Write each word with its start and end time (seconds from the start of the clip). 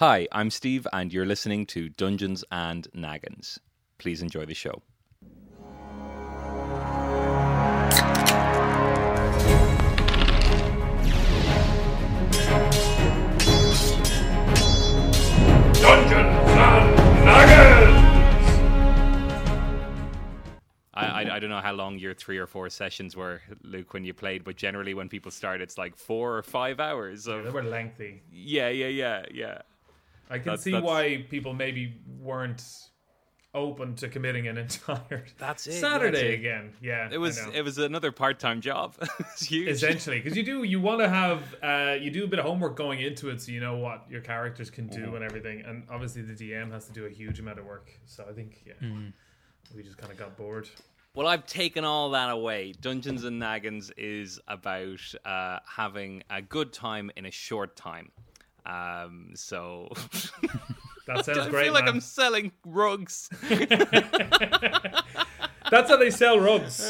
Hi, 0.00 0.28
I'm 0.30 0.48
Steve, 0.50 0.86
and 0.92 1.12
you're 1.12 1.26
listening 1.26 1.66
to 1.74 1.88
Dungeons 1.88 2.44
and 2.52 2.86
Naggins. 2.94 3.58
Please 3.98 4.22
enjoy 4.22 4.44
the 4.44 4.54
show. 4.54 4.80
Dungeons 15.80 16.38
and 16.46 17.24
Nuggets! 17.24 17.98
I, 20.94 21.06
I, 21.06 21.34
I 21.34 21.38
don't 21.40 21.50
know 21.50 21.60
how 21.60 21.72
long 21.72 21.98
your 21.98 22.14
three 22.14 22.38
or 22.38 22.46
four 22.46 22.70
sessions 22.70 23.16
were, 23.16 23.42
Luke, 23.64 23.92
when 23.92 24.04
you 24.04 24.14
played, 24.14 24.44
but 24.44 24.54
generally 24.54 24.94
when 24.94 25.08
people 25.08 25.32
start, 25.32 25.60
it's 25.60 25.76
like 25.76 25.96
four 25.96 26.38
or 26.38 26.44
five 26.44 26.78
hours 26.78 27.24
They 27.24 27.50
were 27.50 27.64
lengthy. 27.64 28.22
Yeah, 28.30 28.68
yeah, 28.68 28.86
yeah, 28.86 29.24
yeah. 29.34 29.62
I 30.30 30.38
can 30.38 30.44
That's- 30.44 30.62
see 30.62 30.72
that's- 30.72 30.86
why 30.86 31.26
people 31.30 31.54
maybe 31.54 32.00
weren't 32.20 32.62
open 33.54 33.94
to 33.96 34.08
committing 34.08 34.46
an 34.46 34.58
entire 34.64 35.24
That's 35.38 35.66
it, 35.66 35.72
Saturday 35.80 36.28
yeah, 36.28 36.34
again. 36.34 36.72
Yeah, 36.82 37.08
It 37.10 37.16
was 37.18 37.38
it 37.54 37.62
was 37.62 37.78
another 37.78 38.12
part 38.12 38.38
time 38.38 38.60
job. 38.60 38.94
huge. 39.40 39.68
essentially 39.68 40.18
because 40.20 40.36
you 40.36 40.42
do 40.42 40.62
you 40.64 40.80
want 40.80 41.00
to 41.00 41.08
have 41.08 41.42
uh, 41.62 41.96
you 41.98 42.10
do 42.10 42.24
a 42.24 42.26
bit 42.26 42.38
of 42.38 42.44
homework 42.44 42.76
going 42.76 43.00
into 43.00 43.30
it 43.30 43.40
so 43.40 43.50
you 43.50 43.60
know 43.60 43.76
what 43.78 44.04
your 44.10 44.20
characters 44.20 44.70
can 44.70 44.88
Mm-hmm. 44.88 45.02
do 45.04 45.16
and 45.16 45.24
everything 45.24 45.62
and 45.66 45.84
obviously 45.90 46.22
the 46.22 46.34
dm 46.34 46.70
has 46.72 46.86
to 46.86 46.92
do 46.92 47.06
a 47.06 47.10
huge 47.10 47.40
amount 47.40 47.58
of 47.58 47.64
work 47.64 47.90
so 48.04 48.24
i 48.30 48.32
think 48.32 48.62
yeah 48.66 48.74
we 49.74 49.82
just 49.82 49.96
kind 49.96 50.12
of 50.12 50.18
got 50.18 50.36
bored 50.36 50.68
Well, 51.14 51.26
I've 51.26 51.46
taken 51.46 51.84
all 51.84 52.10
that 52.10 52.30
away. 52.30 52.72
Dungeons 52.80 53.24
and 53.24 53.40
Naggins 53.42 53.90
is 53.96 54.38
about 54.46 55.00
uh, 55.24 55.58
having 55.66 56.22
a 56.30 56.40
good 56.40 56.72
time 56.72 57.10
in 57.16 57.26
a 57.26 57.30
short 57.30 57.74
time. 57.76 58.12
Um, 58.68 59.30
so 59.34 59.88
that 61.06 61.24
sounds 61.24 61.38
I 61.38 61.48
great 61.50 61.64
feel 61.64 61.72
like 61.72 61.86
man. 61.86 61.94
I'm 61.94 62.00
selling 62.00 62.52
rugs. 62.66 63.30
that's 65.70 65.90
how 65.90 65.96
they 65.96 66.10
sell 66.10 66.38
rugs 66.40 66.82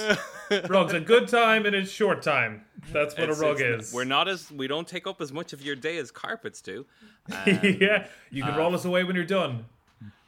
rugs 0.69 0.93
a 0.95 1.01
good 1.01 1.29
time 1.29 1.67
and 1.67 1.75
a 1.75 1.85
short 1.85 2.23
time 2.23 2.65
that's 2.93 3.15
what 3.15 3.25
It's- 3.25 3.39
a 3.41 3.43
rug 3.43 3.61
is 3.61 3.93
We're 3.93 4.05
not 4.05 4.29
as 4.29 4.51
we 4.53 4.67
don't 4.69 4.87
take 4.87 5.07
up 5.07 5.21
as 5.21 5.33
much 5.33 5.53
of 5.53 5.63
your 5.63 5.77
day 5.77 5.99
as 5.99 6.11
carpets 6.11 6.61
do. 6.63 6.87
yeah 7.29 8.07
you 8.31 8.43
can 8.43 8.57
roll 8.57 8.75
us 8.75 8.85
away 8.85 9.05
when 9.05 9.17
you're 9.17 9.25
done 9.25 9.65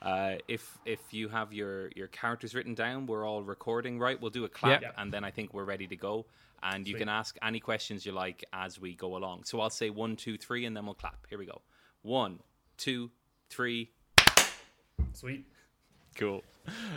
Uh, 0.03 0.37
if 0.49 0.79
if 0.87 1.01
you 1.13 1.29
have 1.29 1.53
your 1.53 1.91
your 1.95 2.07
characters 2.09 2.55
written 2.55 2.75
down, 2.75 3.07
we're 3.07 3.27
all 3.27 3.43
recording, 3.43 3.99
right? 3.99 4.21
We'll 4.21 4.31
do 4.31 4.45
a 4.45 4.49
clap, 4.49 4.81
Yep. 4.83 4.95
and 4.97 5.13
then 5.13 5.25
I 5.25 5.31
think 5.31 5.53
we're 5.53 5.65
ready 5.65 5.87
to 5.89 5.97
go. 5.97 6.27
And 6.63 6.87
you 6.87 6.95
can 6.95 7.09
ask 7.09 7.37
any 7.43 7.59
questions 7.61 8.05
you 8.05 8.13
like 8.13 8.45
as 8.53 8.79
we 8.79 8.95
go 8.95 9.17
along. 9.17 9.45
So 9.45 9.61
I'll 9.61 9.71
say 9.71 9.89
one, 9.91 10.15
two, 10.17 10.37
three, 10.37 10.67
and 10.67 10.77
then 10.77 10.85
we'll 10.85 10.95
clap. 10.95 11.27
Here 11.29 11.39
we 11.39 11.47
go. 11.47 11.63
One, 12.03 12.39
two, 12.77 13.11
three. 13.49 13.91
sweet 15.15 15.47
Cool. 16.17 16.43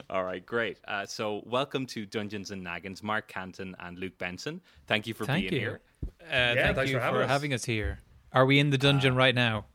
All 0.10 0.24
right, 0.24 0.46
great. 0.46 0.80
Uh, 0.88 1.06
so 1.06 1.44
welcome 1.46 1.86
to 1.88 2.06
Dungeons 2.06 2.52
and 2.52 2.62
Naggins, 2.64 3.02
Mark 3.04 3.28
Canton 3.28 3.76
and 3.80 3.98
Luke 3.98 4.18
Benson. 4.18 4.60
Thank 4.88 5.08
you 5.08 5.14
for 5.14 5.26
Thank 5.26 5.50
being 5.50 5.54
you. 5.54 5.60
here. 5.70 5.82
Uh, 6.30 6.74
thank 6.74 6.90
you 6.90 7.00
for 7.00 7.26
having 7.26 7.54
us. 7.54 7.62
us 7.62 7.66
here. 7.66 8.00
Are 8.34 8.46
we 8.46 8.60
in 8.60 8.70
the 8.72 8.78
dungeon 8.78 9.16
right 9.16 9.36
now? 9.36 9.66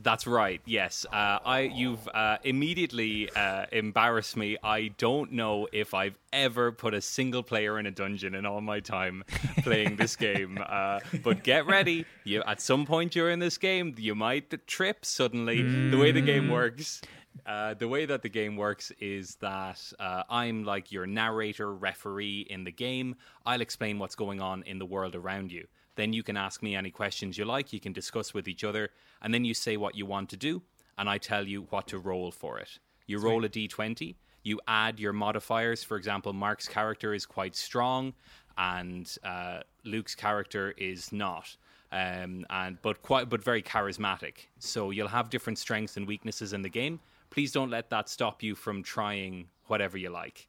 That's 0.00 0.28
right. 0.28 0.60
Yes, 0.64 1.04
uh, 1.12 1.40
I 1.44 1.60
you've 1.74 2.06
uh, 2.14 2.38
immediately 2.44 3.28
uh, 3.34 3.66
embarrassed 3.72 4.36
me. 4.36 4.56
I 4.62 4.88
don't 4.96 5.32
know 5.32 5.66
if 5.72 5.92
I've 5.92 6.16
ever 6.32 6.70
put 6.70 6.94
a 6.94 7.00
single 7.00 7.42
player 7.42 7.80
in 7.80 7.86
a 7.86 7.90
dungeon 7.90 8.36
in 8.36 8.46
all 8.46 8.60
my 8.60 8.78
time 8.78 9.24
playing 9.62 9.96
this 9.96 10.14
game. 10.28 10.58
Uh, 10.64 11.00
but 11.24 11.42
get 11.42 11.66
ready. 11.66 12.06
You 12.22 12.42
at 12.46 12.60
some 12.60 12.86
point 12.86 13.12
during 13.12 13.40
this 13.40 13.58
game, 13.58 13.94
you 13.98 14.14
might 14.14 14.66
trip 14.68 15.04
suddenly. 15.04 15.62
The 15.90 15.96
way 15.98 16.12
the 16.12 16.20
game 16.20 16.48
works. 16.48 17.02
Uh, 17.46 17.74
the 17.74 17.88
way 17.88 18.04
that 18.06 18.22
the 18.22 18.28
game 18.28 18.56
works 18.56 18.92
is 19.00 19.36
that 19.36 19.80
uh, 19.98 20.22
I'm 20.28 20.64
like 20.64 20.92
your 20.92 21.06
narrator, 21.06 21.74
referee 21.74 22.46
in 22.50 22.64
the 22.64 22.72
game. 22.72 23.16
I'll 23.46 23.60
explain 23.60 23.98
what's 23.98 24.14
going 24.14 24.40
on 24.40 24.62
in 24.64 24.78
the 24.78 24.86
world 24.86 25.14
around 25.14 25.50
you. 25.50 25.66
Then 25.98 26.12
you 26.12 26.22
can 26.22 26.36
ask 26.36 26.62
me 26.62 26.76
any 26.76 26.92
questions 26.92 27.36
you 27.36 27.44
like. 27.44 27.72
You 27.72 27.80
can 27.80 27.92
discuss 27.92 28.32
with 28.32 28.46
each 28.46 28.62
other, 28.62 28.90
and 29.20 29.34
then 29.34 29.44
you 29.44 29.52
say 29.52 29.76
what 29.76 29.96
you 29.96 30.06
want 30.06 30.28
to 30.30 30.36
do, 30.36 30.62
and 30.96 31.10
I 31.10 31.18
tell 31.18 31.44
you 31.44 31.66
what 31.70 31.88
to 31.88 31.98
roll 31.98 32.30
for 32.30 32.60
it. 32.60 32.78
You 33.08 33.18
roll 33.18 33.44
a 33.44 33.48
d20. 33.48 34.14
You 34.44 34.60
add 34.68 35.00
your 35.00 35.12
modifiers. 35.12 35.82
For 35.82 35.96
example, 35.96 36.32
Mark's 36.32 36.68
character 36.68 37.14
is 37.14 37.26
quite 37.26 37.56
strong, 37.56 38.14
and 38.56 39.12
uh, 39.24 39.62
Luke's 39.82 40.14
character 40.14 40.72
is 40.78 41.10
not. 41.10 41.56
Um, 41.90 42.46
and 42.48 42.80
but 42.80 43.02
quite 43.02 43.28
but 43.28 43.42
very 43.42 43.62
charismatic. 43.62 44.46
So 44.60 44.90
you'll 44.90 45.08
have 45.08 45.30
different 45.30 45.58
strengths 45.58 45.96
and 45.96 46.06
weaknesses 46.06 46.52
in 46.52 46.62
the 46.62 46.68
game. 46.68 47.00
Please 47.30 47.50
don't 47.50 47.70
let 47.70 47.90
that 47.90 48.08
stop 48.08 48.40
you 48.40 48.54
from 48.54 48.84
trying 48.84 49.48
whatever 49.66 49.98
you 49.98 50.10
like. 50.10 50.46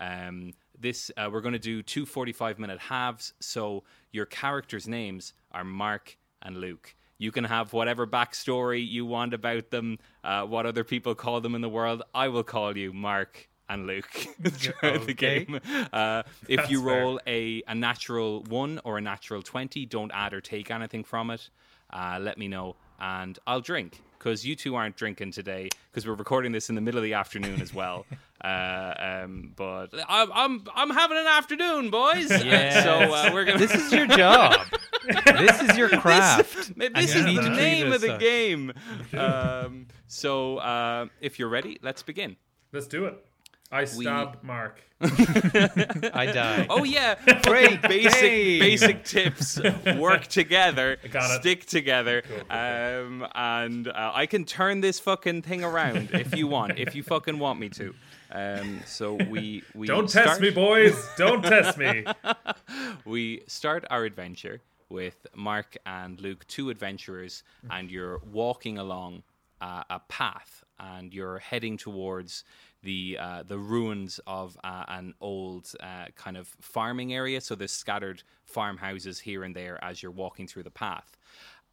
Um, 0.00 0.54
this 0.80 1.10
uh, 1.16 1.28
we're 1.32 1.40
going 1.40 1.52
to 1.54 1.58
do 1.58 1.82
two 1.82 2.06
45 2.06 2.58
minute 2.58 2.78
halves. 2.78 3.32
So 3.40 3.84
your 4.12 4.26
characters' 4.26 4.88
names 4.88 5.32
are 5.52 5.64
Mark 5.64 6.16
and 6.42 6.56
Luke. 6.56 6.94
You 7.18 7.32
can 7.32 7.44
have 7.44 7.72
whatever 7.72 8.06
backstory 8.06 8.86
you 8.88 9.04
want 9.04 9.34
about 9.34 9.70
them, 9.70 9.98
uh, 10.22 10.44
what 10.44 10.66
other 10.66 10.84
people 10.84 11.14
call 11.14 11.40
them 11.40 11.54
in 11.54 11.60
the 11.62 11.68
world. 11.68 12.02
I 12.14 12.28
will 12.28 12.44
call 12.44 12.76
you 12.76 12.92
Mark 12.92 13.48
and 13.68 13.86
Luke 13.86 14.08
throughout 14.44 15.06
the 15.06 15.12
Okay. 15.12 15.44
game. 15.46 15.60
Uh, 15.92 16.22
if 16.46 16.70
you 16.70 16.80
fair. 16.80 16.84
roll 16.86 17.20
a, 17.26 17.62
a 17.66 17.74
natural 17.74 18.44
one 18.44 18.80
or 18.84 18.98
a 18.98 19.00
natural 19.00 19.42
20, 19.42 19.84
don't 19.86 20.12
add 20.14 20.32
or 20.32 20.40
take 20.40 20.70
anything 20.70 21.02
from 21.04 21.30
it. 21.30 21.50
Uh, 21.92 22.18
let 22.20 22.38
me 22.38 22.48
know 22.48 22.76
and 22.98 23.38
I'll 23.46 23.60
drink 23.60 24.00
because 24.18 24.44
you 24.44 24.56
two 24.56 24.74
aren't 24.74 24.96
drinking 24.96 25.32
today 25.32 25.68
because 25.90 26.06
we're 26.06 26.14
recording 26.14 26.52
this 26.52 26.68
in 26.68 26.74
the 26.74 26.80
middle 26.80 26.98
of 26.98 27.04
the 27.04 27.14
afternoon 27.14 27.60
as 27.60 27.72
well. 27.72 28.04
uh, 28.44 28.94
um, 28.98 29.52
but 29.56 29.88
I'm, 30.08 30.30
I'm 30.32 30.64
I'm 30.74 30.90
having 30.90 31.18
an 31.18 31.26
afternoon, 31.26 31.90
boys. 31.90 32.30
Yes. 32.48 32.84
So 32.84 32.90
uh, 32.90 33.30
we're 33.32 33.44
gonna. 33.44 33.58
This 33.58 33.74
is 33.74 33.92
your 33.92 34.06
job. 34.06 34.58
this 35.26 35.60
is 35.62 35.76
your 35.76 35.88
craft. 35.88 36.76
This 36.76 36.90
and 36.94 36.96
is 36.98 37.14
the 37.14 37.22
need 37.22 37.36
to 37.36 37.42
treat 37.42 37.56
name 37.56 37.92
of 37.92 38.00
the 38.00 38.14
as 38.14 38.18
game. 38.18 38.72
Um, 39.16 39.86
so 40.06 40.58
uh, 40.58 41.06
if 41.20 41.38
you're 41.38 41.48
ready, 41.48 41.78
let's 41.82 42.02
begin. 42.02 42.36
let's 42.72 42.86
do 42.86 43.06
it 43.06 43.27
i 43.70 43.84
stab 43.84 44.42
mark 44.42 44.82
I 45.00 46.30
die. 46.32 46.66
Oh 46.68 46.82
yeah, 46.82 47.14
great 47.42 47.80
basic 47.82 48.20
game. 48.20 48.58
basic 48.58 49.04
tips. 49.04 49.60
Work 49.96 50.26
together, 50.26 50.98
got 51.10 51.30
it. 51.36 51.40
stick 51.40 51.66
together, 51.66 52.24
um, 52.50 53.26
and 53.34 53.86
uh, 53.86 54.12
I 54.14 54.26
can 54.26 54.44
turn 54.44 54.80
this 54.80 54.98
fucking 54.98 55.42
thing 55.42 55.62
around 55.62 56.10
if 56.12 56.34
you 56.34 56.48
want, 56.48 56.78
if 56.78 56.96
you 56.96 57.02
fucking 57.04 57.38
want 57.38 57.60
me 57.60 57.68
to. 57.70 57.94
Um, 58.32 58.80
so 58.86 59.14
we 59.14 59.62
we 59.74 59.86
don't 59.86 60.10
start, 60.10 60.26
test 60.26 60.40
me 60.40 60.50
boys 60.50 61.08
don't 61.16 61.42
test 61.42 61.78
me 61.78 62.04
We 63.06 63.42
start 63.46 63.86
our 63.90 64.04
adventure 64.04 64.60
with 64.90 65.26
Mark 65.34 65.76
and 65.86 66.20
Luke, 66.20 66.46
two 66.48 66.70
adventurers, 66.70 67.44
and 67.70 67.90
you're 67.90 68.18
walking 68.32 68.78
along 68.78 69.22
uh, 69.60 69.84
a 69.90 70.00
path, 70.00 70.64
and 70.78 71.12
you're 71.14 71.38
heading 71.38 71.76
towards 71.76 72.44
the 72.82 73.18
uh, 73.20 73.42
the 73.42 73.58
ruins 73.58 74.20
of 74.26 74.56
uh, 74.64 74.84
an 74.88 75.14
old 75.20 75.72
uh, 75.80 76.06
kind 76.16 76.36
of 76.36 76.48
farming 76.60 77.12
area. 77.12 77.40
So 77.40 77.54
there's 77.54 77.72
scattered 77.72 78.22
farmhouses 78.44 79.18
here 79.20 79.44
and 79.44 79.54
there 79.54 79.82
as 79.82 80.02
you're 80.02 80.12
walking 80.12 80.46
through 80.46 80.62
the 80.64 80.70
path, 80.70 81.16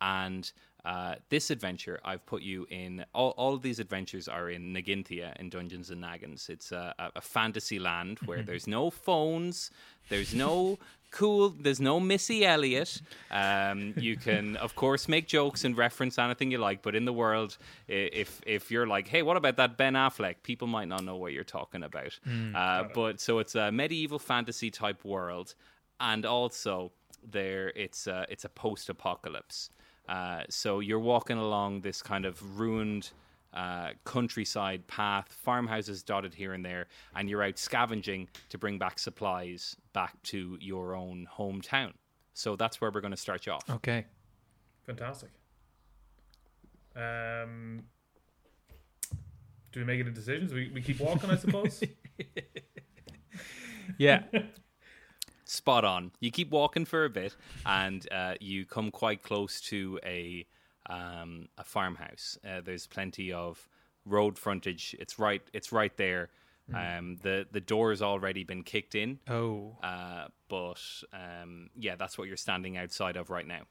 and 0.02 0.52
uh, 0.86 1.16
this 1.30 1.50
adventure, 1.50 2.00
I've 2.06 2.26
put 2.28 2.44
you 2.44 2.68
in. 2.70 3.04
All, 3.14 3.32
all 3.32 3.56
of 3.56 3.64
these 3.64 3.80
adventures 3.80 4.28
are 4.28 4.52
in 4.52 4.72
Naginthia 4.72 5.36
in 5.40 5.50
Dungeons 5.50 5.90
and 5.90 6.00
Naggins. 6.00 6.48
It's 6.48 6.72
a, 6.72 6.94
a 7.16 7.22
fantasy 7.22 7.80
land 7.80 8.20
where 8.26 8.44
there's 8.48 8.68
no 8.68 8.92
phones, 8.92 9.72
there's 10.10 10.36
no 10.36 10.78
cool, 11.16 11.50
there's 11.50 11.80
no 11.80 12.00
Missy 12.00 12.46
Elliott. 12.46 13.02
Um, 13.32 13.94
you 13.98 14.18
can, 14.18 14.58
of 14.58 14.76
course, 14.76 15.08
make 15.08 15.28
jokes 15.28 15.64
and 15.64 15.78
reference 15.78 16.20
anything 16.20 16.52
you 16.52 16.58
like, 16.60 16.82
but 16.82 16.94
in 16.96 17.06
the 17.06 17.14
world, 17.14 17.58
if 17.88 18.42
if 18.46 18.70
you're 18.72 18.86
like, 18.96 19.08
hey, 19.08 19.22
what 19.24 19.38
about 19.38 19.56
that 19.58 19.78
Ben 19.78 19.94
Affleck? 19.94 20.36
People 20.44 20.68
might 20.68 20.88
not 20.88 21.04
know 21.04 21.16
what 21.16 21.32
you're 21.34 21.44
talking 21.60 21.84
about. 21.84 22.20
uh, 22.56 22.84
but 22.94 23.20
so 23.20 23.40
it's 23.40 23.56
a 23.56 23.72
medieval 23.72 24.20
fantasy 24.20 24.70
type 24.70 25.04
world, 25.06 25.56
and 26.00 26.26
also 26.26 26.92
there 27.32 27.70
it's 27.76 28.08
a, 28.08 28.26
it's 28.30 28.46
a 28.46 28.50
post 28.50 28.90
apocalypse. 28.90 29.70
Uh, 30.08 30.44
so 30.50 30.80
you're 30.82 31.00
walking 31.00 31.38
along 31.38 31.82
this 31.82 32.02
kind 32.02 32.26
of 32.26 32.60
ruined 32.60 33.12
uh, 33.56 33.90
countryside 34.04 34.86
path, 34.88 35.32
farmhouses 35.32 36.04
dotted 36.04 36.34
here 36.34 36.54
and 36.54 36.64
there, 36.64 36.88
and 37.16 37.30
you're 37.30 37.44
out 37.44 37.58
scavenging 37.58 38.28
to 38.50 38.58
bring 38.58 38.78
back 38.78 39.00
supplies 39.00 39.76
back 39.94 40.22
to 40.24 40.58
your 40.62 40.96
own 40.96 41.28
hometown. 41.32 41.94
So 42.34 42.56
that's 42.56 42.82
where 42.82 42.92
we're 42.92 43.02
going 43.02 43.12
to 43.12 43.18
start 43.18 43.46
you 43.46 43.54
off. 43.54 43.70
Okay. 43.70 44.06
Fantastic. 44.86 45.30
Um, 46.96 47.84
do 49.72 49.80
we 49.80 49.86
make 49.86 50.00
any 50.00 50.12
decisions? 50.12 50.54
we, 50.54 50.70
we 50.74 50.82
keep 50.82 51.00
walking, 51.00 51.30
I 51.30 51.38
suppose. 51.38 51.84
Yeah. 53.98 54.24
Spot 55.46 55.86
on. 55.86 56.12
You 56.20 56.32
keep 56.32 56.52
walking 56.52 56.86
for 56.86 57.06
a 57.06 57.10
bit, 57.10 57.36
and 57.66 58.06
uh, 58.12 58.34
you 58.40 58.66
come 58.66 58.92
quite 58.92 59.22
close 59.22 59.62
to 59.62 60.00
a 60.04 60.46
um, 60.90 61.48
a 61.58 61.64
farmhouse. 61.64 62.38
Uh, 62.48 62.62
there's 62.64 62.88
plenty 62.88 63.32
of 63.34 63.68
road 64.06 64.38
frontage. 64.38 64.96
It's 65.00 65.18
right. 65.20 65.42
It's 65.54 65.72
right 65.72 65.96
there. 65.98 66.30
Um, 66.74 67.18
the 67.22 67.46
the 67.52 67.62
door's 67.62 68.02
already 68.02 68.44
been 68.44 68.64
kicked 68.64 68.96
in, 68.96 69.20
Oh. 69.30 69.78
uh, 69.84 70.30
but 70.50 70.80
um, 71.14 71.70
yeah, 71.78 71.96
that's 71.96 72.18
what 72.18 72.28
you're 72.28 72.38
standing 72.38 72.76
outside 72.76 73.18
of 73.18 73.30
right 73.30 73.46
now. 73.46 73.62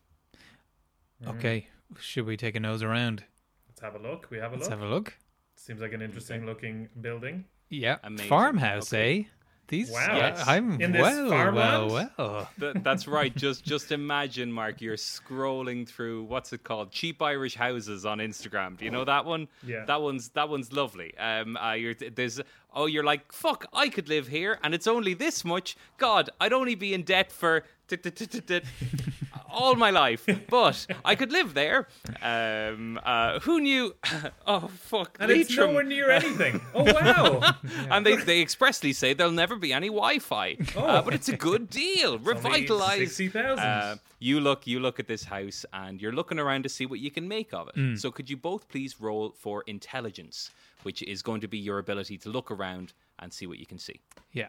Okay. 1.26 1.66
Should 1.99 2.26
we 2.26 2.37
take 2.37 2.55
a 2.55 2.61
nose 2.61 2.82
around? 2.82 3.25
Let's 3.69 3.81
have 3.81 3.94
a 3.96 3.99
look. 3.99 4.28
We 4.31 4.38
have 4.38 4.52
a 4.52 4.55
look. 4.55 4.60
Let's 4.60 4.70
look. 4.70 4.78
have 4.81 4.88
a 4.88 4.93
look. 4.93 5.14
Seems 5.56 5.81
like 5.81 5.93
an 5.93 6.02
interesting 6.02 6.46
looking 6.46 6.88
building. 7.00 7.44
Yeah. 7.69 7.96
Amazing. 8.05 8.28
Farmhouse, 8.28 8.93
Okay. 8.93 9.20
eh? 9.20 9.25
These. 9.69 9.90
Wow. 9.90 10.16
Yes. 10.16 10.44
I'm 10.46 10.81
In 10.81 10.93
this 10.93 11.00
well, 11.00 11.28
farmland? 11.31 11.90
well, 11.90 12.08
well. 12.19 12.50
Th- 12.61 12.76
that's 12.82 13.06
right. 13.08 13.34
Just 13.34 13.64
just 13.64 13.93
imagine, 13.93 14.52
Mark, 14.52 14.81
you're 14.81 14.96
scrolling 14.96 15.88
through 15.88 16.25
what's 16.25 16.52
it 16.52 16.64
called? 16.64 16.90
Cheap 16.90 17.22
Irish 17.22 17.55
houses 17.55 18.05
on 18.05 18.19
Instagram. 18.19 18.76
Do 18.76 18.84
you 18.84 18.90
know 18.90 19.05
that 19.05 19.25
one? 19.25 19.49
Yeah. 19.66 19.84
That 19.87 20.02
one's 20.02 20.28
that 20.31 20.49
one's 20.49 20.72
lovely. 20.72 21.16
Um, 21.19 21.56
uh, 21.56 21.72
you're 21.72 21.94
there's 21.94 22.40
oh, 22.75 22.87
you're 22.87 23.05
like 23.05 23.32
fuck. 23.32 23.66
I 23.72 23.88
could 23.88 24.08
live 24.08 24.28
here, 24.28 24.58
and 24.62 24.75
it's 24.75 24.87
only 24.87 25.14
this 25.14 25.44
much. 25.44 25.76
God, 25.96 26.28
I'd 26.40 26.52
only 26.52 26.75
be 26.75 26.93
in 26.93 27.02
debt 27.02 27.32
for 27.32 27.64
all 29.50 29.75
my 29.75 29.90
life, 29.90 30.26
but 30.48 30.86
I 31.04 31.14
could 31.14 31.31
live 31.32 31.54
there. 31.54 31.86
Um, 32.22 32.98
uh, 33.04 33.40
who 33.40 33.60
knew? 33.60 33.94
oh 34.46 34.69
fuck, 34.69 35.16
And 35.20 35.31
it's 35.31 35.50
Leitrim. 35.50 35.69
nowhere 35.70 35.84
near 35.84 36.10
anything. 36.10 36.60
Oh 36.75 36.84
wow! 36.84 37.54
And 37.90 38.04
they, 38.04 38.16
they 38.16 38.40
expressly 38.40 38.92
say 38.92 39.14
there'll 39.14 39.32
never 39.32 39.56
be 39.56 39.72
any 39.72 39.88
Wi-Fi, 39.88 40.56
uh, 40.76 41.02
but 41.02 41.14
it's 41.14 41.28
a 41.28 41.36
good 41.36 41.70
deal. 41.70 42.19
Revitalize. 42.19 42.98
sixty 42.98 43.28
thousand. 43.28 43.64
Uh, 43.64 43.96
you 44.19 44.40
look, 44.40 44.66
you 44.66 44.81
look 44.81 44.98
at 44.98 45.06
this 45.06 45.25
house, 45.25 45.64
and 45.72 46.00
you're 46.00 46.12
looking 46.12 46.38
around 46.38 46.62
to 46.64 46.69
see 46.69 46.86
what 46.86 46.98
you 47.00 47.10
can 47.10 47.28
make 47.28 47.52
of 47.54 47.69
it. 47.75 47.98
So, 47.98 48.10
could 48.10 48.28
you 48.31 48.36
both 48.36 48.69
please 48.69 49.00
roll 49.00 49.34
for 49.38 49.62
intelligence, 49.66 50.50
which 50.82 51.02
is 51.02 51.22
going 51.22 51.40
to 51.42 51.48
be 51.48 51.58
your 51.58 51.78
ability 51.78 52.19
to 52.19 52.28
look 52.28 52.50
around 52.50 52.92
and 53.19 53.32
see 53.32 53.46
what 53.46 53.58
you 53.58 53.66
can 53.66 53.78
see. 53.78 54.00
Yeah. 54.32 54.48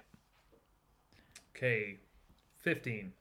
okay, 1.56 1.98
fifteen. 2.58 3.14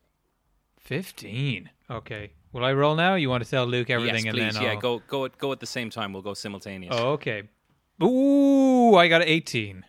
15. 0.84 1.70
Okay. 1.90 2.30
Will 2.52 2.64
I 2.64 2.72
roll 2.72 2.94
now? 2.94 3.14
You 3.16 3.28
want 3.30 3.42
to 3.44 3.50
tell 3.50 3.66
Luke 3.66 3.90
everything 3.90 4.26
yes, 4.26 4.34
and 4.34 4.34
please. 4.34 4.54
then 4.54 4.62
yeah, 4.62 4.70
I'll... 4.70 4.78
go, 4.78 5.02
go, 5.08 5.24
at, 5.24 5.36
go 5.38 5.52
at 5.52 5.60
the 5.60 5.66
same 5.66 5.90
time. 5.90 6.12
We'll 6.12 6.22
go 6.22 6.34
simultaneous. 6.34 6.94
Oh, 6.96 7.12
okay. 7.12 7.42
Ooh, 8.02 8.94
I 8.96 9.08
got 9.08 9.22
18. 9.22 9.84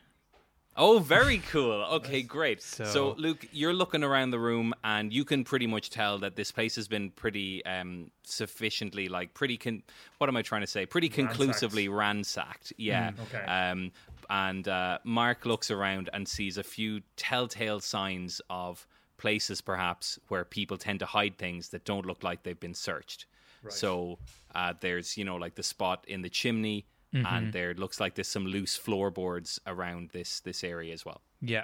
Oh, 0.78 1.00
very 1.00 1.40
cool. 1.52 1.84
Okay, 1.94 2.22
great. 2.38 2.62
So, 2.62 2.86
So- 2.86 3.16
Luke, 3.18 3.46
you're 3.52 3.74
looking 3.74 4.04
around 4.04 4.32
the 4.32 4.40
room, 4.40 4.74
and 4.84 5.14
you 5.14 5.26
can 5.26 5.44
pretty 5.44 5.68
much 5.68 5.90
tell 5.90 6.18
that 6.20 6.36
this 6.36 6.52
place 6.52 6.76
has 6.76 6.88
been 6.88 7.12
pretty 7.12 7.64
um, 7.66 8.12
sufficiently, 8.24 9.08
like, 9.08 9.34
pretty. 9.34 9.58
Con- 9.58 9.84
what 10.18 10.30
am 10.30 10.36
I 10.36 10.42
trying 10.42 10.62
to 10.62 10.68
say? 10.68 10.86
Pretty 10.86 11.10
conclusively 11.10 11.88
ransacked. 11.88 12.74
Yeah. 12.78 13.12
okay. 13.34 13.46
Um, 13.46 13.92
and 14.30 14.68
uh, 14.68 14.98
Mark 15.04 15.46
looks 15.46 15.70
around 15.70 16.10
and 16.14 16.28
sees 16.28 16.58
a 16.58 16.64
few 16.64 17.02
telltale 17.16 17.80
signs 17.80 18.42
of 18.50 18.88
places, 19.18 19.62
perhaps, 19.62 20.20
where 20.28 20.46
people 20.46 20.78
tend 20.78 21.00
to 21.00 21.06
hide 21.06 21.38
things 21.38 21.70
that 21.70 21.86
don't 21.86 22.06
look 22.06 22.24
like 22.24 22.44
they've 22.44 22.60
been 22.60 22.74
searched. 22.74 23.26
So 23.70 24.20
uh, 24.54 24.74
there's, 24.80 25.18
you 25.18 25.26
know, 25.26 25.38
like 25.38 25.56
the 25.56 25.64
spot 25.64 26.06
in 26.08 26.22
the 26.22 26.30
chimney, 26.30 26.86
and 27.14 27.54
there 27.54 27.74
looks 27.74 28.00
like 28.00 28.16
there's 28.16 28.28
some 28.28 28.46
loose 28.46 28.76
floorboards 28.76 29.60
around 29.66 30.10
this 30.10 30.42
this 30.42 30.64
area 30.64 30.94
as 30.94 31.06
well. 31.06 31.22
Yeah. 31.42 31.64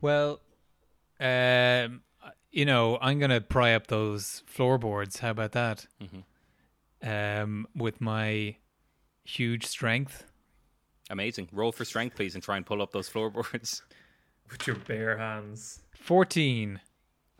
Well, 0.00 0.40
um, 1.20 2.02
you 2.50 2.64
know, 2.64 2.98
I'm 3.00 3.20
gonna 3.20 3.40
pry 3.40 3.74
up 3.74 3.86
those 3.86 4.42
floorboards. 4.46 5.20
How 5.20 5.30
about 5.30 5.52
that? 5.52 5.86
Um, 7.02 7.68
with 7.76 8.00
my 8.00 8.56
huge 9.24 9.64
strength. 9.64 10.24
Amazing. 11.10 11.48
Roll 11.52 11.70
for 11.72 11.84
strength, 11.84 12.16
please, 12.16 12.34
and 12.34 12.42
try 12.42 12.56
and 12.56 12.66
pull 12.66 12.82
up 12.82 12.92
those 12.92 13.08
floorboards. 13.08 13.82
With 14.50 14.66
your 14.66 14.76
bare 14.76 15.16
hands. 15.16 15.80
Fourteen. 16.04 16.80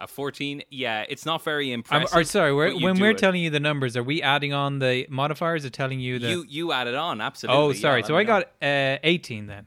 A 0.00 0.08
14, 0.08 0.62
yeah, 0.70 1.05
it's 1.08 1.25
not 1.25 1.44
very 1.44 1.70
impressive. 1.70 2.08
I'm, 2.12 2.20
or 2.20 2.25
sorry, 2.25 2.52
we're, 2.52 2.75
when 2.81 2.99
we're 2.99 3.11
it. 3.11 3.19
telling 3.19 3.40
you 3.40 3.49
the 3.49 3.61
numbers, 3.61 3.96
are 3.96 4.02
we 4.02 4.20
adding 4.22 4.52
on 4.52 4.81
the 4.81 5.06
modifiers 5.08 5.64
or 5.64 5.70
telling 5.70 6.00
you 6.00 6.19
the? 6.19 6.28
you 6.31 6.44
you 6.49 6.72
added 6.72 6.94
on, 6.94 7.20
absolutely. 7.20 7.62
oh, 7.62 7.72
sorry. 7.75 8.00
let 8.00 8.08
so 8.08 8.16
I 8.16 8.25
got 8.25 8.44
uh, 8.61 8.99
eighteen 9.05 9.46
then. 9.46 9.66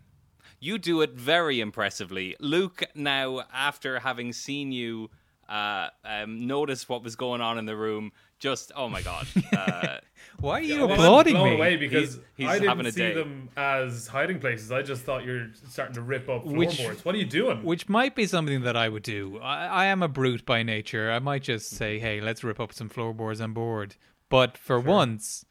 You 0.59 0.79
do 0.79 1.01
it 1.01 1.13
very 1.13 1.61
impressively. 1.61 2.35
Luke, 2.39 2.83
now, 2.95 3.43
after 3.53 3.99
having 3.99 4.33
seen 4.33 4.71
you 4.71 5.11
uh, 5.47 5.89
um, 6.03 6.47
notice 6.47 6.89
what 6.89 7.03
was 7.03 7.15
going 7.15 7.39
on 7.39 7.57
in 7.59 7.65
the 7.65 7.75
room, 7.75 8.11
just, 8.39 8.71
oh 8.75 8.89
my 8.89 9.01
God. 9.01 9.27
Uh, 9.57 9.97
Why 10.39 10.59
are 10.59 10.61
you 10.61 10.75
Well, 10.75 10.85
I'm 10.85 10.91
applauding 10.91 11.33
blown 11.33 11.49
me? 11.49 11.55
away 11.55 11.75
because 11.77 12.13
He's- 12.15 12.25
he's 12.37 12.47
I 12.47 12.59
didn't 12.59 12.85
a 12.85 12.91
see 12.91 12.99
day. 13.01 13.13
them 13.15 13.49
as 13.57 14.07
hiding 14.07 14.39
places. 14.39 14.71
I 14.71 14.83
just 14.83 15.01
thought 15.03 15.25
you're 15.25 15.47
starting 15.69 15.95
to 15.95 16.01
rip 16.01 16.29
up 16.29 16.45
Which- 16.45 16.75
floorboards. 16.75 17.03
what 17.03 17.15
are 17.15 17.17
you 17.17 17.25
doing? 17.25 17.63
Which 17.63 17.89
might 17.89 18.15
be 18.15 18.27
something 18.27 18.61
that 18.61 18.77
I 18.77 18.87
would 18.89 19.01
do. 19.03 19.39
I, 19.39 19.65
I 19.65 19.85
am 19.85 20.03
a 20.03 20.07
brute 20.07 20.45
by 20.45 20.61
nature. 20.61 21.11
I 21.11 21.17
might 21.19 21.41
just 21.43 21.69
say, 21.71 21.97
"Hey, 21.99 22.21
let's 22.21 22.43
rip 22.43 22.59
up 22.59 22.71
some 22.73 22.87
floorboards 22.89 23.41
on 23.41 23.53
board." 23.53 23.95
But 24.29 24.57
for 24.57 24.79
once, 24.79 25.45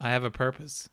I 0.00 0.10
have 0.10 0.24
a 0.24 0.30
purpose. 0.30 0.88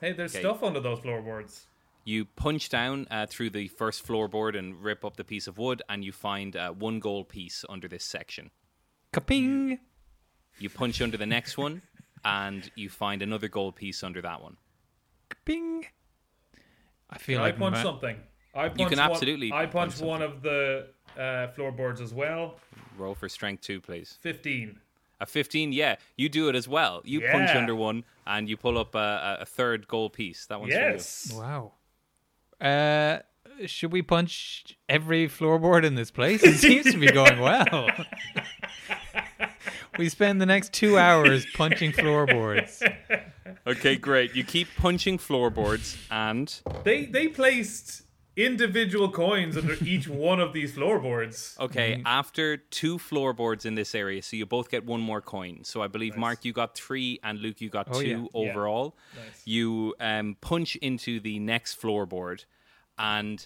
hey, 0.00 0.12
there's 0.12 0.34
Okay. 0.34 0.42
stuff 0.42 0.62
under 0.62 0.80
those 0.80 0.98
floorboards. 1.00 1.66
you 2.04 2.24
punch 2.26 2.68
down 2.68 3.06
uh, 3.10 3.26
through 3.26 3.50
the 3.50 3.68
first 3.68 4.06
floorboard 4.06 4.58
and 4.58 4.82
rip 4.82 5.04
up 5.04 5.16
the 5.16 5.24
piece 5.24 5.46
of 5.46 5.56
wood, 5.58 5.80
and 5.88 6.04
you 6.04 6.12
find 6.12 6.54
uh, 6.56 6.70
one 6.72 7.00
gold 7.00 7.28
piece 7.30 7.64
under 7.68 7.88
this 7.88 8.04
section. 8.04 8.50
Kaping! 9.12 9.78
You 10.58 10.70
punch 10.70 11.00
under 11.00 11.16
the 11.16 11.26
next 11.26 11.56
one, 11.56 11.82
and 12.24 12.70
you 12.74 12.88
find 12.88 13.22
another 13.22 13.48
gold 13.48 13.76
piece 13.76 14.02
under 14.02 14.20
that 14.22 14.42
one. 14.42 14.56
Kaping! 15.30 15.84
I 17.10 17.18
feel 17.18 17.40
I 17.40 17.42
like 17.44 17.58
punch 17.58 17.76
ma- 17.76 17.82
something. 17.82 18.16
I 18.54 18.68
punch 18.68 18.90
can 18.90 18.98
one, 18.98 19.10
absolutely 19.10 19.52
I 19.52 19.66
punch 19.66 19.92
punch 19.92 20.00
one 20.00 20.22
of 20.22 20.42
the 20.42 20.88
uh, 21.18 21.48
floorboards 21.48 22.00
as 22.00 22.12
well. 22.12 22.56
Roll 22.96 23.14
for 23.14 23.28
strength 23.28 23.62
two, 23.62 23.80
please. 23.80 24.18
Fifteen. 24.20 24.80
A 25.20 25.26
15, 25.26 25.72
yeah, 25.72 25.96
you 26.16 26.28
do 26.28 26.48
it 26.48 26.54
as 26.54 26.68
well. 26.68 27.02
You 27.04 27.20
punch 27.20 27.50
under 27.50 27.74
one, 27.74 28.04
and 28.24 28.48
you 28.48 28.56
pull 28.56 28.78
up 28.78 28.94
a, 28.94 29.38
a 29.40 29.44
third 29.44 29.88
gold 29.88 30.12
piece. 30.12 30.46
That 30.46 30.60
one's 30.60 30.72
Yes. 30.72 31.32
Wow. 31.34 31.72
Uh, 32.60 33.18
should 33.66 33.90
we 33.90 34.02
punch 34.02 34.78
every 34.88 35.28
floorboard 35.28 35.84
in 35.84 35.96
this 35.96 36.12
place? 36.12 36.44
It 36.44 36.58
seems 36.58 36.92
to 36.92 36.98
be 36.98 37.10
going 37.10 37.40
well. 37.40 37.88
we 39.98 40.08
spend 40.08 40.40
the 40.40 40.46
next 40.46 40.72
two 40.72 40.98
hours 40.98 41.46
punching 41.54 41.92
floorboards. 41.92 42.82
Okay, 43.66 43.96
great. 43.96 44.34
You 44.34 44.44
keep 44.44 44.68
punching 44.76 45.18
floorboards, 45.18 45.96
and 46.10 46.48
They 46.84 47.04
they 47.06 47.28
placed 47.28 48.02
individual 48.36 49.10
coins 49.10 49.56
under 49.56 49.76
each 49.84 50.06
one 50.08 50.38
of 50.40 50.52
these 50.52 50.74
floorboards. 50.74 51.56
okay, 51.58 51.94
Mm-hmm. 51.94 52.06
after 52.06 52.56
two 52.56 52.96
floorboards 52.98 53.64
in 53.66 53.74
this 53.74 53.94
area, 53.96 54.22
so 54.22 54.36
you 54.36 54.46
both 54.46 54.70
get 54.70 54.86
one 54.86 55.00
more 55.00 55.20
coin. 55.20 55.64
So 55.64 55.82
I 55.82 55.88
believe 55.88 56.16
Mark, 56.16 56.44
you 56.44 56.52
got 56.52 56.76
three, 56.76 57.18
and 57.24 57.40
Luke, 57.40 57.60
you 57.60 57.68
got 57.68 57.88
Oh, 57.90 58.00
two 58.00 58.08
yeah. 58.08 58.16
Yeah. 58.16 58.26
overall. 58.50 58.96
Nice. 59.16 59.42
You 59.44 59.94
um, 59.98 60.36
punch 60.40 60.76
into 60.76 61.18
the 61.20 61.38
next 61.40 61.80
floorboard, 61.80 62.44
and 62.96 63.44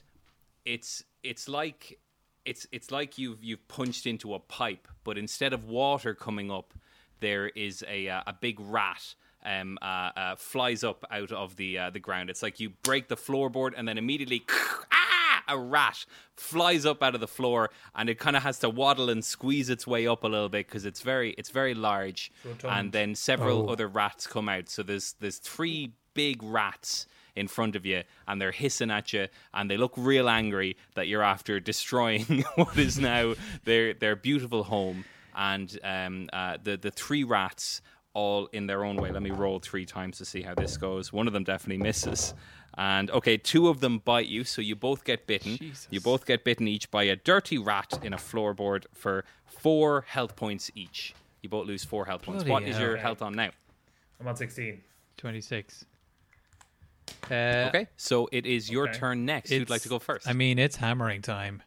it's 0.64 1.04
it's 1.22 1.48
like 1.48 1.98
it's 2.44 2.66
it's 2.72 2.90
like 2.90 3.18
you've 3.18 3.42
you've 3.42 3.66
punched 3.68 4.06
into 4.06 4.34
a 4.34 4.38
pipe, 4.38 4.88
but 5.04 5.16
instead 5.18 5.52
of 5.52 5.64
water 5.64 6.14
coming 6.14 6.50
up, 6.50 6.74
there 7.20 7.48
is 7.48 7.84
a 7.88 8.08
uh, 8.08 8.22
a 8.26 8.32
big 8.32 8.58
rat. 8.60 9.14
Um, 9.44 9.76
uh, 9.82 10.10
uh, 10.16 10.36
flies 10.36 10.84
up 10.84 11.04
out 11.10 11.32
of 11.32 11.56
the 11.56 11.76
uh, 11.76 11.90
the 11.90 11.98
ground. 11.98 12.30
It's 12.30 12.44
like 12.44 12.60
you 12.60 12.70
break 12.84 13.08
the 13.08 13.16
floorboard 13.16 13.72
and 13.76 13.88
then 13.88 13.98
immediately, 13.98 14.44
ah, 14.92 15.42
a 15.48 15.58
rat 15.58 16.04
flies 16.36 16.86
up 16.86 17.02
out 17.02 17.16
of 17.16 17.20
the 17.20 17.26
floor, 17.26 17.70
and 17.96 18.08
it 18.08 18.20
kind 18.20 18.36
of 18.36 18.44
has 18.44 18.60
to 18.60 18.70
waddle 18.70 19.10
and 19.10 19.24
squeeze 19.24 19.68
its 19.68 19.84
way 19.84 20.06
up 20.06 20.22
a 20.22 20.28
little 20.28 20.48
bit 20.48 20.68
because 20.68 20.84
it's 20.84 21.00
very 21.00 21.30
it's 21.32 21.50
very 21.50 21.74
large. 21.74 22.30
Rotund. 22.44 22.72
And 22.78 22.92
then 22.92 23.14
several 23.16 23.68
Oh. 23.68 23.72
other 23.72 23.88
rats 23.88 24.28
come 24.28 24.48
out. 24.48 24.68
So 24.68 24.84
there's 24.84 25.14
there's 25.18 25.38
three 25.38 25.94
big 26.14 26.40
rats 26.40 27.06
in 27.36 27.48
front 27.48 27.76
of 27.76 27.86
you 27.86 28.02
and 28.28 28.40
they're 28.40 28.52
hissing 28.52 28.90
at 28.90 29.12
you 29.12 29.26
and 29.54 29.70
they 29.70 29.76
look 29.76 29.92
real 29.96 30.28
angry 30.28 30.76
that 30.94 31.08
you're 31.08 31.22
after 31.22 31.58
destroying 31.60 32.44
what 32.56 32.76
is 32.78 32.98
now 32.98 33.34
their 33.64 33.94
their 33.94 34.16
beautiful 34.16 34.64
home 34.64 35.04
and 35.34 35.78
um, 35.82 36.28
uh, 36.32 36.58
the 36.62 36.76
the 36.76 36.90
three 36.90 37.24
rats 37.24 37.80
all 38.14 38.46
in 38.52 38.66
their 38.66 38.84
own 38.84 38.96
way 38.96 39.10
let 39.10 39.22
me 39.22 39.30
roll 39.30 39.58
three 39.58 39.86
times 39.86 40.18
to 40.18 40.24
see 40.24 40.42
how 40.42 40.54
this 40.54 40.76
goes 40.76 41.12
one 41.12 41.26
of 41.26 41.32
them 41.32 41.44
definitely 41.44 41.82
misses 41.82 42.34
and 42.76 43.10
okay 43.10 43.38
two 43.38 43.68
of 43.68 43.80
them 43.80 43.98
bite 43.98 44.26
you 44.26 44.44
so 44.44 44.60
you 44.60 44.76
both 44.76 45.04
get 45.04 45.26
bitten 45.26 45.56
Jesus. 45.56 45.88
you 45.90 46.00
both 46.00 46.26
get 46.26 46.44
bitten 46.44 46.68
each 46.68 46.90
by 46.90 47.04
a 47.04 47.16
dirty 47.16 47.56
rat 47.56 47.98
in 48.02 48.12
a 48.12 48.18
floorboard 48.18 48.84
for 48.92 49.24
four 49.46 50.04
health 50.08 50.36
points 50.36 50.70
each 50.74 51.14
you 51.40 51.48
both 51.48 51.66
lose 51.66 51.84
four 51.84 52.04
health 52.04 52.22
points 52.22 52.44
Bloody 52.44 52.64
what 52.64 52.70
is 52.70 52.76
hell. 52.76 52.86
your 52.86 52.96
health 52.98 53.22
on 53.22 53.32
now 53.32 53.50
I'm 54.20 54.28
on 54.28 54.36
sixteen. 54.36 54.82
26. 55.16 55.84
Uh, 57.30 57.66
Okay, 57.68 57.86
so 57.96 58.28
it 58.32 58.46
is 58.46 58.70
your 58.70 58.88
Okay. 58.88 58.98
turn 58.98 59.24
next. 59.24 59.50
Who'd 59.50 59.70
like 59.70 59.82
to 59.82 59.88
go 59.88 59.98
first? 59.98 60.28
I 60.28 60.32
mean, 60.32 60.58
it's 60.58 60.76
hammering 60.76 61.22
time. 61.22 61.62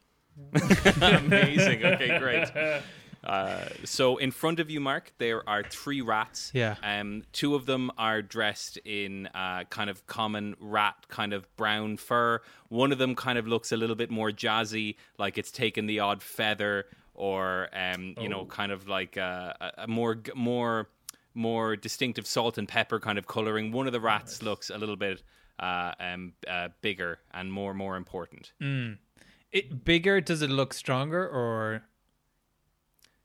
amazing. 1.00 1.84
Okay, 1.84 2.18
great. 2.18 2.48
Uh, 3.24 3.68
so 3.82 4.18
in 4.18 4.30
front 4.30 4.60
of 4.60 4.70
you, 4.70 4.78
Mark, 4.78 5.12
there 5.18 5.42
are 5.48 5.64
three 5.64 6.00
rats. 6.00 6.52
Yeah. 6.54 6.76
Um, 6.80 7.24
two 7.32 7.56
of 7.56 7.66
them 7.66 7.90
are 7.98 8.22
dressed 8.22 8.76
in 8.84 9.26
uh, 9.34 9.64
kind 9.68 9.90
of 9.90 10.06
common 10.06 10.54
rat, 10.60 10.94
kind 11.08 11.32
of 11.32 11.44
brown 11.56 11.96
fur. 11.96 12.40
One 12.68 12.92
of 12.92 12.98
them 12.98 13.16
kind 13.16 13.36
of 13.36 13.48
looks 13.48 13.72
a 13.72 13.76
little 13.76 13.96
bit 13.96 14.12
more 14.12 14.30
jazzy, 14.30 14.94
like 15.18 15.38
it's 15.38 15.50
taken 15.50 15.86
the 15.86 15.98
odd 15.98 16.22
feather, 16.22 16.84
or 17.14 17.68
um, 17.72 18.14
you 18.20 18.28
know, 18.28 18.44
kind 18.44 18.70
of 18.70 18.86
like 18.86 19.16
a, 19.16 19.72
a 19.78 19.88
more 19.88 20.18
more 20.36 20.88
more 21.36 21.76
distinctive 21.76 22.26
salt 22.26 22.58
and 22.58 22.66
pepper 22.66 22.98
kind 22.98 23.18
of 23.18 23.26
coloring. 23.26 23.70
One 23.72 23.86
of 23.86 23.92
the 23.92 24.00
rats 24.00 24.42
looks 24.42 24.70
a 24.70 24.78
little 24.78 24.96
bit 24.96 25.22
uh, 25.60 25.92
um, 26.00 26.32
uh, 26.48 26.68
bigger 26.80 27.18
and 27.32 27.52
more 27.52 27.74
more 27.74 27.96
important. 27.96 28.52
It 29.52 29.84
bigger? 29.84 30.20
Does 30.20 30.42
it 30.42 30.50
look 30.50 30.74
stronger 30.74 31.26
or? 31.26 31.82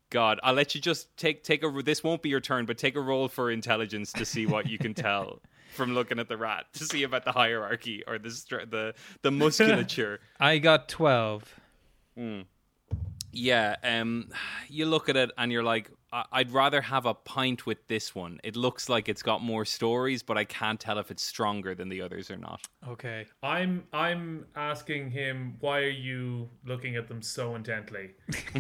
God, 0.10 0.42
I'll 0.44 0.54
let 0.54 0.76
you 0.76 0.82
just 0.82 1.16
take 1.18 1.44
take 1.44 1.64
a. 1.64 1.82
This 1.82 2.04
won't 2.04 2.22
be 2.22 2.30
your 2.30 2.42
turn, 2.42 2.66
but 2.66 2.78
take 2.78 2.96
a 2.96 3.02
roll 3.02 3.28
for 3.30 3.50
intelligence 3.50 4.12
to 4.14 4.26
see 4.26 4.46
what 4.46 4.70
you 4.70 4.78
can 4.78 4.94
tell 5.08 5.42
from 5.72 5.94
looking 5.94 6.20
at 6.20 6.28
the 6.28 6.36
rat 6.36 6.66
to 6.74 6.84
see 6.84 7.04
about 7.04 7.24
the 7.24 7.32
hierarchy 7.32 8.04
or 8.06 8.20
the 8.20 8.30
the 8.70 8.94
the 9.22 9.32
musculature. 9.32 10.20
I 10.40 10.58
got 10.58 10.90
twelve. 10.90 11.56
yeah, 13.32 13.78
um, 13.84 14.30
you 14.68 14.86
look 14.86 15.08
at 15.08 15.16
it 15.16 15.32
and 15.38 15.50
you're 15.52 15.64
like, 15.64 15.90
I'd 16.14 16.52
rather 16.52 16.82
have 16.82 17.06
a 17.06 17.14
pint 17.14 17.66
with 17.66 17.88
this 17.88 18.14
one. 18.14 18.40
It 18.44 18.58
looks 18.58 18.90
like 18.90 19.08
it's 19.08 19.24
got 19.24 19.42
more 19.42 19.64
stories, 19.64 20.22
but 20.24 20.38
I 20.38 20.44
can't 20.44 20.78
tell 20.80 20.98
if 20.98 21.10
it's 21.10 21.24
stronger 21.24 21.74
than 21.74 21.88
the 21.88 22.02
others 22.02 22.30
or 22.30 22.36
not. 22.38 22.68
Okay. 22.88 23.28
I'm 23.42 23.86
I'm 23.94 24.46
asking 24.56 25.12
him 25.12 25.56
why 25.62 25.80
are 25.80 25.90
you 25.90 26.50
looking 26.66 26.98
at 26.98 27.08
them 27.08 27.22
so 27.22 27.56
intently? 27.56 28.12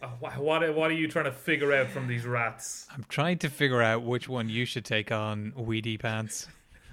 Wh- 0.00 0.40
what 0.40 0.74
what 0.74 0.90
are 0.90 0.94
you 0.94 1.08
trying 1.08 1.24
to 1.26 1.32
figure 1.32 1.72
out 1.72 1.88
from 1.88 2.06
these 2.08 2.26
rats? 2.26 2.86
I'm 2.92 3.06
trying 3.08 3.38
to 3.38 3.48
figure 3.48 3.80
out 3.80 4.02
which 4.02 4.28
one 4.28 4.48
you 4.50 4.66
should 4.66 4.84
take 4.84 5.10
on, 5.10 5.54
Weedy 5.56 5.96
Pants. 5.96 6.48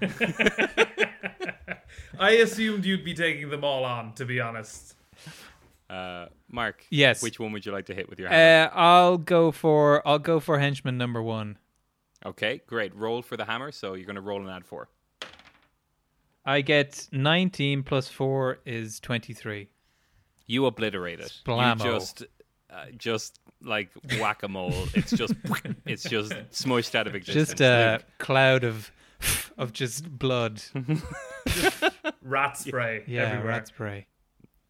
I 2.18 2.30
assumed 2.30 2.84
you'd 2.84 3.04
be 3.04 3.14
taking 3.14 3.50
them 3.50 3.64
all 3.64 3.84
on, 3.84 4.14
to 4.14 4.24
be 4.24 4.40
honest. 4.40 4.94
Uh, 5.90 6.26
Mark, 6.50 6.84
Yes. 6.90 7.22
which 7.22 7.38
one 7.38 7.52
would 7.52 7.64
you 7.66 7.72
like 7.72 7.86
to 7.86 7.94
hit 7.94 8.08
with 8.08 8.18
your 8.18 8.28
hammer? 8.28 8.70
Uh, 8.72 8.74
I'll 8.78 9.18
go 9.18 9.50
for 9.52 10.06
I'll 10.06 10.18
go 10.18 10.40
for 10.40 10.58
henchman 10.58 10.96
number 10.98 11.22
one. 11.22 11.58
okay, 12.24 12.60
great. 12.66 12.94
Roll 12.96 13.20
for 13.22 13.36
the 13.36 13.44
hammer, 13.44 13.70
so 13.70 13.94
you're 13.94 14.06
going 14.06 14.14
to 14.16 14.22
roll 14.22 14.40
and 14.40 14.48
add 14.50 14.64
four. 14.64 14.88
I 16.46 16.60
get 16.60 17.08
19 17.10 17.82
plus 17.84 18.08
4 18.08 18.58
is 18.66 19.00
23. 19.00 19.68
You 20.46 20.66
obliterate 20.66 21.20
it. 21.20 21.32
Splamo. 21.44 21.78
You 21.84 21.92
just, 21.92 22.24
uh, 22.70 22.84
just 22.98 23.38
like 23.62 23.88
whack 24.20 24.42
a 24.42 24.48
mole. 24.48 24.74
It's 24.94 25.10
just, 25.12 25.32
it's 25.86 26.02
just 26.02 26.32
smushed 26.52 26.94
out 26.94 27.06
of 27.06 27.14
existence. 27.14 27.48
Just 27.48 27.60
a 27.62 28.02
cloud 28.18 28.64
of 28.64 28.90
of 29.56 29.72
just 29.72 30.18
blood. 30.18 30.60
Rat 32.22 32.58
spray 32.58 33.04
Yeah, 33.08 33.22
everywhere. 33.22 33.46
rat 33.48 33.68
spray. 33.68 34.06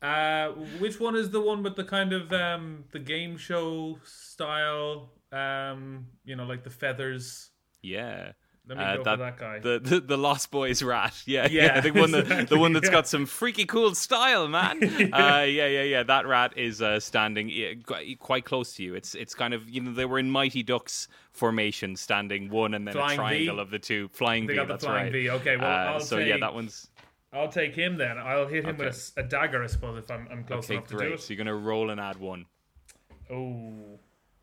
Uh, 0.05 0.49
which 0.79 1.01
one 1.01 1.17
is 1.17 1.31
the 1.31 1.41
one 1.41 1.63
with 1.63 1.77
the 1.77 1.85
kind 1.85 2.13
of 2.13 2.33
um 2.33 2.85
the 2.93 2.99
game 2.99 3.37
show 3.39 3.99
style? 4.05 5.11
Um, 5.33 6.07
you 6.25 6.37
know, 6.37 6.45
like 6.45 6.63
the 6.65 6.71
feathers. 6.71 7.51
yeah. 7.83 8.33
Let 8.67 8.79
me 8.79 8.85
Uh, 8.85 8.97
go 8.97 9.03
that- 9.05 9.17
for 9.19 9.25
that 9.25 9.37
guy. 9.39 9.59
The, 9.59 9.79
the 9.79 10.01
the 10.01 10.17
Lost 10.17 10.51
Boys 10.51 10.83
rat, 10.83 11.13
yeah, 11.27 11.47
yeah, 11.51 11.65
Yeah, 11.65 11.81
the 11.83 11.91
one 11.91 12.13
that 12.13 12.49
the 12.49 12.57
one 12.59 12.73
that's 12.73 12.87
yeah. 12.87 12.93
got 12.93 13.07
some 13.07 13.27
freaky 13.27 13.67
cool 13.67 13.95
style, 13.95 14.49
man. 14.49 14.83
uh, 15.13 15.45
yeah, 15.47 15.67
yeah, 15.67 15.83
yeah. 15.83 16.03
That 16.03 16.27
rat 16.27 16.57
is 16.57 16.81
uh, 16.81 16.99
standing 16.99 17.51
quite 18.19 18.47
close 18.47 18.73
to 18.77 18.83
you. 18.83 18.95
It's 18.95 19.15
it's 19.15 19.35
kind 19.35 19.53
of 19.53 19.69
you 19.69 19.83
know 19.83 19.93
they 19.93 20.07
were 20.07 20.19
in 20.19 20.31
Mighty 20.31 20.63
Ducks 20.63 21.09
formation, 21.31 21.95
standing 21.95 22.49
one 22.49 22.73
and 22.73 22.87
then 22.89 22.95
Flying 22.95 23.11
a 23.21 23.23
V? 23.23 23.29
triangle 23.29 23.61
of 23.61 23.69
the 23.69 23.79
two 23.79 24.09
flying 24.15 24.47
They 24.47 24.55
V. 24.55 24.57
got 24.61 24.69
the 24.69 24.75
that's 24.75 24.85
flying 24.87 25.05
right. 25.05 25.13
V. 25.13 25.29
Okay, 25.31 25.57
well, 25.59 25.67
Uh, 25.71 25.93
I'll 25.93 26.01
so 26.01 26.17
yeah, 26.17 26.39
that 26.39 26.55
one's 26.55 26.89
I'll 27.35 27.49
take 27.49 27.75
him 27.75 27.97
then. 27.99 28.17
I'll 28.19 28.47
hit 28.47 28.65
him 28.65 28.77
Okay. 28.77 28.87
with 28.87 29.13
a 29.17 29.23
dagger, 29.25 29.63
I 29.63 29.67
suppose, 29.67 29.99
if 30.05 30.11
I'm, 30.11 30.29
I'm 30.31 30.45
close 30.45 30.67
okay. 30.67 30.75
enough 30.75 30.87
to 30.89 30.95
Great. 30.97 31.09
do 31.09 31.15
it. 31.15 31.21
So 31.21 31.35
you're 31.35 31.39
gonna 31.45 31.57
roll 31.57 31.91
and 31.91 32.01
add 32.01 32.17
one. 32.19 32.47
Oh, 33.31 33.99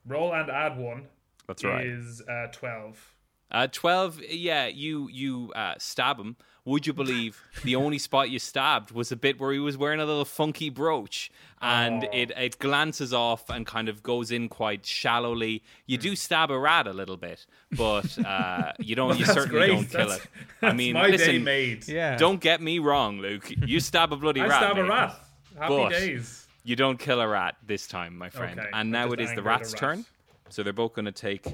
roll 0.06 0.34
and 0.34 0.50
add 0.50 0.78
one 0.78 1.08
That's 1.48 1.64
right. 1.64 1.86
is 1.86 2.22
uh, 2.30 2.48
twelve. 2.52 3.16
Uh, 3.52 3.68
Twelve. 3.68 4.22
Yeah, 4.24 4.68
you 4.68 5.10
you 5.10 5.52
uh, 5.56 5.76
stab 5.78 6.18
him. 6.20 6.36
Would 6.64 6.86
you 6.86 6.94
believe 6.94 7.42
the 7.64 7.76
only 7.76 7.98
spot 7.98 8.30
you 8.30 8.38
stabbed 8.38 8.92
was 8.92 9.12
a 9.12 9.16
bit 9.16 9.40
where 9.40 9.52
he 9.52 9.58
was 9.58 9.78
wearing 9.78 10.00
a 10.00 10.06
little 10.06 10.26
funky 10.26 10.70
brooch, 10.70 11.32
and 11.60 12.04
Oh. 12.04 12.10
it 12.14 12.32
it 12.38 12.60
glances 12.60 13.14
off 13.14 13.50
and 13.50 13.66
kind 13.66 13.90
of 13.90 14.04
goes 14.04 14.30
in 14.32 14.48
quite 14.48 14.86
shallowly. 14.86 15.64
You 15.88 15.98
do 15.98 16.16
stab 16.16 16.52
a 16.52 16.60
rat 16.60 16.86
a 16.86 16.94
little 16.94 17.18
bit, 17.18 17.48
but 17.72 18.16
uh, 18.24 18.74
you 18.80 18.96
don't. 18.96 19.18
you 19.18 19.26
certainly 19.26 19.50
great. 19.50 19.68
don't 19.70 19.90
kill 19.90 20.10
That's- 20.10 20.20
it. 20.26 20.30
I 20.62 20.74
mean, 20.74 20.94
my 20.94 21.08
day 21.08 21.18
listen. 21.18 21.44
made. 21.44 21.88
Yeah. 21.88 22.16
Don't 22.18 22.40
get 22.40 22.62
me 22.62 22.78
wrong, 22.78 23.20
Luke. 23.20 23.50
You 23.66 23.80
stab 23.80 24.14
a 24.14 24.16
bloody 24.16 24.42
I 24.42 24.46
rat. 24.48 24.62
I 24.64 24.66
stab 24.72 24.78
a 24.78 24.84
rat. 24.88 25.20
Happy 25.58 25.76
But- 25.76 25.90
days. 25.90 26.48
You 26.64 26.76
don't 26.76 27.00
kill 27.00 27.22
a 27.22 27.28
rat 27.28 27.56
this 27.66 27.88
time, 27.88 28.16
my 28.16 28.30
friend. 28.30 28.60
Okay, 28.60 28.70
and 28.72 28.92
now 28.92 29.12
it 29.14 29.20
is 29.20 29.34
the 29.34 29.42
rat's 29.42 29.72
rat. 29.74 29.80
turn. 29.80 30.06
So 30.50 30.62
they're 30.62 30.74
both 30.74 30.94
going 30.94 31.06
to 31.06 31.12
take 31.12 31.48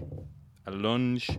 a 0.65 0.71
lunge. 0.71 1.29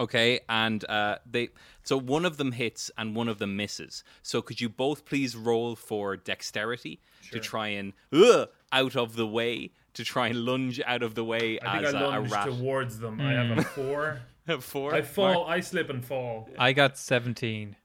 Okay, 0.00 0.40
and 0.48 0.82
uh, 0.88 1.18
they 1.30 1.50
so 1.82 1.98
one 1.98 2.24
of 2.24 2.38
them 2.38 2.52
hits 2.52 2.90
and 2.96 3.14
one 3.14 3.28
of 3.28 3.38
them 3.38 3.54
misses. 3.56 4.02
So 4.22 4.40
could 4.40 4.60
you 4.60 4.70
both 4.70 5.04
please 5.04 5.36
roll 5.36 5.76
for 5.76 6.16
dexterity 6.16 7.00
to 7.30 7.38
try 7.38 7.68
and 7.68 7.92
uh, 8.12 8.46
out 8.72 8.96
of 8.96 9.14
the 9.16 9.26
way 9.26 9.72
to 9.94 10.04
try 10.04 10.28
and 10.28 10.44
lunge 10.44 10.80
out 10.86 11.02
of 11.02 11.14
the 11.14 11.24
way 11.24 11.58
I 11.60 11.72
think 11.72 11.88
as 11.88 11.94
I 11.94 12.00
a, 12.00 12.02
a 12.02 12.08
lunge 12.08 12.32
rat. 12.32 12.46
towards 12.46 12.98
them. 12.98 13.20
I 13.20 13.32
have 13.34 13.58
a 13.58 13.62
four. 13.62 14.20
a 14.48 14.60
Four. 14.60 14.94
I 14.94 15.02
fall. 15.02 15.34
Mark? 15.34 15.48
I 15.48 15.60
slip 15.60 15.90
and 15.90 16.04
fall. 16.04 16.48
I 16.58 16.72
got 16.72 16.96
17. 16.98 17.76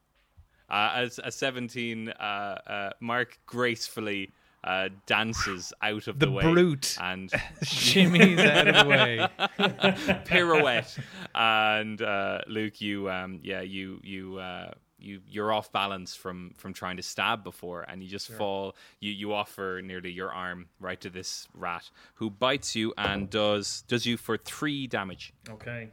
Uh, 0.68 0.90
as 0.96 1.20
a 1.22 1.30
seventeen, 1.30 2.08
uh, 2.08 2.22
uh, 2.66 2.90
Mark 2.98 3.38
gracefully 3.46 4.32
uh, 4.66 4.88
dances 5.06 5.72
out 5.80 6.08
of 6.08 6.18
the, 6.18 6.26
The 6.26 6.32
way 6.32 6.42
brute. 6.42 6.96
and 7.00 7.30
Shimmies 7.64 8.38
out 8.38 8.68
of 8.68 8.74
the 8.84 8.90
way. 8.90 9.28
pirouette 10.24 10.98
and 11.34 12.02
uh, 12.02 12.40
Luke 12.48 12.80
you 12.80 13.08
um 13.10 13.40
yeah 13.42 13.60
you 13.60 14.00
you 14.02 14.38
uh 14.38 14.70
you 14.98 15.20
you're 15.28 15.52
off 15.52 15.70
balance 15.72 16.14
from 16.14 16.52
from 16.56 16.72
trying 16.72 16.96
to 16.96 17.02
stab 17.02 17.44
before 17.44 17.82
and 17.82 18.02
you 18.02 18.08
just 18.08 18.30
fall 18.32 18.74
you 19.00 19.12
you 19.12 19.32
offer 19.32 19.80
nearly 19.84 20.10
your 20.10 20.32
arm 20.32 20.66
right 20.80 21.00
to 21.00 21.10
this 21.10 21.46
rat 21.54 21.90
who 22.14 22.30
bites 22.30 22.74
you 22.74 22.92
and 22.96 23.28
does 23.30 23.82
does 23.88 24.06
you 24.06 24.16
for 24.16 24.36
3 24.38 24.86
damage 24.86 25.32
Okay. 25.50 25.90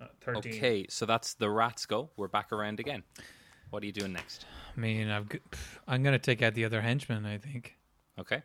Uh, 0.00 0.06
Thirteen. 0.20 0.54
okay 0.54 0.86
so 0.88 1.06
that's 1.06 1.34
the 1.34 1.48
rats 1.48 1.86
go 1.86 2.10
we're 2.16 2.28
back 2.28 2.52
around 2.52 2.80
again 2.80 3.02
what 3.70 3.82
are 3.82 3.86
you 3.86 3.92
doing 3.92 4.12
next 4.12 4.44
I 4.76 4.80
mean, 4.80 5.08
I've, 5.10 5.28
I'm 5.86 6.02
going 6.02 6.14
to 6.14 6.18
take 6.18 6.42
out 6.42 6.54
the 6.54 6.64
other 6.64 6.80
henchman, 6.80 7.26
I 7.26 7.38
think. 7.38 7.76
okay 8.18 8.42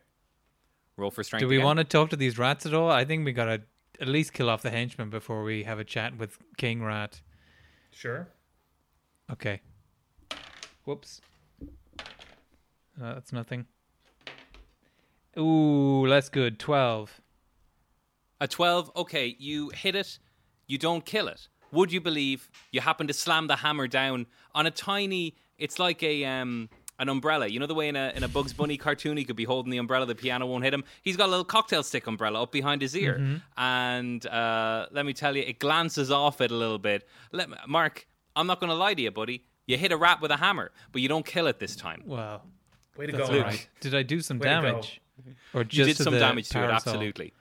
roll 0.98 1.10
for 1.10 1.22
strength 1.22 1.40
Do 1.40 1.48
we 1.48 1.56
again. 1.56 1.64
want 1.66 1.78
to 1.78 1.84
talk 1.84 2.10
to 2.10 2.16
these 2.16 2.38
rats 2.38 2.66
at 2.66 2.74
all? 2.74 2.90
I 2.90 3.04
think 3.04 3.24
we 3.24 3.32
got 3.32 3.44
to 3.46 3.62
at 4.00 4.08
least 4.08 4.32
kill 4.32 4.50
off 4.50 4.62
the 4.62 4.70
henchman 4.70 5.08
before 5.10 5.42
we 5.42 5.62
have 5.62 5.78
a 5.78 5.84
chat 5.84 6.18
with 6.18 6.38
King 6.56 6.82
Rat. 6.82 7.20
Sure. 7.90 8.28
Okay. 9.30 9.60
Whoops. 10.84 11.20
Uh, 12.00 13.14
that's 13.14 13.32
nothing. 13.32 13.66
Ooh, 15.38 16.06
that's 16.08 16.28
good. 16.28 16.58
12. 16.58 17.20
A 18.40 18.48
12, 18.48 18.92
okay, 18.96 19.34
you 19.38 19.70
hit 19.70 19.96
it, 19.96 20.18
you 20.68 20.78
don't 20.78 21.04
kill 21.04 21.26
it. 21.26 21.48
Would 21.72 21.92
you 21.92 22.00
believe 22.00 22.50
you 22.72 22.80
happen 22.80 23.06
to 23.06 23.12
slam 23.12 23.46
the 23.46 23.56
hammer 23.56 23.86
down 23.88 24.26
on 24.54 24.66
a 24.66 24.70
tiny, 24.70 25.36
it's 25.58 25.78
like 25.78 26.02
a 26.02 26.24
um 26.24 26.68
an 27.00 27.08
umbrella. 27.08 27.46
You 27.46 27.60
know 27.60 27.66
the 27.66 27.74
way 27.74 27.88
in 27.88 27.96
a 27.96 28.12
in 28.16 28.24
a 28.24 28.28
Bugs 28.28 28.52
Bunny 28.52 28.76
cartoon 28.76 29.16
he 29.16 29.24
could 29.24 29.36
be 29.36 29.44
holding 29.44 29.70
the 29.70 29.78
umbrella, 29.78 30.06
the 30.06 30.14
piano 30.14 30.46
won't 30.46 30.64
hit 30.64 30.74
him. 30.74 30.84
He's 31.02 31.16
got 31.16 31.26
a 31.26 31.30
little 31.30 31.44
cocktail 31.44 31.82
stick 31.82 32.06
umbrella 32.06 32.42
up 32.42 32.50
behind 32.52 32.82
his 32.82 32.96
ear, 32.96 33.40
and 33.56 34.26
uh, 34.26 34.86
let 34.90 35.06
me 35.06 35.12
tell 35.12 35.36
you, 35.36 35.42
it 35.42 35.58
glances 35.58 36.10
off 36.10 36.40
it 36.40 36.50
a 36.50 36.54
little 36.56 36.78
bit. 36.78 37.06
Let 37.32 37.50
me, 37.50 37.56
Mark, 37.66 38.06
I'm 38.34 38.46
not 38.46 38.60
going 38.60 38.70
to 38.70 38.76
lie 38.76 38.94
to 38.94 39.02
you, 39.02 39.10
buddy. 39.10 39.44
You 39.66 39.76
hit 39.76 39.92
a 39.92 39.96
rat 39.96 40.20
with 40.20 40.30
a 40.30 40.36
hammer, 40.36 40.72
but 40.92 41.02
you 41.02 41.08
don't 41.08 41.26
kill 41.26 41.46
it 41.46 41.58
this 41.60 41.76
time. 41.76 42.02
Well, 42.06 42.42
Way 42.96 43.06
to 43.06 43.12
that's 43.12 43.28
go, 43.28 43.34
all 43.34 43.40
Mark. 43.42 43.52
right. 43.52 43.68
Did 43.80 43.94
I 43.94 44.02
do 44.02 44.20
some 44.20 44.38
Way 44.38 44.48
damage? 44.48 45.00
Or 45.52 45.62
just 45.62 45.78
you 45.78 45.84
did 45.84 45.96
some 45.96 46.14
the 46.14 46.20
damage 46.20 46.48
to 46.50 46.64
it, 46.64 46.70
absolutely, 46.70 47.32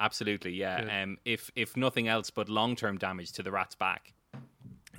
absolutely, 0.00 0.52
yeah. 0.54 1.02
Um, 1.02 1.18
if 1.24 1.50
if 1.54 1.76
nothing 1.76 2.08
else, 2.08 2.30
but 2.30 2.48
long 2.48 2.74
term 2.76 2.98
damage 2.98 3.32
to 3.32 3.42
the 3.42 3.52
rat's 3.52 3.74
back. 3.76 4.12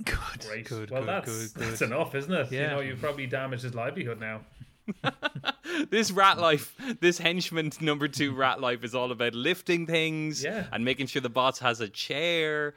Good. 0.04 0.16
Great. 0.46 0.68
Good, 0.68 0.90
well, 0.90 1.02
good, 1.02 1.08
that's 1.08 1.26
good, 1.52 1.54
good. 1.60 1.68
that's 1.70 1.82
enough, 1.82 2.14
isn't 2.14 2.32
it? 2.32 2.50
You 2.52 2.60
know, 2.66 2.80
you've 2.80 3.00
probably 3.00 3.26
damaged 3.26 3.62
his 3.62 3.74
livelihood 3.74 4.18
now. 4.20 4.40
this 5.90 6.10
rat 6.10 6.38
life, 6.38 6.74
this 7.00 7.18
henchman 7.18 7.70
number 7.80 8.08
two 8.08 8.34
rat 8.34 8.60
life 8.60 8.84
is 8.84 8.94
all 8.94 9.12
about 9.12 9.34
lifting 9.34 9.86
things 9.86 10.42
Yeah. 10.42 10.66
and 10.72 10.84
making 10.84 11.06
sure 11.06 11.22
the 11.22 11.28
boss 11.28 11.58
has 11.60 11.80
a 11.80 11.88
chair. 11.88 12.74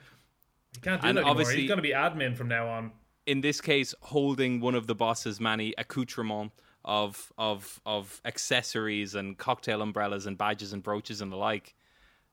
You 0.75 0.82
can't 0.82 1.01
do 1.01 1.08
And 1.08 1.17
that 1.17 1.22
anymore. 1.22 1.32
obviously- 1.32 1.62
He's 1.62 1.67
going 1.67 1.77
to 1.77 1.82
be 1.82 1.91
admin 1.94 2.36
from 2.36 2.48
now 2.48 2.67
on. 2.67 2.91
In 3.25 3.41
this 3.41 3.60
case, 3.62 3.96
holding 4.01 4.60
one 4.60 4.75
of 4.75 4.86
the 4.88 4.94
boss's 4.96 5.39
many 5.39 5.74
accoutrements 5.77 6.53
of 6.84 7.32
of 7.39 7.82
of 7.86 8.22
accessories 8.25 9.15
and 9.15 9.36
cocktail 9.39 9.82
umbrellas 9.82 10.27
and 10.27 10.38
badges 10.38 10.74
and 10.74 10.84
brooches 10.84 11.22
and 11.22 11.32
the 11.32 11.36
like. 11.36 11.74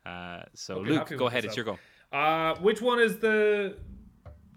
Uh, 0.05 0.43
so 0.55 0.81
Luke, 0.81 1.13
go 1.17 1.27
ahead. 1.27 1.45
It's 1.45 1.57
your 1.57 1.65
myself. 1.67 1.81
go. 2.11 2.19
Uh, 2.19 2.55
which 2.61 2.83
one 2.83 3.01
is 3.01 3.19
the 3.19 3.77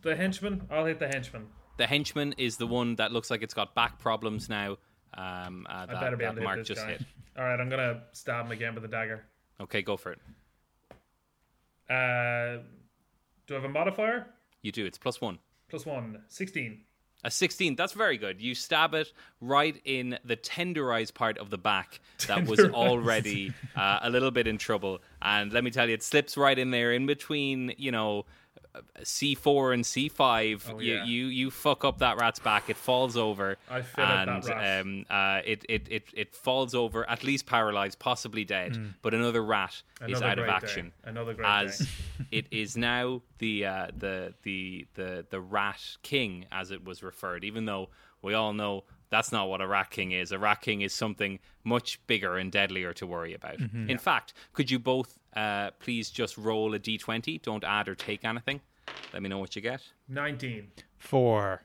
the 0.02 0.16
henchman? 0.16 0.68
I'll 0.70 0.86
hit 0.86 1.00
the 1.00 1.08
henchman. 1.08 1.48
The 1.78 1.88
henchman 1.88 2.34
is 2.38 2.58
the 2.58 2.68
one 2.68 2.96
that 2.96 3.12
looks 3.12 3.30
like 3.30 3.42
it's 3.44 3.54
got 3.54 3.76
back 3.76 4.00
problems 4.00 4.50
now. 4.50 4.78
Um, 5.14 5.66
uh, 5.70 5.74
I 5.74 5.86
that, 5.86 6.02
better 6.02 6.18
be 6.18 6.26
able 6.26 6.36
to 6.36 6.42
Mark 6.42 6.58
hit 6.58 6.66
just 6.66 6.82
guy. 6.82 6.92
hit. 6.92 7.02
All 7.38 7.44
right, 7.44 7.60
I'm 7.60 7.70
gonna 7.70 8.04
stab 8.14 8.46
him 8.46 8.52
again 8.52 8.76
with 8.76 8.86
a 8.86 8.88
dagger. 8.88 9.26
Okay, 9.60 9.82
go 9.82 9.98
for 9.98 10.14
it. 10.14 10.20
Uh, 11.90 12.64
do 13.48 13.54
I 13.54 13.56
have 13.56 13.64
a 13.64 13.70
modifier? 13.70 14.28
You 14.62 14.72
do. 14.72 14.86
It's 14.86 14.98
plus 14.98 15.22
one. 15.22 15.38
Plus 15.70 15.86
one. 15.86 16.22
16. 16.28 16.80
A 17.26 17.32
16, 17.32 17.76
that's 17.76 17.94
very 17.94 18.20
good. 18.20 18.40
You 18.40 18.54
stab 18.54 18.94
it 18.94 19.12
right 19.42 19.82
in 19.84 20.20
the 20.24 20.38
tenderized 20.38 21.16
part 21.16 21.40
of 21.40 21.50
the 21.50 21.58
back 21.58 22.00
that 22.28 22.46
was 22.46 22.60
already 22.60 23.52
uh, 23.76 23.98
a 24.04 24.12
little 24.12 24.30
bit 24.30 24.46
in 24.46 24.60
trouble. 24.60 25.02
And 25.24 25.52
let 25.52 25.64
me 25.64 25.72
tell 25.72 25.88
you, 25.88 25.96
it 25.96 26.04
slips 26.04 26.38
right 26.38 26.58
in 26.58 26.70
there 26.70 26.94
in 26.94 27.08
between, 27.08 27.74
you 27.80 27.92
know, 27.92 28.26
C4 29.02 29.74
and 29.74 29.84
C5. 29.84 30.72
Oh, 30.74 30.80
you, 30.80 30.94
yeah. 30.96 31.06
you 31.06 31.26
you 31.28 31.52
fuck 31.52 31.84
up 31.86 32.00
that 32.00 32.18
rat's 32.18 32.40
back, 32.40 32.70
it 32.70 32.78
falls 32.78 33.18
over. 33.18 33.58
I 33.70 33.82
fillet 33.82 34.08
that 34.08 34.28
and 34.50 35.06
um, 35.10 35.16
uh, 35.16 35.42
it, 35.46 35.66
it, 35.70 35.88
it, 35.90 36.04
it 36.14 36.36
falls 36.36 36.74
over, 36.76 37.10
at 37.10 37.24
least 37.24 37.46
paralyzed, 37.46 38.00
possibly 38.00 38.44
dead. 38.46 38.78
But 39.02 39.14
another 39.14 39.44
rat 39.44 39.82
is 40.08 40.20
Hmm. 40.20 40.26
Out 40.26 40.40
of 40.40 40.48
action 40.48 40.86
day. 40.88 41.10
Another 41.10 41.34
great 41.34 41.48
as 41.48 41.88
it 42.32 42.48
is 42.52 42.76
now 42.76 43.22
the 43.40 43.66
uh, 43.66 43.88
the 43.98 44.34
the 44.44 44.88
the 44.96 45.26
the 45.30 45.40
rat 45.40 45.82
king, 46.04 46.46
as 46.52 46.72
it 46.72 46.84
was 46.84 47.04
referred. 47.04 47.44
Even 47.44 47.66
though 47.66 47.90
we 48.22 48.34
all 48.34 48.54
know 48.54 48.84
that's 49.16 49.32
not 49.32 49.48
what 49.48 49.62
a 49.62 49.68
rat 49.68 49.92
king 49.92 50.12
is. 50.12 50.34
A 50.34 50.38
rat 50.38 50.60
king 50.60 50.82
is 50.82 50.94
something 50.94 51.40
much 51.64 52.06
bigger 52.06 52.36
and 52.36 52.52
deadlier 52.52 52.92
to 52.94 53.08
worry 53.08 53.34
about. 53.34 53.58
Mm-hmm. 53.60 53.90
In 53.90 53.98
fact, 53.98 54.34
could 54.52 54.70
you 54.70 54.78
both 54.78 55.18
uh, 55.38 55.72
please 55.80 56.10
just 56.10 56.38
roll 56.38 56.74
a 56.74 56.80
d20? 56.80 57.42
Don't 57.42 57.64
add 57.64 57.88
or 57.88 57.96
take 57.96 58.26
anything. 58.26 58.60
Let 59.14 59.22
me 59.22 59.30
know 59.30 59.38
what 59.38 59.56
you 59.56 59.62
get. 59.62 59.82
19. 60.10 60.68
Four. 60.98 61.64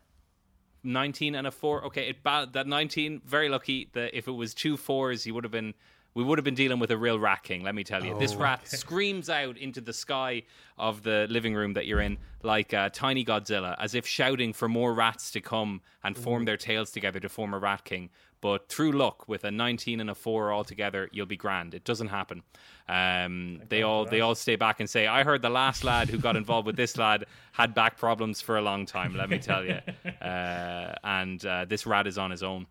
19 0.83 1.35
and 1.35 1.47
a 1.47 1.51
4 1.51 1.85
okay 1.87 2.09
it 2.09 2.23
ba- 2.23 2.49
that 2.53 2.67
19 2.67 3.23
very 3.25 3.49
lucky 3.49 3.89
that 3.93 4.17
if 4.17 4.27
it 4.29 4.33
was 4.33 4.55
two 4.55 4.77
fours 4.77 5.27
you 5.27 5.35
would 5.35 5.45
have 5.45 5.51
been 5.51 5.75
we 6.15 6.25
would 6.25 6.39
have 6.39 6.45
been 6.45 6.55
dealing 6.55 6.79
with 6.81 6.91
a 6.91 6.97
real 6.97 7.19
rat 7.21 7.43
king 7.45 7.63
let 7.63 7.75
me 7.75 7.85
tell 7.85 8.05
you. 8.05 8.19
This 8.19 8.35
rat 8.35 8.67
screams 8.67 9.31
out 9.31 9.57
into 9.57 9.81
the 9.81 9.93
sky 9.93 10.43
of 10.77 11.03
the 11.03 11.27
living 11.31 11.55
room 11.55 11.75
that 11.75 11.87
you're 11.87 12.01
in 12.01 12.19
like 12.43 12.75
uh, 12.75 12.89
tiny 12.93 13.25
godzilla 13.25 13.77
as 13.79 13.95
if 13.95 14.07
shouting 14.07 14.53
for 14.53 14.69
more 14.69 14.93
rats 14.95 15.31
to 15.33 15.41
come 15.41 15.83
and 16.03 16.17
form 16.17 16.47
their 16.47 16.57
tails 16.57 16.91
together 16.91 17.21
to 17.21 17.29
form 17.29 17.55
a 17.55 17.59
rat 17.59 17.85
king 17.85 18.11
but 18.41 18.69
through 18.69 18.93
luck 18.93 19.29
with 19.29 19.45
a 19.45 19.51
19 19.51 20.01
and 20.01 20.11
a 20.11 20.15
4 20.15 20.51
all 20.51 20.65
together 20.65 21.09
you'll 21.13 21.27
be 21.27 21.37
grand. 21.37 21.75
It 21.75 21.85
doesn't 21.85 22.09
happen. 22.09 22.43
Um, 22.89 23.63
they 23.69 23.83
all 23.83 24.05
they 24.05 24.21
all 24.21 24.35
stay 24.35 24.57
back 24.57 24.81
and 24.81 24.91
say 24.91 25.07
i 25.07 25.23
heard 25.23 25.43
the 25.43 25.51
last 25.51 25.85
lad 25.85 26.09
who 26.09 26.19
got 26.19 26.37
involved 26.37 26.67
with 26.67 26.77
this 26.77 26.97
lad 26.97 27.27
had 27.53 27.73
back 27.73 27.97
problems 27.97 28.41
for 28.41 28.57
a 28.57 28.63
long 28.63 28.85
time 28.85 29.15
let 29.17 29.31
me 29.31 29.39
tell 29.39 29.65
you 29.65 29.79
uh, 30.23 30.93
and 31.05 31.45
uh, 31.47 31.65
this 31.67 31.87
rat 31.87 32.07
is 32.07 32.19
on 32.19 32.31
his 32.31 32.43
own. 32.43 32.67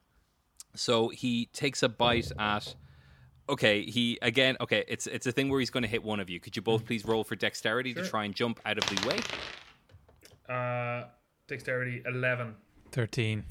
So 0.76 1.10
he 1.10 1.48
takes 1.48 1.84
a 1.84 1.90
bite 1.90 2.32
at 2.38 2.76
okay 3.48 3.84
he 3.84 4.20
again 4.22 4.56
okay 4.62 4.84
it's 4.88 5.08
it's 5.08 5.26
a 5.26 5.32
thing 5.32 5.50
where 5.50 5.60
he's 5.60 5.72
going 5.72 5.84
to 5.84 5.90
hit 5.90 6.04
one 6.04 6.20
of 6.20 6.30
you. 6.30 6.40
Could 6.40 6.56
you 6.56 6.62
both 6.62 6.86
please 6.86 7.06
roll 7.06 7.24
for 7.24 7.36
dexterity 7.36 7.94
to 7.94 8.08
try 8.08 8.26
and 8.26 8.34
jump 8.36 8.60
out 8.66 8.78
of 8.78 8.86
the 8.86 9.08
way? 9.08 9.20
Uh, 10.54 11.06
dexterity 11.48 12.02
11. 12.06 12.56
Thirteen. 12.92 13.44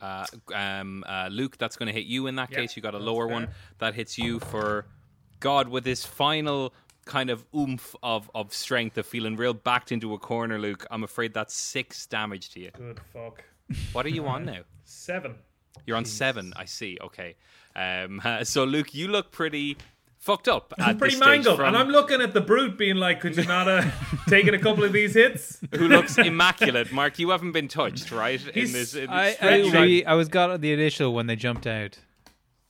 Uh, 0.00 0.26
um, 0.54 1.04
uh, 1.06 1.28
Luke, 1.30 1.56
that's 1.58 1.76
going 1.76 1.86
to 1.86 1.92
hit 1.92 2.06
you 2.06 2.26
in 2.26 2.36
that 2.36 2.50
Yeah, 2.50 2.58
case. 2.58 2.76
You 2.76 2.82
got 2.82 2.94
a 2.94 2.98
lower 2.98 3.26
fair. 3.26 3.34
one 3.34 3.48
that 3.78 3.94
hits 3.94 4.18
you 4.18 4.40
for 4.40 4.86
God 5.40 5.68
with 5.68 5.84
this 5.84 6.04
final 6.04 6.72
kind 7.04 7.30
of 7.30 7.44
oomph 7.54 7.94
of, 8.02 8.30
of 8.34 8.52
strength 8.52 8.98
of 8.98 9.06
feeling 9.06 9.36
real 9.36 9.54
backed 9.54 9.92
into 9.92 10.12
a 10.14 10.18
corner, 10.18 10.58
Luke. 10.58 10.84
I'm 10.90 11.04
afraid 11.04 11.32
that's 11.34 11.54
six 11.54 12.06
damage 12.06 12.50
to 12.50 12.60
you. 12.60 12.70
Good 12.76 13.00
fuck. 13.12 13.44
What 13.92 14.04
are 14.06 14.10
you 14.10 14.26
on 14.26 14.44
now? 14.52 14.60
Seven. 14.84 15.36
You're 15.86 15.96
on 15.96 16.04
seven. 16.04 16.52
I 16.56 16.64
see. 16.64 16.98
Okay. 17.00 17.36
Um, 17.74 18.20
so, 18.42 18.64
Luke, 18.64 18.94
you 18.94 19.08
look 19.08 19.30
pretty 19.30 19.76
fucked 20.26 20.48
up. 20.48 20.74
At 20.78 20.98
Pretty 20.98 21.14
this 21.14 21.22
stage 21.22 21.28
mangled. 21.36 21.56
from- 21.56 21.66
And 21.68 21.76
I'm 21.76 21.88
looking 21.88 22.20
at 22.20 22.34
the 22.34 22.40
brute 22.40 22.76
being 22.76 22.96
like, 22.96 23.20
could 23.20 23.36
you 23.36 23.44
not 23.44 23.66
have 23.68 23.86
uh, 23.86 24.16
taken 24.28 24.52
a 24.54 24.58
couple 24.58 24.84
of 24.84 24.92
these 24.92 25.14
hits? 25.14 25.58
who 25.74 25.88
looks 25.88 26.18
immaculate. 26.18 26.92
Mark, 26.92 27.18
you 27.18 27.30
haven't 27.30 27.52
been 27.52 27.68
touched, 27.68 28.10
right? 28.10 28.40
In 28.48 28.72
this, 28.72 28.94
in 28.94 29.08
I 29.08 29.30
this 29.30 29.42
I, 29.42 29.68
stretch. 29.68 29.80
we, 29.82 30.04
I 30.04 30.14
was 30.14 30.28
got 30.28 30.50
at 30.50 30.60
the 30.60 30.72
initial 30.72 31.14
when 31.14 31.26
they 31.28 31.36
jumped 31.36 31.66
out. 31.66 31.98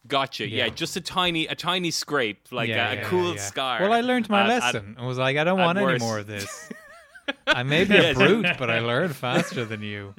Gotcha. 0.07 0.47
Yeah. 0.49 0.67
Yeah. 0.67 0.71
just 0.71 0.97
a 0.97 1.01
tiny, 1.01 1.47
a 1.49 1.55
tiny 1.57 1.91
scrape, 1.91 2.53
like 2.53 2.69
yeah, 2.69 2.93
a, 2.93 2.95
yeah, 2.97 3.05
cool 3.05 3.35
yeah. 3.35 3.41
scar. 3.41 3.81
Well, 3.81 3.93
I 3.93 4.03
learned 4.03 4.29
my 4.29 4.43
At- 4.43 4.51
at- 4.51 4.65
lesson. 4.75 4.97
I 5.01 5.05
was 5.07 5.19
like, 5.19 5.37
I 5.37 5.43
don't 5.45 5.59
at 5.59 5.65
want 5.67 5.79
any 5.79 5.99
more 5.99 6.19
of 6.21 6.27
this. 6.29 6.71
I 7.49 7.65
may 7.65 7.83
be 7.85 7.97
a 7.97 8.15
brute, 8.15 8.47
but 8.57 8.71
I 8.71 8.79
learned 8.79 9.17
faster 9.17 9.65
than 9.65 9.83
you. 9.83 10.15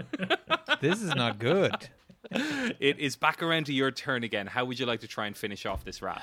This 0.82 1.02
is 1.02 1.16
not 1.16 1.40
good. 1.40 1.74
it 2.32 3.00
is 3.00 3.16
back 3.16 3.42
around 3.42 3.68
to 3.68 3.74
your 3.74 3.92
turn 3.92 4.24
again. 4.26 4.46
How 4.48 4.66
would 4.66 4.78
you 4.78 4.86
like 4.86 5.00
to 5.02 5.08
try 5.08 5.28
and 5.28 5.38
finish 5.38 5.66
off 5.66 5.86
this 5.86 6.02
rat? 6.02 6.22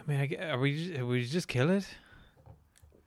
I 0.00 0.10
mean, 0.10 0.36
I, 0.40 0.50
are 0.52 0.58
we 0.58 0.96
are 0.98 1.06
we 1.06 1.24
just 1.26 1.48
kill 1.48 1.70
it? 1.70 1.86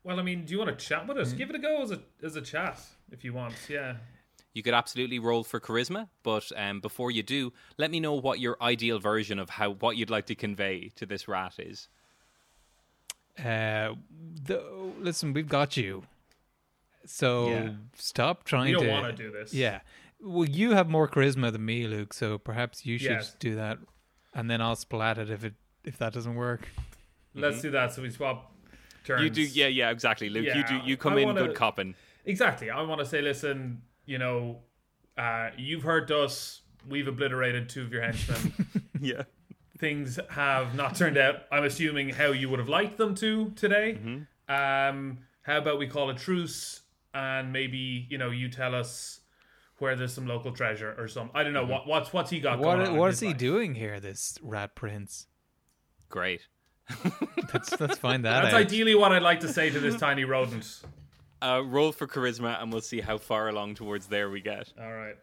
Well, 0.03 0.19
I 0.19 0.23
mean, 0.23 0.45
do 0.45 0.51
you 0.53 0.59
want 0.59 0.77
to 0.77 0.85
chat 0.85 1.07
with 1.07 1.17
us? 1.17 1.33
Give 1.33 1.49
it 1.49 1.55
a 1.55 1.59
go 1.59 1.81
as 1.81 1.91
a 1.91 1.99
as 2.23 2.35
a 2.35 2.41
chat 2.41 2.79
if 3.11 3.23
you 3.23 3.33
want. 3.33 3.55
Yeah. 3.69 3.95
You 4.53 4.61
could 4.61 4.75
absolutely 4.75 5.17
roll 5.17 5.43
for 5.43 5.59
charisma, 5.59 6.09
but 6.21 6.51
um, 6.55 6.79
before 6.79 7.09
you 7.09 7.23
do, 7.23 7.53
let 7.79 7.89
me 7.89 7.99
know 7.99 8.13
what 8.13 8.39
your 8.39 8.55
ideal 8.61 8.99
version 8.99 9.39
of 9.39 9.49
how 9.49 9.71
what 9.71 9.97
you'd 9.97 10.11
like 10.11 10.27
to 10.27 10.35
convey 10.35 10.89
to 10.95 11.05
this 11.07 11.27
rat 11.27 11.55
is. 11.57 11.87
Uh, 13.39 13.95
the, 14.43 14.63
listen, 14.99 15.33
we've 15.33 15.49
got 15.49 15.75
you. 15.75 16.03
So 17.05 17.47
Yeah. 17.47 17.69
stop 17.97 18.43
trying 18.43 18.67
We 18.67 18.73
don't 18.73 18.83
to. 18.83 18.91
want 18.91 19.17
to 19.17 19.23
do 19.23 19.31
this. 19.31 19.53
Yeah. 19.53 19.79
Well, 20.21 20.47
you 20.47 20.71
have 20.71 20.87
more 20.87 21.07
charisma 21.07 21.51
than 21.51 21.65
me, 21.65 21.87
Luke. 21.87 22.13
So 22.13 22.37
perhaps 22.37 22.85
you 22.85 22.97
should 22.99 23.09
Yeah. 23.11 23.23
do 23.39 23.55
that, 23.55 23.79
and 24.35 24.49
then 24.51 24.61
I'll 24.61 24.75
splat 24.75 25.17
it 25.17 25.31
if 25.31 25.43
it 25.43 25.55
if 25.83 25.97
that 25.97 26.13
doesn't 26.13 26.35
work. 26.35 26.67
Let's 27.35 27.61
do 27.61 27.71
that. 27.71 27.93
So 27.93 28.01
we 28.01 28.09
swap 28.09 28.51
turns. 29.03 29.23
You 29.23 29.29
do, 29.29 29.41
yeah, 29.41 29.67
yeah, 29.67 29.89
exactly, 29.89 30.29
Luke. 30.29 30.45
You 30.45 30.63
do, 30.65 30.75
Yeah, 30.75 30.83
you 30.85 30.97
come 30.97 31.13
I 31.13 31.19
in 31.21 31.27
wanna- 31.27 31.47
good 31.47 31.55
copping. 31.55 31.95
Exactly. 32.25 32.69
I 32.69 32.81
want 32.83 32.99
to 32.99 33.05
say, 33.05 33.21
listen, 33.21 33.81
you 34.05 34.17
know, 34.17 34.59
uh, 35.17 35.49
you've 35.57 35.83
hurt 35.83 36.09
us. 36.11 36.61
We've 36.87 37.07
obliterated 37.07 37.69
two 37.69 37.81
of 37.81 37.91
your 37.91 38.01
henchmen. 38.01 38.53
Yeah. 39.01 39.23
Things 39.79 40.17
have 40.29 40.75
not 40.75 40.95
turned 40.95 41.17
out. 41.17 41.41
I'm 41.51 41.65
assuming 41.65 42.09
how 42.09 42.27
you 42.27 42.47
would 42.49 42.59
have 42.59 42.69
liked 42.69 42.97
them 42.97 43.15
to 43.15 43.49
today. 43.57 43.97
Mm-hmm. 44.01 44.53
Um, 44.53 45.17
how 45.41 45.57
about 45.57 45.77
we 45.77 45.87
call 45.87 46.09
a 46.09 46.13
truce 46.15 46.81
and 47.13 47.51
maybe 47.51 48.07
you 48.09 48.17
know 48.17 48.29
you 48.29 48.47
tell 48.47 48.73
us 48.73 49.19
where 49.79 49.95
there's 49.97 50.13
some 50.13 50.25
local 50.25 50.53
treasure 50.53 50.95
or 50.97 51.09
some. 51.09 51.31
I 51.33 51.43
don't 51.43 51.51
know 51.51 51.63
Mm-hmm. 51.63 51.71
what 51.71 51.87
what's 51.87 52.13
what's 52.13 52.29
he 52.29 52.39
got 52.39 52.59
What 52.59 52.75
going 52.77 52.87
on. 52.87 52.93
in 52.93 52.97
what 52.97 53.09
his 53.11 53.19
he 53.19 53.27
life? 53.27 53.37
doing 53.37 53.75
here? 53.75 53.99
This 53.99 54.37
rat 54.41 54.73
prince. 54.75 55.27
Great. 56.13 56.45
Let's 57.51 57.79
let's 57.79 57.97
find 57.97 58.23
that 58.23 58.43
That's 58.43 58.53
out. 58.53 58.61
ideally 58.61 58.93
what 58.93 59.11
I'd 59.11 59.23
like 59.23 59.39
to 59.39 59.47
say 59.47 59.71
to 59.71 59.79
this 59.79 59.95
tiny 59.95 60.25
rodent. 60.25 60.81
Uh, 61.41 61.63
roll 61.65 61.91
for 61.91 62.05
charisma, 62.05 62.61
and 62.61 62.71
we'll 62.71 62.81
see 62.81 63.01
how 63.01 63.17
far 63.17 63.49
along 63.49 63.73
towards 63.73 64.05
there 64.05 64.29
we 64.29 64.39
get. 64.39 64.71
All 64.79 64.93
right. 64.93 65.15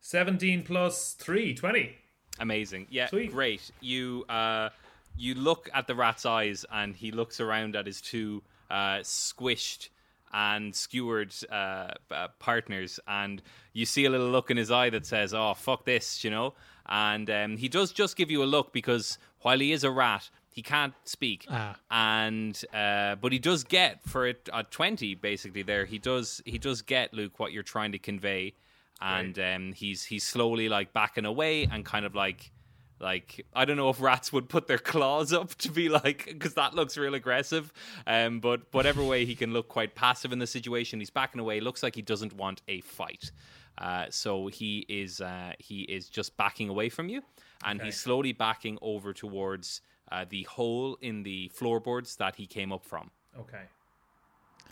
17 0.00 0.62
plus 0.62 1.14
3, 1.14 1.54
20. 1.54 1.96
Amazing. 2.38 2.86
Yeah, 2.88 3.08
Sweet. 3.08 3.32
great. 3.32 3.68
You 3.80 4.24
uh, 4.28 4.68
you 5.16 5.34
look 5.34 5.68
at 5.74 5.88
the 5.88 5.96
rat's 5.96 6.24
eyes, 6.24 6.64
and 6.72 6.94
he 6.94 7.10
looks 7.10 7.40
around 7.40 7.74
at 7.74 7.84
his 7.84 8.00
two 8.00 8.44
uh, 8.70 8.98
squished 8.98 9.88
and 10.32 10.72
skewered 10.72 11.34
uh, 11.50 11.88
uh, 12.12 12.28
partners, 12.38 13.00
and 13.08 13.42
you 13.72 13.84
see 13.86 14.04
a 14.04 14.10
little 14.10 14.30
look 14.30 14.52
in 14.52 14.56
his 14.56 14.70
eye 14.70 14.90
that 14.90 15.04
says, 15.04 15.34
"Oh, 15.34 15.54
fuck 15.54 15.84
this," 15.84 16.22
you 16.22 16.30
know. 16.30 16.54
And 16.88 17.28
um, 17.30 17.56
he 17.56 17.68
does 17.68 17.92
just 17.92 18.16
give 18.16 18.30
you 18.30 18.42
a 18.42 18.46
look 18.46 18.72
because 18.72 19.18
while 19.42 19.58
he 19.58 19.72
is 19.72 19.84
a 19.84 19.90
rat, 19.90 20.30
he 20.50 20.62
can't 20.62 20.94
speak, 21.04 21.46
Ah. 21.50 21.76
and 21.90 22.60
uh, 22.74 23.14
but 23.16 23.30
he 23.30 23.38
does 23.38 23.62
get 23.62 24.02
for 24.02 24.26
it 24.26 24.48
at 24.52 24.70
twenty 24.70 25.14
basically. 25.14 25.62
There, 25.62 25.84
he 25.84 25.98
does 25.98 26.42
he 26.44 26.58
does 26.58 26.82
get 26.82 27.12
Luke 27.14 27.38
what 27.38 27.52
you're 27.52 27.62
trying 27.62 27.92
to 27.92 27.98
convey, 27.98 28.54
and 29.00 29.38
um, 29.38 29.72
he's 29.72 30.04
he's 30.04 30.24
slowly 30.24 30.68
like 30.68 30.92
backing 30.92 31.26
away 31.26 31.68
and 31.70 31.84
kind 31.84 32.04
of 32.04 32.14
like 32.16 32.50
like 32.98 33.46
I 33.54 33.64
don't 33.66 33.76
know 33.76 33.90
if 33.90 34.00
rats 34.00 34.32
would 34.32 34.48
put 34.48 34.66
their 34.66 34.78
claws 34.78 35.32
up 35.32 35.54
to 35.56 35.70
be 35.70 35.88
like 35.88 36.24
because 36.26 36.54
that 36.54 36.74
looks 36.74 36.96
real 36.96 37.14
aggressive. 37.14 37.72
Um, 38.06 38.40
but 38.40 38.62
whatever 38.72 39.04
way 39.04 39.24
he 39.26 39.36
can 39.36 39.52
look 39.52 39.68
quite 39.68 39.94
passive 39.94 40.32
in 40.32 40.40
the 40.40 40.46
situation, 40.48 40.98
he's 40.98 41.10
backing 41.10 41.40
away. 41.40 41.60
Looks 41.60 41.84
like 41.84 41.94
he 41.94 42.02
doesn't 42.02 42.32
want 42.32 42.62
a 42.66 42.80
fight. 42.80 43.30
Uh, 43.78 44.06
so 44.10 44.48
he 44.48 44.84
is 44.88 45.20
uh, 45.20 45.52
he 45.58 45.82
is 45.82 46.08
just 46.08 46.36
backing 46.36 46.68
away 46.68 46.88
from 46.88 47.08
you, 47.08 47.22
and 47.64 47.80
he's 47.80 47.96
slowly 47.98 48.32
backing 48.32 48.76
over 48.82 49.12
towards 49.12 49.80
uh, 50.10 50.24
the 50.28 50.42
hole 50.44 50.98
in 51.00 51.22
the 51.22 51.48
floorboards 51.54 52.16
that 52.16 52.34
he 52.36 52.46
came 52.46 52.72
up 52.72 52.84
from. 52.84 53.10
Okay. 53.38 53.62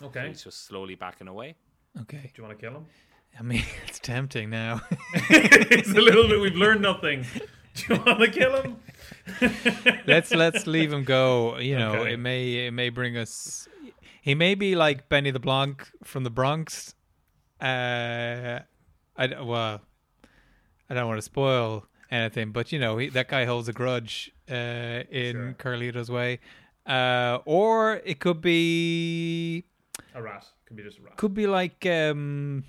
Okay. 0.02 0.28
He's 0.28 0.42
just 0.42 0.66
slowly 0.66 0.96
backing 0.96 1.28
away. 1.28 1.54
Okay. 2.02 2.30
Do 2.34 2.42
you 2.42 2.44
want 2.48 2.58
to 2.58 2.66
kill 2.66 2.76
him? 2.76 2.86
I 3.38 3.42
mean, 3.42 3.62
it's 3.86 4.00
tempting 4.00 4.50
now. 4.50 4.80
it's 5.12 5.90
a 5.90 6.00
little 6.00 6.26
bit. 6.28 6.40
We've 6.40 6.56
learned 6.56 6.82
nothing. 6.82 7.24
Do 7.74 7.94
you 7.94 8.02
want 8.06 8.20
to 8.20 8.30
kill 8.30 8.62
him? 8.62 8.76
let's 10.06 10.32
let's 10.34 10.66
leave 10.66 10.92
him 10.92 11.04
go. 11.04 11.58
You 11.58 11.78
know, 11.78 11.96
Okay. 11.96 12.14
it 12.14 12.16
may 12.16 12.66
it 12.66 12.72
may 12.72 12.88
bring 12.88 13.16
us. 13.16 13.68
He 14.22 14.34
may 14.34 14.54
be 14.56 14.74
like 14.74 15.08
Benny 15.08 15.30
the 15.30 15.38
Blanc 15.38 15.86
from 16.02 16.24
the 16.24 16.30
Bronx. 16.30 16.94
Uh, 17.60 18.60
I 19.18 19.26
d- 19.26 19.35
well, 19.42 19.81
I 20.90 20.94
don't 20.94 21.07
want 21.09 21.18
to 21.18 21.22
spoil 21.22 21.87
anything, 22.11 22.52
but 22.52 22.72
you 22.72 22.79
know, 22.79 22.98
he, 22.98 23.09
that 23.11 23.29
guy 23.29 23.44
holds 23.44 23.68
a 23.68 23.72
grudge 23.72 24.31
uh, 24.50 24.55
in 25.11 25.55
Carlito's 25.59 26.11
way. 26.11 26.40
Uh, 26.87 27.38
or 27.44 27.94
it 28.05 28.20
could 28.20 28.40
be 28.40 29.64
A 30.14 30.22
rat. 30.22 30.46
Could 30.66 30.76
be 30.76 30.83
just 30.85 30.98
a 30.98 31.02
rat. 31.02 31.16
could 31.16 31.35
be 31.35 31.46
like 31.48 31.85
um 31.87 32.62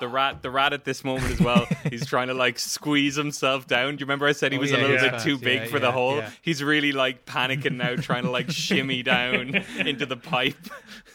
The 0.00 0.06
rat, 0.08 0.42
the 0.42 0.50
rat 0.50 0.74
at 0.74 0.84
this 0.84 1.02
moment 1.02 1.30
as 1.32 1.40
well. 1.40 1.66
he's 1.90 2.04
trying 2.04 2.28
to 2.28 2.34
like 2.34 2.58
squeeze 2.58 3.16
himself 3.16 3.66
down. 3.66 3.96
Do 3.96 4.00
you 4.02 4.06
remember 4.06 4.26
I 4.26 4.32
said 4.32 4.52
he 4.52 4.58
Oh, 4.58 4.60
was 4.60 4.70
yeah, 4.72 4.76
a 4.76 4.80
little 4.82 4.96
yeah. 4.96 5.10
bit 5.12 5.20
too 5.22 5.36
Yeah, 5.36 5.60
big 5.60 5.70
for 5.70 5.78
the 5.78 5.90
hole? 5.90 6.16
yeah. 6.16 6.30
He's 6.42 6.62
really 6.62 6.92
like 6.92 7.24
panicking 7.24 7.76
now, 7.76 7.96
trying 7.96 8.24
to 8.24 8.30
like 8.30 8.50
shimmy 8.50 9.02
down 9.02 9.54
into 9.78 10.04
the 10.04 10.16
pipe. 10.18 10.56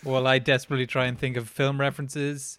well 0.03 0.25
I 0.25 0.39
desperately 0.39 0.87
try 0.87 1.05
and 1.05 1.17
think 1.19 1.37
of 1.37 1.47
film 1.47 1.79
references. 1.79 2.57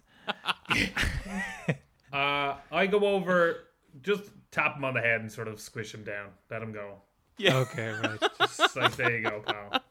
Uh, 2.11 2.57
I 2.71 2.85
go 2.85 2.99
over, 3.07 3.69
just 4.03 4.25
tap 4.51 4.75
him 4.77 4.85
on 4.85 4.93
the 4.93 5.01
head 5.01 5.21
and 5.21 5.31
sort 5.31 5.47
of 5.47 5.59
squish 5.59 5.91
him 5.95 6.03
down. 6.03 6.27
Let 6.51 6.61
him 6.61 6.71
go. 6.71 7.01
Yeah, 7.39 7.55
Okay, 7.57 7.89
right. 7.89 8.19
Just 8.39 8.75
like 8.75 8.95
there 8.95 9.17
you 9.17 9.23
go, 9.23 9.41
pal. 9.43 9.81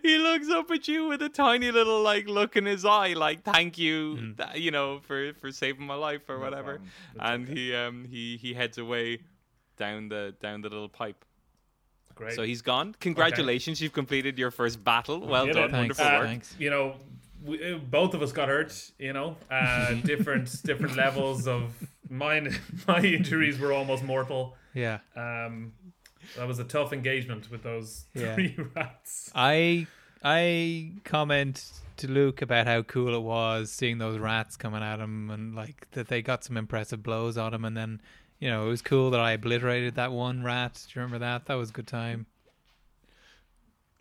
he 0.00 0.16
looks 0.18 0.48
up 0.48 0.70
at 0.70 0.86
you 0.86 1.08
with 1.08 1.20
a 1.22 1.28
tiny 1.28 1.72
little 1.72 2.00
like 2.00 2.28
look 2.28 2.54
in 2.56 2.64
his 2.64 2.84
eye, 2.84 3.14
like 3.14 3.42
"Thank 3.42 3.76
you, 3.78 4.34
th- 4.36 4.54
you 4.54 4.70
know, 4.70 5.00
for 5.00 5.32
for 5.34 5.50
saving 5.50 5.84
my 5.84 5.96
life 5.96 6.30
or 6.30 6.38
whatever." 6.38 6.74
problem. 6.74 6.90
It's 7.16 7.20
And 7.24 7.48
he 7.48 7.74
um 7.74 8.04
he 8.04 8.36
he 8.36 8.54
heads 8.54 8.78
away 8.78 9.22
down 9.76 10.08
the 10.08 10.36
down 10.40 10.60
the 10.60 10.68
little 10.68 10.88
pipe. 10.88 11.24
Great. 12.14 12.34
So 12.34 12.44
he's 12.44 12.62
gone. 12.62 12.94
Congratulations, 13.00 13.80
you've 13.80 13.92
completed 13.92 14.38
your 14.38 14.52
first 14.52 14.84
battle. 14.84 15.18
Well 15.26 15.46
done, 15.46 15.56
it. 15.56 15.70
Thanks, 15.72 15.98
wonderful 15.98 16.04
Uh, 16.06 16.18
work. 16.20 16.26
thanks. 16.28 16.54
you 16.60 16.70
know, 16.70 16.94
we, 17.44 17.74
uh, 17.74 17.78
both 17.78 18.14
of 18.14 18.22
us 18.22 18.32
got 18.32 18.48
hurt. 18.48 18.90
You 18.98 19.12
know, 19.12 19.36
uh, 19.50 19.94
different 20.04 20.62
different 20.64 20.96
levels 20.96 21.46
of 21.46 21.72
mine. 22.08 22.56
My 22.88 23.00
injuries 23.00 23.58
were 23.58 23.72
almost 23.72 24.02
mortal. 24.04 24.56
Yeah. 24.74 24.98
Um, 25.14 25.72
that 26.36 26.48
was 26.48 26.58
a 26.58 26.64
tough 26.64 26.92
engagement 26.92 27.50
with 27.50 27.62
those 27.62 28.06
Yeah. 28.14 28.34
three 28.34 28.56
rats. 28.74 29.30
I 29.34 29.86
I 30.22 30.92
comment 31.04 31.72
to 31.98 32.08
Luke 32.08 32.42
about 32.42 32.66
how 32.66 32.82
cool 32.82 33.14
it 33.14 33.22
was 33.22 33.70
seeing 33.70 33.98
those 33.98 34.18
rats 34.18 34.56
coming 34.56 34.82
at 34.82 34.98
him 34.98 35.30
and 35.30 35.54
like 35.54 35.88
that 35.92 36.08
they 36.08 36.22
got 36.22 36.42
some 36.42 36.56
impressive 36.56 37.02
blows 37.04 37.36
on 37.36 37.54
him 37.54 37.64
and 37.64 37.76
then 37.76 38.00
you 38.40 38.48
know 38.50 38.66
it 38.66 38.68
was 38.68 38.82
cool 38.82 39.10
that 39.10 39.20
I 39.20 39.32
obliterated 39.32 39.94
that 39.96 40.10
one 40.12 40.42
rat. 40.42 40.74
Do 40.88 40.98
you 40.98 41.02
remember 41.04 41.18
that? 41.24 41.46
That 41.46 41.54
was 41.54 41.70
a 41.70 41.72
good 41.72 41.86
time. 41.86 42.26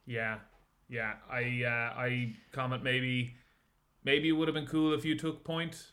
Yeah, 0.05 0.37
yeah. 0.93 1.13
I 1.29 1.63
uh, 1.65 1.99
I 1.99 2.33
comment 2.51 2.83
maybe 2.83 3.33
maybe 4.03 4.29
it 4.29 4.33
would 4.33 4.47
have 4.47 4.55
been 4.55 4.67
cool 4.67 4.93
if 4.93 5.03
you 5.03 5.17
took 5.17 5.43
point, 5.43 5.91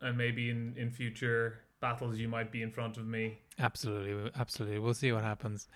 and 0.00 0.16
maybe 0.16 0.50
in 0.50 0.74
in 0.76 0.90
future 0.90 1.60
battles 1.80 2.18
you 2.18 2.28
might 2.28 2.50
be 2.50 2.62
in 2.62 2.70
front 2.70 2.96
of 2.96 3.06
me. 3.06 3.38
Absolutely, 3.58 4.30
absolutely. 4.34 4.78
We'll 4.78 4.94
see 4.94 5.12
what 5.12 5.22
happens. 5.22 5.68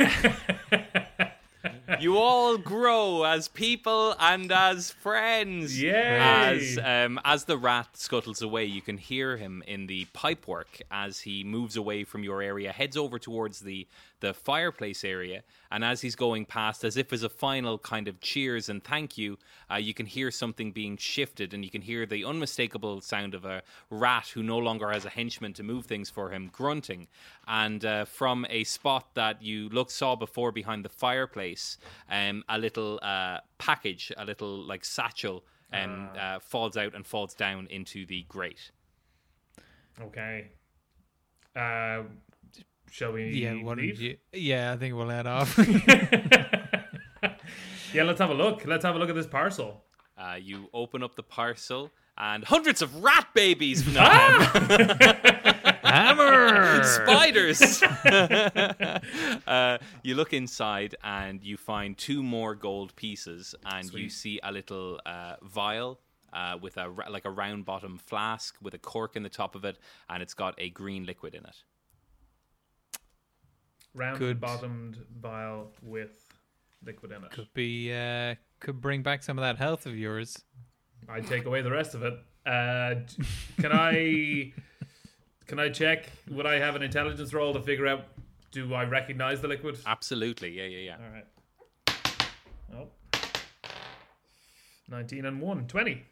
you 2.00 2.16
all 2.16 2.58
grow 2.58 3.24
as 3.24 3.48
people 3.48 4.14
and 4.18 4.50
as 4.50 4.90
friends. 4.90 5.80
Yay! 5.80 5.94
As 5.94 6.78
um, 6.82 7.20
as 7.24 7.44
the 7.44 7.56
rat 7.56 7.88
scuttles 7.94 8.42
away, 8.42 8.64
you 8.64 8.82
can 8.82 8.98
hear 8.98 9.36
him 9.36 9.62
in 9.66 9.86
the 9.86 10.06
pipework 10.14 10.82
as 10.90 11.20
he 11.20 11.44
moves 11.44 11.76
away 11.76 12.04
from 12.04 12.24
your 12.24 12.42
area, 12.42 12.72
heads 12.72 12.96
over 12.96 13.18
towards 13.18 13.60
the 13.60 13.86
the 14.20 14.34
fireplace 14.34 15.04
area, 15.04 15.42
and 15.70 15.84
as 15.84 16.00
he's 16.00 16.16
going 16.16 16.44
past, 16.44 16.84
as 16.84 16.96
if 16.96 17.12
as 17.12 17.22
a 17.22 17.28
final 17.28 17.78
kind 17.78 18.08
of 18.08 18.20
cheers 18.20 18.68
and 18.68 18.82
thank 18.82 19.16
you, 19.16 19.38
uh, 19.70 19.76
you 19.76 19.94
can 19.94 20.06
hear 20.06 20.30
something 20.30 20.72
being 20.72 20.96
shifted, 20.96 21.54
and 21.54 21.64
you 21.64 21.70
can 21.70 21.82
hear 21.82 22.06
the 22.06 22.24
unmistakable 22.24 23.00
sound 23.00 23.34
of 23.34 23.44
a 23.44 23.62
rat 23.90 24.28
who 24.28 24.42
no 24.42 24.58
longer 24.58 24.90
has 24.90 25.04
a 25.04 25.10
henchman 25.10 25.52
to 25.52 25.62
move 25.62 25.86
things 25.86 26.10
for 26.10 26.30
him, 26.30 26.50
grunting, 26.52 27.06
and 27.46 27.84
uh, 27.84 28.04
from 28.04 28.46
a 28.50 28.64
spot 28.64 29.14
that 29.14 29.42
you 29.42 29.68
looked 29.68 29.92
saw 29.92 30.16
before 30.16 30.52
behind 30.52 30.84
the 30.84 30.88
fireplace, 30.88 31.78
um, 32.10 32.42
a 32.48 32.58
little 32.58 32.98
uh, 33.02 33.38
package, 33.58 34.12
a 34.16 34.24
little 34.24 34.64
like 34.64 34.84
satchel 34.84 35.44
um, 35.72 36.08
uh, 36.18 36.38
falls 36.40 36.76
out 36.76 36.94
and 36.94 37.06
falls 37.06 37.34
down 37.34 37.66
into 37.70 38.06
the 38.06 38.24
grate. 38.28 38.70
Okay. 40.00 40.48
Uh, 41.54 42.02
shall 42.90 43.12
we? 43.12 43.30
Yeah, 43.30 43.54
what 43.62 43.78
leave? 43.78 44.00
you, 44.00 44.16
yeah, 44.32 44.72
I 44.72 44.76
think 44.76 44.94
we'll 44.94 45.08
head 45.08 45.26
off. 45.36 45.58
Yeah, 47.94 48.02
let's 48.04 48.20
have 48.20 48.30
a 48.30 48.34
look. 48.34 48.64
Let's 48.66 48.84
have 48.84 48.94
a 48.96 48.98
look 48.98 49.08
at 49.08 49.14
this 49.14 49.26
parcel. 49.26 49.82
Uh, 50.16 50.36
you 50.40 50.68
open 50.74 51.02
up 51.02 51.14
the 51.14 51.22
parcel 51.22 51.90
and 52.18 52.44
hundreds 52.44 52.82
of 52.82 53.02
rat 53.02 53.28
babies, 53.34 53.86
no, 53.94 54.00
Hammer. 55.84 56.82
spiders. 56.84 57.82
uh, 59.46 59.78
you 60.02 60.14
look 60.14 60.32
inside 60.34 60.96
and 61.02 61.42
you 61.42 61.56
find 61.56 61.96
two 61.96 62.22
more 62.22 62.54
gold 62.54 62.94
pieces, 62.96 63.54
and 63.64 63.92
you 63.94 64.10
see 64.10 64.40
a 64.42 64.52
little 64.52 65.00
uh, 65.06 65.36
vial. 65.42 66.00
Uh, 66.30 66.58
with 66.60 66.76
a 66.76 66.86
like 67.08 67.24
a 67.24 67.30
round 67.30 67.64
bottom 67.64 67.96
flask 67.96 68.54
with 68.60 68.74
a 68.74 68.78
cork 68.78 69.16
in 69.16 69.22
the 69.22 69.30
top 69.30 69.54
of 69.54 69.64
it, 69.64 69.78
and 70.10 70.22
it's 70.22 70.34
got 70.34 70.54
a 70.58 70.68
green 70.68 71.06
liquid 71.06 71.34
in 71.34 71.42
it. 71.42 71.56
Round 73.98 74.18
Good. 74.18 74.40
bottomed 74.40 74.98
vial 75.20 75.72
with 75.82 76.24
liquid 76.86 77.10
in 77.10 77.24
it. 77.24 77.30
Could 77.32 77.52
be 77.52 77.92
uh 77.92 78.36
could 78.60 78.80
bring 78.80 79.02
back 79.02 79.22
some 79.24 79.38
of 79.38 79.42
that 79.42 79.56
health 79.56 79.86
of 79.86 79.96
yours. 79.98 80.38
I 81.08 81.20
take 81.20 81.44
away 81.46 81.62
the 81.62 81.70
rest 81.70 81.94
of 81.94 82.02
it. 82.04 82.14
Uh, 82.46 82.94
can 83.60 83.72
I? 83.72 84.52
Can 85.48 85.58
I 85.58 85.70
check? 85.70 86.10
Would 86.30 86.44
I 86.44 86.58
have 86.58 86.76
an 86.76 86.82
intelligence 86.82 87.32
roll 87.32 87.54
to 87.54 87.62
figure 87.62 87.86
out? 87.86 88.04
Do 88.50 88.74
I 88.74 88.84
recognize 88.84 89.40
the 89.40 89.48
liquid? 89.48 89.78
Absolutely, 89.86 90.50
yeah, 90.50 90.64
yeah, 90.64 90.78
yeah. 90.78 90.96
All 91.02 91.10
right. 91.10 91.26
Oh. 92.76 92.88
19 94.90 95.24
and 95.24 95.40
1. 95.40 95.66
20. 95.66 96.02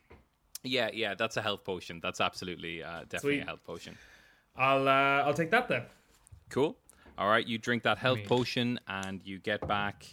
Yeah, 0.63 0.89
yeah, 0.93 1.15
that's 1.15 1.37
a 1.37 1.43
health 1.43 1.65
potion. 1.65 2.01
That's 2.03 2.23
absolutely, 2.23 2.83
uh, 2.83 3.01
definitely 3.11 3.37
Sweet. 3.37 3.43
a 3.43 3.45
health 3.45 3.65
potion. 3.65 3.99
I'll 4.57 4.89
uh, 4.89 5.27
I'll 5.27 5.35
take 5.35 5.51
that 5.51 5.69
then. 5.69 5.83
Cool. 6.49 6.75
All 7.19 7.29
right, 7.29 7.47
you 7.47 7.59
drink 7.59 7.83
that 7.85 7.99
health 7.99 8.19
mean- 8.19 8.27
potion 8.29 8.81
and 8.89 9.21
you 9.25 9.39
get 9.39 9.67
back. 9.67 10.07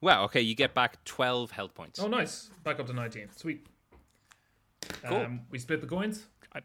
Well, 0.00 0.22
okay, 0.24 0.40
you 0.40 0.54
get 0.54 0.74
back 0.74 1.04
12 1.04 1.50
health 1.50 1.74
points. 1.74 1.98
Oh, 1.98 2.06
nice. 2.06 2.50
Back 2.62 2.78
up 2.78 2.86
to 2.86 2.92
19. 2.92 3.30
Sweet. 3.36 3.66
Cool. 5.04 5.16
Um, 5.16 5.40
we 5.50 5.58
split 5.58 5.80
the 5.80 5.88
coins. 5.88 6.26
I, 6.54 6.60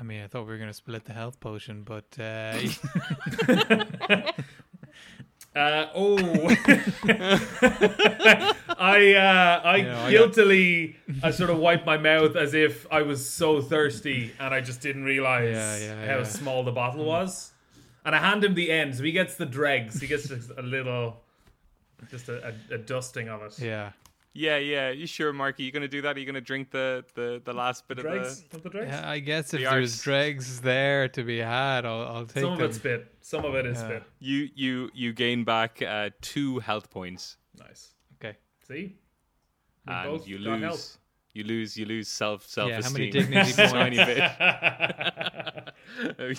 I 0.00 0.02
mean, 0.02 0.22
I 0.22 0.26
thought 0.26 0.46
we 0.46 0.52
were 0.52 0.58
gonna 0.58 0.72
split 0.72 1.04
the 1.04 1.12
health 1.12 1.38
potion, 1.38 1.82
but 1.84 2.06
uh, 2.18 2.58
Uh, 5.54 5.86
oh, 5.94 6.16
I 8.78 9.14
uh, 9.14 9.60
I 9.68 9.80
know, 9.82 9.96
I 9.98 10.02
got- 10.04 10.10
guiltily 10.10 10.96
I 11.22 11.30
sort 11.30 11.50
of 11.50 11.58
wiped 11.58 11.84
my 11.84 11.98
mouth 11.98 12.36
as 12.36 12.54
if 12.54 12.86
I 12.90 13.02
was 13.02 13.28
so 13.28 13.60
thirsty 13.60 14.32
and 14.40 14.54
I 14.54 14.62
just 14.62 14.80
didn't 14.80 15.04
realize 15.04 15.54
Yeah, 15.54 15.76
yeah, 15.76 16.06
how 16.06 16.18
yeah. 16.18 16.24
small 16.24 16.64
the 16.64 16.72
bottle 16.72 17.04
was. 17.04 17.51
And 18.04 18.14
I 18.14 18.18
hand 18.18 18.42
him 18.44 18.54
the 18.54 18.70
end, 18.70 18.96
so 18.96 19.02
he 19.04 19.12
gets 19.12 19.36
the 19.36 19.46
dregs. 19.46 20.00
He 20.00 20.06
gets 20.06 20.28
just 20.28 20.50
a 20.56 20.62
little, 20.62 21.22
just 22.10 22.28
a, 22.28 22.48
a, 22.70 22.74
a 22.74 22.78
dusting 22.78 23.28
of 23.28 23.42
it. 23.42 23.58
yeah. 23.58 23.92
Yeah, 24.34 24.56
yeah. 24.56 24.88
You 24.88 25.06
sure, 25.06 25.30
Marky? 25.34 25.62
You 25.62 25.72
gonna 25.72 25.86
do 25.86 26.00
that? 26.00 26.16
Are 26.16 26.18
you 26.18 26.24
gonna 26.24 26.40
drink 26.40 26.70
the 26.70 27.04
the, 27.14 27.42
the 27.44 27.52
last 27.52 27.86
bit 27.86 27.98
Dregs? 27.98 28.44
of 28.50 28.54
Of 28.54 28.62
the 28.62 28.70
dregs? 28.70 28.90
Yeah, 28.90 29.06
I 29.10 29.18
guess 29.18 29.52
if 29.52 29.60
The 29.60 29.66
there's 29.68 29.92
arts. 29.92 30.02
dregs 30.02 30.60
there 30.62 31.06
to 31.08 31.22
be 31.22 31.36
had, 31.38 31.84
I'll, 31.84 32.00
I'll 32.08 32.24
take 32.24 32.42
Some 32.42 32.52
of 32.54 32.58
them. 32.58 32.68
it's 32.68 32.78
spit. 32.78 33.14
Some 33.20 33.44
of 33.44 33.54
it 33.54 33.66
is 33.66 33.76
Yeah. 33.78 33.84
spit. 33.88 34.02
the? 34.20 34.26
You 34.26 34.48
you 34.54 34.90
you 34.94 35.12
gain 35.12 35.44
back 35.44 35.82
uh, 35.82 36.10
two 36.22 36.60
health 36.60 36.88
points, 36.90 37.36
Nice. 37.58 37.90
Okay. 38.24 38.38
See? 38.66 38.96
We 39.86 39.92
and 39.92 40.08
both 40.10 40.26
you 40.26 40.42
got 40.42 40.60
help. 40.60 40.72
lose. 40.72 40.96
You 41.34 41.44
lose. 41.44 41.76
You 41.76 41.86
lose 41.86 42.08
self 42.08 42.46
self 42.46 42.68
Yeah, 42.68 42.74
how 42.74 42.80
esteem. 42.80 42.94
many 42.94 43.10
dignity 43.10 43.52
a 43.62 43.68
tiny 43.68 43.96
points? 43.96 44.12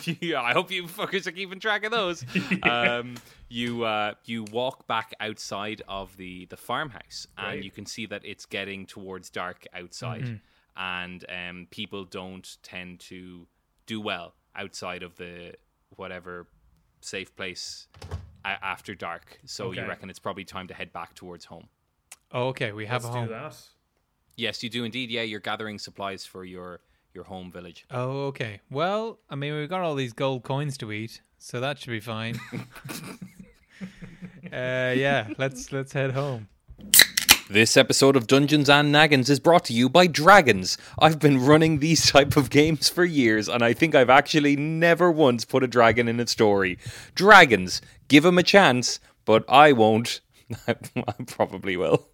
bit. 0.07 0.21
yeah, 0.21 0.41
I 0.41 0.53
hope 0.53 0.71
you 0.71 0.83
fuckers 0.83 1.25
are 1.27 1.31
keeping 1.31 1.59
track 1.59 1.83
of 1.83 1.91
those. 1.91 2.23
um, 2.63 3.15
you 3.49 3.83
uh, 3.83 4.13
you 4.25 4.43
walk 4.51 4.87
back 4.87 5.13
outside 5.19 5.81
of 5.87 6.15
the 6.17 6.45
the 6.45 6.57
farmhouse, 6.57 7.27
and 7.37 7.63
you 7.63 7.71
can 7.71 7.85
see 7.85 8.05
that 8.07 8.21
it's 8.23 8.45
getting 8.45 8.85
towards 8.85 9.29
dark 9.29 9.65
outside, 9.73 10.23
Mm-hmm. 10.23 10.35
and 10.81 11.25
um, 11.29 11.67
people 11.71 12.05
don't 12.05 12.57
tend 12.63 12.99
to 13.01 13.47
do 13.85 13.99
well 13.99 14.33
outside 14.55 15.01
of 15.03 15.15
the 15.17 15.53
whatever 15.95 16.47
safe 17.01 17.35
place 17.35 17.87
a- 18.45 18.63
after 18.63 18.93
dark. 18.95 19.39
So 19.45 19.71
you 19.71 19.85
reckon 19.85 20.09
it's 20.09 20.19
probably 20.19 20.45
time 20.45 20.67
to 20.67 20.73
head 20.73 20.93
back 20.93 21.15
towards 21.15 21.45
home. 21.45 21.67
Oh, 22.31 22.47
okay, 22.49 22.71
we 22.71 22.85
have 22.85 23.03
Let's 23.03 23.15
a 23.15 23.19
home. 23.19 23.27
Yes, 24.35 24.63
you 24.63 24.69
do 24.69 24.83
indeed. 24.83 25.09
Yeah, 25.09 25.21
you're 25.21 25.39
gathering 25.39 25.79
supplies 25.79 26.25
for 26.25 26.43
your 26.43 26.79
your 27.13 27.25
home 27.25 27.51
village. 27.51 27.85
Oh, 27.91 28.27
okay. 28.27 28.59
Well, 28.71 29.19
I 29.29 29.35
mean, 29.35 29.55
we've 29.55 29.69
got 29.69 29.81
all 29.81 29.95
these 29.95 30.13
gold 30.13 30.43
coins 30.43 30.77
to 30.79 30.91
eat, 30.91 31.21
so 31.37 31.59
that 31.59 31.77
should 31.77 31.91
be 31.91 31.99
fine. 31.99 32.39
uh, 34.51 34.93
yeah, 34.95 35.27
let's 35.37 35.71
let's 35.71 35.93
head 35.93 36.11
home. 36.11 36.47
This 37.49 37.77
episode 37.77 38.15
of 38.15 38.25
Dungeons 38.25 38.69
and 38.69 38.91
Naggins 38.91 39.29
is 39.29 39.39
brought 39.39 39.65
to 39.65 39.73
you 39.73 39.89
by 39.89 40.07
Dragons. 40.07 40.77
I've 40.97 41.19
been 41.19 41.45
running 41.45 41.79
these 41.79 42.09
type 42.11 42.35
of 42.35 42.49
games 42.49 42.89
for 42.89 43.05
years, 43.05 43.47
and 43.47 43.63
I 43.63 43.73
think 43.73 43.93
I've 43.93 44.09
actually 44.09 44.55
never 44.55 45.11
once 45.11 45.45
put 45.45 45.63
a 45.63 45.67
dragon 45.67 46.07
in 46.07 46.19
a 46.19 46.25
story. 46.25 46.79
Dragons, 47.13 47.81
give 48.07 48.23
them 48.23 48.39
a 48.39 48.43
chance, 48.43 48.99
but 49.25 49.45
I 49.47 49.73
won't. 49.73 50.21
I 50.67 50.73
probably 51.27 51.77
will. 51.77 52.07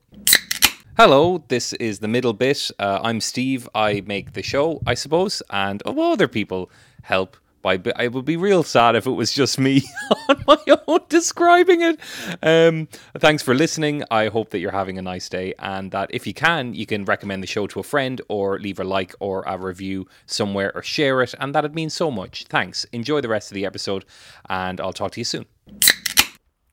Hello, 1.00 1.42
this 1.48 1.72
is 1.72 2.00
the 2.00 2.10
middle 2.10 2.34
bit. 2.34 2.72
Uh, 2.78 3.00
I'm 3.02 3.22
Steve. 3.22 3.70
I 3.74 4.04
make 4.06 4.34
the 4.34 4.44
show, 4.44 4.82
I 4.86 4.96
suppose, 4.96 5.42
and 5.50 5.82
oh, 5.86 6.12
other 6.12 6.28
people 6.28 6.70
help. 7.04 7.38
By 7.62 7.80
I 7.96 8.10
would 8.10 8.26
be 8.26 8.36
real 8.36 8.64
sad 8.64 8.98
if 8.98 9.08
it 9.08 9.12
was 9.12 9.32
just 9.32 9.58
me 9.58 9.84
on 10.30 10.44
my 10.46 10.58
own 10.90 11.00
describing 11.08 11.84
it. 11.84 12.02
Um, 12.44 12.90
thanks 13.18 13.42
for 13.42 13.56
listening. 13.56 14.04
I 14.12 14.28
hope 14.28 14.50
that 14.50 14.60
you're 14.60 14.72
having 14.72 14.98
a 14.98 15.02
nice 15.02 15.30
day, 15.30 15.54
and 15.58 15.90
that 15.92 16.10
if 16.12 16.28
you 16.28 16.34
can, 16.34 16.74
you 16.74 16.86
can 16.86 17.06
recommend 17.06 17.44
the 17.44 17.48
show 17.48 17.66
to 17.68 17.80
a 17.80 17.84
friend, 17.84 18.22
or 18.28 18.60
leave 18.60 18.82
a 18.82 18.84
like 18.84 19.16
or 19.22 19.44
a 19.48 19.58
review 19.58 20.06
somewhere, 20.26 20.74
or 20.76 20.84
share 20.84 21.22
it, 21.22 21.34
and 21.40 21.56
that'd 21.56 21.76
mean 21.76 21.90
so 21.90 22.12
much. 22.12 22.44
Thanks. 22.50 22.84
Enjoy 22.92 23.22
the 23.22 23.30
rest 23.30 23.52
of 23.52 23.56
the 23.56 23.66
episode, 23.66 24.04
and 24.50 24.82
I'll 24.82 24.92
talk 24.92 25.14
to 25.14 25.22
you 25.22 25.26
soon. 25.26 25.46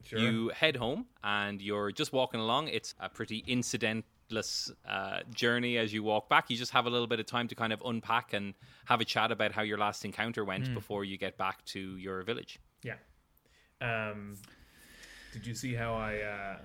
Sure. 0.03 0.19
You 0.19 0.49
head 0.55 0.77
home 0.77 1.07
and 1.21 1.61
you're 1.61 1.91
just 1.91 2.13
walking 2.13 2.39
along. 2.39 2.69
It's 2.69 2.95
a 2.97 3.09
pretty 3.09 3.43
incidentless 4.31 4.71
uh, 4.87 5.19
journey 5.33 5.77
as 5.77 5.93
you 5.93 6.03
walk 6.03 6.29
back. 6.29 6.49
You 6.49 6.57
just 6.57 6.71
have 6.71 6.85
a 6.85 6.89
little 6.89 7.07
bit 7.07 7.19
of 7.19 7.25
time 7.25 7.47
to 7.49 7.55
kind 7.55 7.73
of 7.73 7.81
unpack 7.85 8.33
and 8.33 8.53
have 8.85 9.01
a 9.01 9.05
chat 9.05 9.31
about 9.31 9.51
how 9.51 9.61
your 9.61 9.77
last 9.77 10.05
encounter 10.05 10.43
went 10.45 10.73
before 10.73 11.03
you 11.05 11.17
get 11.17 11.37
back 11.37 11.63
to 11.65 11.97
your 11.97 12.23
village. 12.23 12.59
Yeah. 12.83 12.95
Um, 13.81 14.35
did 15.33 15.45
you 15.45 15.53
see 15.53 15.73
how 15.73 15.93
I 15.93 16.17
uh, 16.19 16.57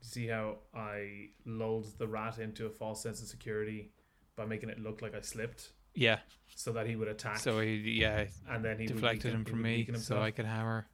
see 0.00 0.28
how 0.28 0.58
I 0.74 1.28
lulled 1.46 1.98
the 1.98 2.06
rat 2.06 2.38
into 2.38 2.66
a 2.66 2.70
false 2.70 3.02
sense 3.02 3.20
of 3.22 3.28
security 3.28 3.90
by 4.36 4.44
making 4.44 4.68
it 4.68 4.78
look 4.80 5.02
like 5.02 5.14
I 5.14 5.20
slipped 5.20 5.70
Yeah. 5.94 6.18
so 6.54 6.72
that 6.72 6.86
he 6.86 6.96
would 6.96 7.08
attack 7.08 7.38
So 7.38 7.60
he, 7.60 7.76
yeah, 8.00 8.26
and 8.48 8.64
then 8.64 8.78
he 8.78 8.86
deflected 8.86 9.24
weaken- 9.24 9.40
him 9.40 9.44
from 9.44 9.62
me, 9.62 9.88
so. 9.96 10.20
I 10.20 10.30
could 10.32 10.44
hammer, 10.44 10.86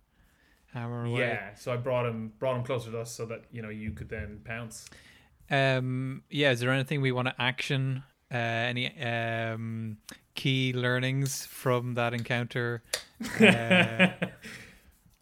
hammer 0.72 1.04
away. 1.06 1.20
Yeah, 1.20 1.54
so 1.54 1.72
I 1.72 1.76
brought 1.76 2.06
him 2.06 2.32
brought 2.38 2.56
him 2.56 2.64
closer 2.64 2.90
to 2.90 3.00
us 3.00 3.10
so 3.12 3.26
that 3.26 3.44
you 3.50 3.60
know 3.62 3.68
you 3.70 3.90
could 3.92 4.08
then 4.08 4.40
pounce. 4.44 4.88
Um. 5.50 6.22
Yeah. 6.30 6.50
Is 6.52 6.60
there 6.60 6.70
anything 6.70 7.00
we 7.00 7.12
want 7.12 7.28
to 7.28 7.34
action? 7.40 8.02
Uh, 8.32 8.36
any 8.36 8.96
um 9.02 9.96
key 10.34 10.72
learnings 10.72 11.44
from 11.46 11.94
that 11.94 12.14
encounter? 12.14 12.82
Uh, 13.40 14.08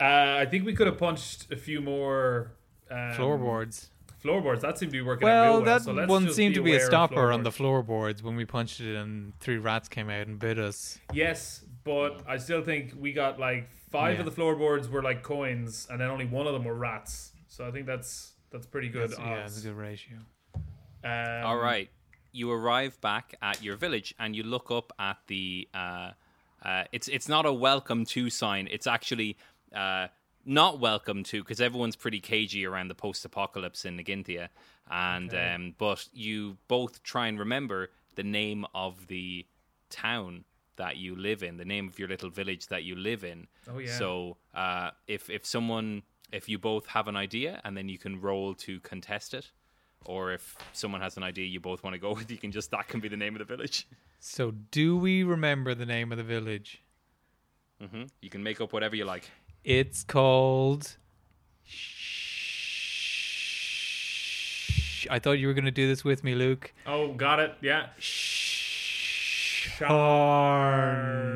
Uh, 0.01 0.37
I 0.43 0.47
think 0.47 0.65
we 0.65 0.75
could 0.75 0.87
have 0.87 0.97
punched 0.97 1.51
a 1.51 1.57
few 1.57 1.81
more 1.81 2.53
um, 2.89 3.15
floorboards. 3.15 3.89
Floorboards 4.23 4.61
that 4.63 4.79
seemed 4.79 4.93
to 4.93 4.99
be 4.99 5.03
working 5.03 5.27
out 5.27 5.33
Well, 5.33 5.53
real 5.55 5.63
well. 5.65 5.79
that 5.79 5.83
so 5.83 6.07
one 6.07 6.31
seemed 6.33 6.55
to 6.55 6.63
be 6.63 6.77
a 6.77 6.81
stopper 6.81 7.33
on 7.33 7.43
the 7.43 7.51
floorboards. 7.51 8.21
floorboards 8.21 8.23
when 8.23 8.37
we 8.37 8.45
punched 8.45 8.81
it 8.81 8.95
and 8.97 9.33
three 9.41 9.59
rats 9.59 9.89
came 9.89 10.09
out 10.09 10.29
and 10.29 10.39
bit 10.39 10.57
us. 10.57 10.99
Yes, 11.13 11.65
but 11.83 12.23
I 12.29 12.37
still 12.37 12.63
think 12.63 12.93
we 12.97 13.13
got 13.13 13.41
like 13.41 13.71
five 13.91 14.15
Yeah. 14.15 14.21
of 14.21 14.27
the 14.27 14.31
floorboards 14.31 14.89
were 14.89 15.03
like 15.03 15.25
coins, 15.25 15.89
and 15.91 16.01
then 16.01 16.11
only 16.11 16.27
one 16.27 16.47
of 16.47 16.53
them 16.53 16.63
were 16.63 16.75
rats. 16.77 17.33
So 17.49 17.67
I 17.67 17.73
think 17.73 17.87
that's 17.87 18.35
that's 18.51 18.67
pretty 18.67 18.89
good. 18.89 19.11
That's, 19.11 19.21
yeah, 19.21 19.37
that's 19.37 19.59
a 19.59 19.67
good 19.69 19.77
ratio. 19.77 20.19
Um, 21.05 21.47
All 21.47 21.59
right. 21.59 21.89
You 22.33 22.51
arrive 22.51 23.01
back 23.01 23.35
at 23.41 23.63
your 23.63 23.77
village 23.77 24.15
and 24.19 24.35
you 24.37 24.43
look 24.43 24.71
up 24.71 24.93
at 24.99 25.19
the. 25.27 25.69
Uh, 25.75 26.11
uh, 26.65 26.85
it's 26.93 27.09
it's 27.09 27.29
not 27.29 27.47
a 27.47 27.53
welcome 27.53 28.05
to 28.07 28.29
sign. 28.31 28.69
It's 28.71 28.87
actually 28.87 29.37
uh, 29.75 30.09
not 30.45 30.81
welcome 30.81 31.23
to 31.25 31.43
because 31.43 31.61
everyone's 31.61 31.97
pretty 31.97 32.21
cagey 32.21 32.67
around 32.67 32.89
the 32.89 32.95
post-apocalypse 32.95 33.85
in 33.85 33.97
Nagintia, 33.97 34.49
and 34.91 35.33
Okay. 35.33 35.55
um, 35.55 35.75
but 35.79 36.07
you 36.13 36.59
both 36.67 37.03
try 37.03 37.29
and 37.29 37.39
remember 37.39 37.91
the 38.17 38.25
name 38.25 38.67
of 38.75 39.07
the 39.07 39.47
town 39.89 40.45
that 40.77 40.97
you 40.97 41.15
live 41.17 41.43
in, 41.43 41.57
the 41.57 41.65
name 41.65 41.87
of 41.89 41.99
your 41.99 42.09
little 42.09 42.31
village 42.31 42.67
that 42.69 42.83
you 42.85 42.95
live 42.97 43.25
in. 43.25 43.47
Oh, 43.71 43.79
yeah. 43.79 43.97
So 43.97 44.37
uh, 44.55 44.91
if 45.07 45.31
if 45.31 45.47
someone 45.47 46.03
if 46.33 46.49
you 46.49 46.59
both 46.59 46.87
have 46.87 47.09
an 47.09 47.17
idea 47.17 47.61
and 47.65 47.77
then 47.77 47.89
you 47.89 47.99
can 47.99 48.21
roll 48.21 48.55
to 48.55 48.81
contest 48.81 49.35
it, 49.35 49.51
or 50.05 50.33
if 50.33 50.57
someone 50.73 51.01
has 51.01 51.17
an 51.17 51.23
idea 51.23 51.45
you 51.47 51.61
both 51.61 51.83
want 51.83 51.95
to 51.95 51.99
go 51.99 52.13
with, 52.15 52.31
you 52.31 52.39
can 52.39 52.53
just 52.53 52.71
that 52.71 52.89
can 52.89 53.01
be 53.01 53.09
the 53.09 53.17
name 53.17 53.35
of 53.35 53.39
the 53.39 53.45
village. 53.45 53.87
So, 54.21 54.51
do 54.71 54.97
we 54.97 55.23
remember 55.23 55.75
the 55.75 55.87
name 55.87 56.11
of 56.13 56.19
the 56.19 56.25
village? 56.25 56.83
hmm 57.81 58.05
You 58.21 58.31
can 58.31 58.43
make 58.43 58.61
up 58.61 58.73
whatever 58.73 58.97
you 58.97 59.05
like. 59.05 59.31
It's 59.65 60.03
called. 60.03 60.97
Shh. 61.65 62.27
I 65.11 65.19
thought 65.21 65.33
you 65.33 65.47
were 65.47 65.55
going 65.55 65.65
to 65.65 65.71
do 65.71 65.87
this 65.87 66.05
with 66.05 66.25
me, 66.25 66.35
Luke. 66.35 66.73
Oh, 66.87 67.13
got 67.13 67.39
it. 67.39 67.55
Yeah. 67.61 67.87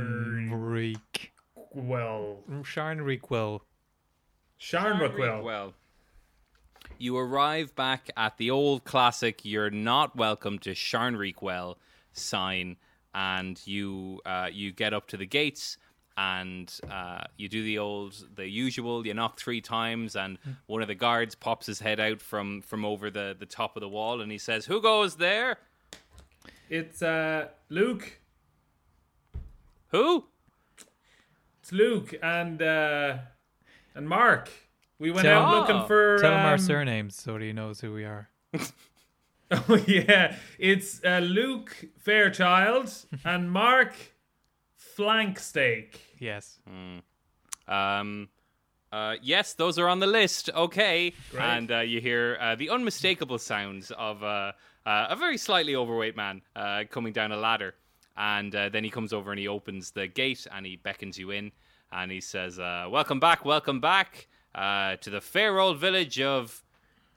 Sharnreek. 0.02 1.30
Well, 1.74 2.40
Sharnrockwill. 4.62 5.42
Well, 5.42 5.74
you 6.96 7.18
arrive 7.18 7.74
back 7.74 8.10
at 8.16 8.36
the 8.38 8.50
old 8.50 8.84
classic 8.84 9.44
"You're 9.44 9.70
not 9.70 10.14
welcome 10.14 10.60
to 10.60 10.70
Sharnreekwell" 10.70 11.76
sign, 12.12 12.76
and 13.12 13.60
you 13.66 14.20
uh, 14.24 14.48
you 14.52 14.70
get 14.70 14.94
up 14.94 15.08
to 15.08 15.16
the 15.16 15.26
gates 15.26 15.78
and 16.16 16.72
uh, 16.90 17.24
you 17.36 17.48
do 17.48 17.64
the 17.64 17.78
old, 17.78 18.14
the 18.36 18.48
usual. 18.48 19.04
You 19.06 19.14
knock 19.14 19.38
three 19.38 19.60
times, 19.60 20.14
and 20.14 20.38
one 20.66 20.82
of 20.82 20.88
the 20.88 20.94
guards 20.94 21.34
pops 21.34 21.66
his 21.66 21.80
head 21.80 21.98
out 21.98 22.20
from 22.20 22.62
from 22.62 22.84
over 22.84 23.10
the 23.10 23.34
the 23.36 23.46
top 23.46 23.76
of 23.76 23.80
the 23.80 23.88
wall, 23.88 24.20
and 24.20 24.30
he 24.30 24.38
says, 24.38 24.66
"Who 24.66 24.80
goes 24.80 25.16
there? 25.16 25.58
It's 26.70 27.02
uh, 27.02 27.48
Luke. 27.68 28.20
Who?" 29.88 30.26
It's 31.60 31.72
Luke 31.72 32.14
and 32.22 32.60
uh, 32.60 33.18
and 33.94 34.08
Mark. 34.08 34.50
We 34.98 35.10
went 35.10 35.26
Tell- 35.26 35.42
out 35.42 35.68
looking 35.68 35.86
for. 35.86 36.18
Tell 36.18 36.32
him 36.32 36.46
our 36.46 36.52
um, 36.54 36.58
surnames 36.58 37.16
so 37.16 37.36
he 37.38 37.52
knows 37.52 37.80
who 37.80 37.92
we 37.92 38.04
are. 38.04 38.28
Oh 39.68 39.76
yeah, 39.86 40.36
it's 40.58 41.04
uh, 41.04 41.18
Luke 41.18 41.76
Fairchild 41.98 42.90
and 43.26 43.50
Mark 43.52 43.92
Flanksteak. 44.96 45.96
Yes. 46.18 46.58
Um, 47.68 48.28
uh, 48.90 49.16
yes, 49.22 49.54
those 49.54 49.78
are 49.78 49.88
on 49.88 50.00
the 50.00 50.06
list. 50.06 50.50
Okay, 50.54 51.12
Great. 51.30 51.42
and 51.42 51.70
uh, 51.70 51.80
you 51.80 52.00
hear 52.00 52.38
uh, 52.40 52.54
the 52.54 52.70
unmistakable 52.70 53.38
sounds 53.38 53.90
of 53.92 54.22
uh, 54.22 54.52
uh, 54.86 55.06
a 55.10 55.16
very 55.16 55.36
slightly 55.38 55.76
overweight 55.76 56.16
man 56.16 56.42
uh, 56.56 56.84
coming 56.90 57.12
down 57.12 57.32
a 57.32 57.36
ladder, 57.36 57.74
and 58.16 58.54
uh, 58.54 58.68
then 58.68 58.84
he 58.84 58.90
comes 58.90 59.12
over 59.12 59.32
and 59.32 59.38
he 59.38 59.48
opens 59.48 59.90
the 59.90 60.06
gate 60.06 60.46
and 60.52 60.66
he 60.66 60.76
beckons 60.76 61.18
you 61.18 61.30
in, 61.30 61.52
and 61.92 62.10
he 62.10 62.20
says, 62.20 62.58
uh, 62.58 62.86
"Welcome 62.90 63.20
back, 63.20 63.44
welcome 63.44 63.80
back 63.80 64.28
uh, 64.54 64.96
to 64.96 65.10
the 65.10 65.20
fair 65.20 65.58
old 65.58 65.78
village 65.78 66.20
of 66.20 66.62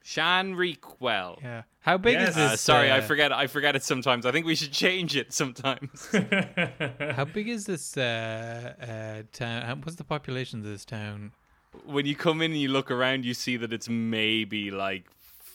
Shanreekwell." 0.04 1.42
Yeah. 1.42 1.64
How 1.82 1.98
big 1.98 2.14
Yes. 2.16 2.30
is 2.30 2.36
this? 2.36 2.52
Uh, 2.54 2.58
sorry, 2.58 2.92
I 2.92 3.00
uh, 3.00 3.02
forget. 3.02 3.32
I 3.32 3.48
forget 3.48 3.76
it 3.76 3.84
sometimes. 3.84 4.26
I 4.26 4.32
think 4.32 4.46
we 4.46 4.56
should 4.56 4.72
change 4.72 5.16
it 5.16 5.34
sometimes. 5.34 6.08
How 7.16 7.26
big 7.26 7.48
is 7.48 7.66
this 7.66 7.96
uh, 7.96 8.74
uh, 8.82 9.24
town? 9.32 9.82
What's 9.84 9.96
the 9.96 10.04
population 10.04 10.60
of 10.60 10.66
this 10.66 10.86
town? 10.86 11.32
when 11.86 12.06
you 12.06 12.16
come 12.16 12.42
in 12.42 12.52
and 12.52 12.62
you 12.62 12.70
look 12.70 12.90
around, 12.90 13.26
you 13.26 13.34
see 13.34 13.58
that 13.58 13.74
it's 13.74 13.90
maybe 13.90 14.72
like 14.72 15.06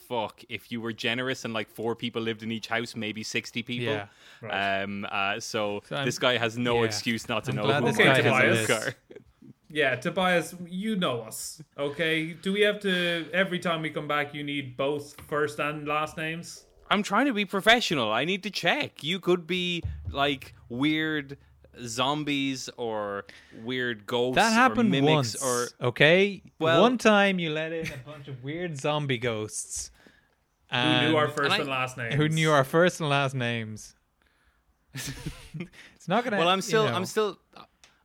fuck. 0.09 0.42
If 0.48 0.70
you 0.70 0.80
were 0.80 0.92
generous 0.92 1.44
and 1.44 1.54
like 1.54 1.68
four 1.68 1.96
people 1.96 2.20
lived 2.20 2.42
in 2.42 2.52
each 2.52 2.68
house, 2.68 2.94
maybe 2.94 3.22
sixty 3.22 3.62
people. 3.62 3.87
Yeah. 3.94 4.06
Right. 4.42 4.83
Um. 4.83 5.06
Uh. 5.11 5.40
So, 5.40 5.83
So 5.88 6.04
this 6.04 6.18
guy 6.18 6.37
has 6.37 6.59
no 6.59 6.80
yeah. 6.80 6.85
excuse 6.87 7.28
not 7.28 7.44
to 7.44 7.50
I'm 7.52 7.56
know 7.56 7.62
glad 7.64 7.83
who 7.83 7.88
this 7.88 7.96
guy 7.96 8.20
has 8.20 8.26
a 8.26 8.50
is 8.50 8.59
his 8.59 8.66
car. 8.68 8.94
Yeah, 9.72 9.94
Tobias, 9.94 10.54
you 10.68 10.96
know 10.96 11.20
us. 11.22 11.62
Okay, 11.78 12.33
do 12.33 12.52
we 12.52 12.62
have 12.62 12.80
to 12.80 13.26
every 13.33 13.61
time 13.61 13.83
we 13.83 13.90
come 13.90 14.09
back? 14.09 14.35
You 14.35 14.42
need 14.42 14.76
both 14.76 15.14
first 15.28 15.61
and 15.61 15.87
last 15.87 16.16
names. 16.16 16.66
I'm 16.90 17.04
trying 17.04 17.26
to 17.26 17.33
be 17.33 17.44
professional. 17.44 18.11
I 18.11 18.24
need 18.24 18.42
to 18.42 18.50
check. 18.50 19.04
You 19.04 19.20
could 19.20 19.46
be 19.46 19.83
like 20.11 20.54
weird 20.68 21.38
zombies 21.87 22.68
or 22.76 23.26
weird 23.62 24.06
ghosts 24.06 24.35
That 24.37 24.50
or 24.50 24.54
happened 24.54 24.90
mimics 24.90 25.37
once. 25.40 25.72
or 25.80 25.87
okay. 25.88 26.42
Well- 26.59 26.83
One 26.83 26.98
time 26.98 27.38
you 27.38 27.50
let 27.50 27.72
in 27.72 27.87
a 27.92 27.96
bunch 27.98 28.26
of 28.26 28.42
weird 28.42 28.76
zombie 28.76 29.18
ghosts. 29.18 29.92
Who 30.72 30.78
knew 31.09 31.16
our 31.16 31.28
first 31.28 31.50
and 31.52 31.61
and, 31.62 31.68
last 31.70 31.96
names? 31.96 32.14
who 32.14 32.28
knew 32.28 32.50
our 32.50 32.64
first 32.64 33.00
and 33.00 33.09
last 33.09 33.35
names. 33.35 33.94
it's 34.94 36.09
not 36.09 36.24
gonna. 36.24 36.38
Well, 36.38 36.48
I'm 36.48 36.59
you 36.59 36.62
still, 36.62 36.85
know. 36.87 36.94
I'm 36.94 37.06
still, 37.06 37.38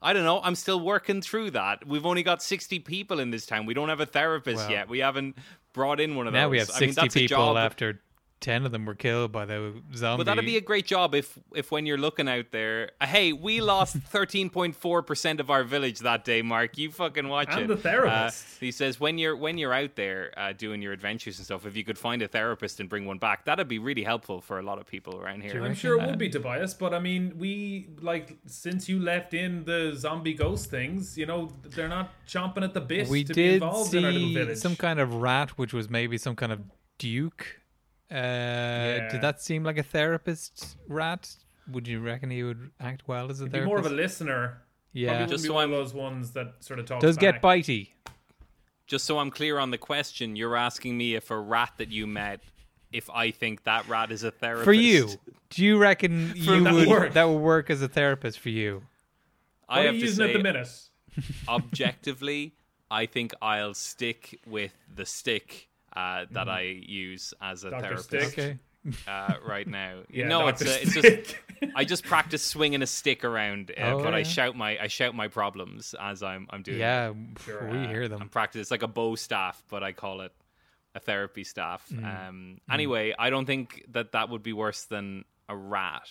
I 0.05 0.13
don't 0.13 0.23
know. 0.23 0.39
I'm 0.43 0.53
still 0.53 0.79
working 0.79 1.23
through 1.23 1.51
that. 1.51 1.87
We've 1.87 2.05
only 2.05 2.21
got 2.21 2.43
60 2.43 2.77
people 2.79 3.19
in 3.19 3.31
this 3.31 3.47
town. 3.47 3.65
We 3.65 3.73
don't 3.73 3.89
have 3.89 4.01
a 4.01 4.05
therapist 4.05 4.57
Well, 4.57 4.69
yet. 4.69 4.87
We 4.87 4.99
haven't 4.99 5.35
brought 5.73 5.99
in 5.99 6.15
one 6.15 6.27
of 6.27 6.33
those. 6.33 6.39
Now 6.39 6.49
we 6.49 6.59
have 6.59 6.69
I 6.75 6.79
mean, 6.81 6.93
people 7.09 7.57
after 7.57 7.99
ten 8.41 8.65
of 8.65 8.71
them 8.71 8.85
were 8.85 8.95
killed 8.95 9.31
by 9.31 9.45
the 9.45 9.73
zombie. 9.95 10.19
But 10.21 10.25
that'd 10.25 10.45
be 10.45 10.57
a 10.57 10.61
great 10.61 10.85
job 10.85 11.15
if, 11.15 11.39
if 11.55 11.71
when 11.71 11.85
you're 11.85 11.97
looking 11.97 12.27
out 12.29 12.51
there, 12.51 12.91
uh, 13.01 13.05
hey, 13.07 13.33
we 13.33 13.61
lost 13.61 13.97
13.4% 14.11 15.39
of 15.39 15.49
our 15.49 15.63
village 15.63 15.99
that 15.99 16.23
day, 16.25 16.41
Mark. 16.41 16.77
You 16.77 16.91
fucking 16.91 17.27
watch 17.27 17.47
And 17.51 17.61
it. 17.61 17.67
the 17.67 17.77
therapist. 17.77 18.43
Uh, 18.45 18.59
he 18.59 18.71
says 18.71 18.99
when 18.99 19.17
you're 19.17 19.35
when 19.35 19.57
you're 19.57 19.73
out 19.73 19.95
there 19.95 20.33
uh, 20.37 20.53
doing 20.53 20.81
your 20.81 20.93
adventures 20.93 21.37
and 21.37 21.45
stuff, 21.45 21.65
if 21.65 21.75
you 21.75 21.83
could 21.83 21.97
find 21.97 22.21
a 22.21 22.27
therapist 22.27 22.79
and 22.79 22.89
bring 22.89 23.05
one 23.05 23.17
back, 23.17 23.45
that'd 23.45 23.67
be 23.67 23.79
really 23.79 24.03
helpful 24.03 24.41
for 24.41 24.59
a 24.59 24.63
lot 24.63 24.79
of 24.79 24.85
people 24.85 25.19
around 25.19 25.41
here. 25.41 25.63
I'm 25.63 25.73
sure 25.73 25.95
it 25.97 26.01
that? 26.01 26.09
would 26.09 26.19
be 26.19 26.29
Tobias, 26.29 26.73
but 26.73 26.93
I 26.93 26.99
mean, 26.99 27.33
we 27.37 27.89
like 28.01 28.37
since 28.45 28.87
you 28.89 28.99
left 28.99 29.33
in 29.33 29.63
the 29.65 29.93
zombie 29.95 30.33
ghost 30.33 30.69
things, 30.69 31.17
you 31.17 31.25
know, 31.25 31.51
they're 31.63 31.87
not 31.87 32.11
chomping 32.27 32.63
at 32.63 32.73
the 32.73 32.81
bit 32.81 33.07
we 33.07 33.23
to 33.23 33.33
be 33.33 33.41
did 33.43 33.53
involved 33.55 33.93
in 33.93 34.05
our 34.05 34.11
little 34.11 34.27
see 34.29 34.35
village. 34.35 34.57
some 34.57 34.75
kind 34.75 34.99
of 34.99 35.13
rat, 35.15 35.51
which 35.57 35.73
was 35.73 35.89
maybe 35.89 36.17
some 36.17 36.35
kind 36.35 36.51
of 36.51 36.61
duke. 36.97 37.61
Uh, 38.11 39.09
Did 39.09 39.21
that 39.21 39.41
seem 39.41 39.63
like 39.63 39.77
a 39.77 39.83
therapist 39.83 40.77
rat? 40.87 41.35
Would 41.71 41.87
you 41.87 41.99
reckon 41.99 42.29
he 42.29 42.43
would 42.43 42.69
act 42.79 43.07
well 43.07 43.31
as 43.31 43.41
a 43.41 43.45
He'd 43.45 43.51
be 43.51 43.57
therapist? 43.59 43.67
more 43.67 43.79
of 43.79 43.85
a 43.87 43.89
listener. 43.89 44.61
yeah, 44.93 45.09
Probably 45.09 45.23
Just 45.25 45.31
just 45.33 45.45
so 45.45 45.53
one 45.53 45.61
I'm- 45.61 45.73
of 45.73 45.77
those 45.79 45.93
ones 45.93 46.31
that 46.31 46.53
sort 46.59 46.79
of 46.79 46.85
talks 46.85 47.01
does 47.01 47.17
get 47.17 47.41
bitey. 47.41 47.89
Just 48.87 49.05
so 49.05 49.17
I'm 49.17 49.31
clear 49.31 49.57
on 49.57 49.71
the 49.71 49.79
question, 49.79 50.35
you're 50.35 50.55
asking 50.55 50.95
me 50.97 51.15
if 51.15 51.31
a 51.31 51.39
rat 51.39 51.71
that 51.77 51.89
you 51.91 52.05
met, 52.05 52.41
if 52.91 53.09
I 53.09 53.31
think 53.31 53.63
that 53.63 53.87
rat 53.87 54.11
is 54.11 54.21
a 54.23 54.29
therapist 54.29 54.65
For 54.65 54.73
you, 54.73 55.09
do 55.49 55.65
you 55.65 55.79
reckon 55.79 56.33
you 56.35 56.63
that 56.63 56.73
would 56.73 56.87
work. 56.87 57.13
that 57.13 57.23
would 57.27 57.39
work 57.41 57.69
as 57.71 57.81
a 57.81 57.87
therapist 57.87 58.37
for 58.39 58.49
you? 58.49 58.83
What 59.65 59.77
I 59.79 59.81
are 59.81 59.85
have 59.87 59.95
you 59.95 60.01
to 60.05 60.11
say, 60.13 60.25
at 60.25 60.33
the 60.33 60.43
minute? 60.43 60.69
objectively, 61.47 62.53
I 62.91 63.07
think 63.07 63.33
I'll 63.41 63.73
stick 63.73 64.39
with 64.45 64.73
the 64.93 65.05
stick 65.07 65.69
uh, 65.95 66.25
that 66.31 66.49
I 66.49 66.61
use 66.61 67.33
as 67.41 67.63
a 67.63 67.69
Dr. 67.71 67.97
therapist 67.97 68.37
Okay. 68.39 68.57
uh, 69.07 69.33
right 69.45 69.67
now. 69.67 69.99
Yeah, 70.09 70.27
no, 70.27 70.47
it's 70.47 70.61
Dr. 70.61 70.71
uh, 70.71 70.77
it's 70.81 70.93
just 70.93 71.07
Stick. 71.07 71.41
I 71.75 71.85
just 71.85 72.03
practice 72.03 72.43
swinging 72.43 72.81
a 72.81 72.87
stick 72.87 73.23
around, 73.23 73.71
uh, 73.71 73.93
Oh, 73.93 74.03
but 74.03 74.13
I 74.13 74.23
shout 74.23 74.55
my 74.57 74.77
I 74.79 74.87
shout 74.87 75.15
my 75.15 75.27
problems 75.29 75.95
as 75.99 76.21
I'm 76.21 76.47
I'm 76.49 76.61
doing. 76.63 76.79
Yeah, 76.79 77.13
Sure. 77.45 77.67
we 77.69 77.87
hear 77.87 78.07
them. 78.07 78.15
I'm 78.17 78.19
them. 78.19 78.29
practice. 78.29 78.61
It's 78.61 78.71
like 78.71 78.83
a 78.83 78.87
bow 78.87 79.15
staff, 79.15 79.63
but 79.69 79.83
I 79.83 79.91
call 79.93 80.21
it 80.21 80.31
a 80.93 80.99
therapy 80.99 81.43
staff. 81.43 81.85
Mm. 81.91 82.27
Um, 82.27 82.57
anyway, 82.71 83.13
I 83.17 83.29
don't 83.29 83.45
think 83.45 83.85
that 83.91 84.11
that 84.13 84.29
would 84.29 84.43
be 84.43 84.53
worse 84.53 84.83
than 84.85 85.25
a 85.49 85.55
rat. 85.55 86.07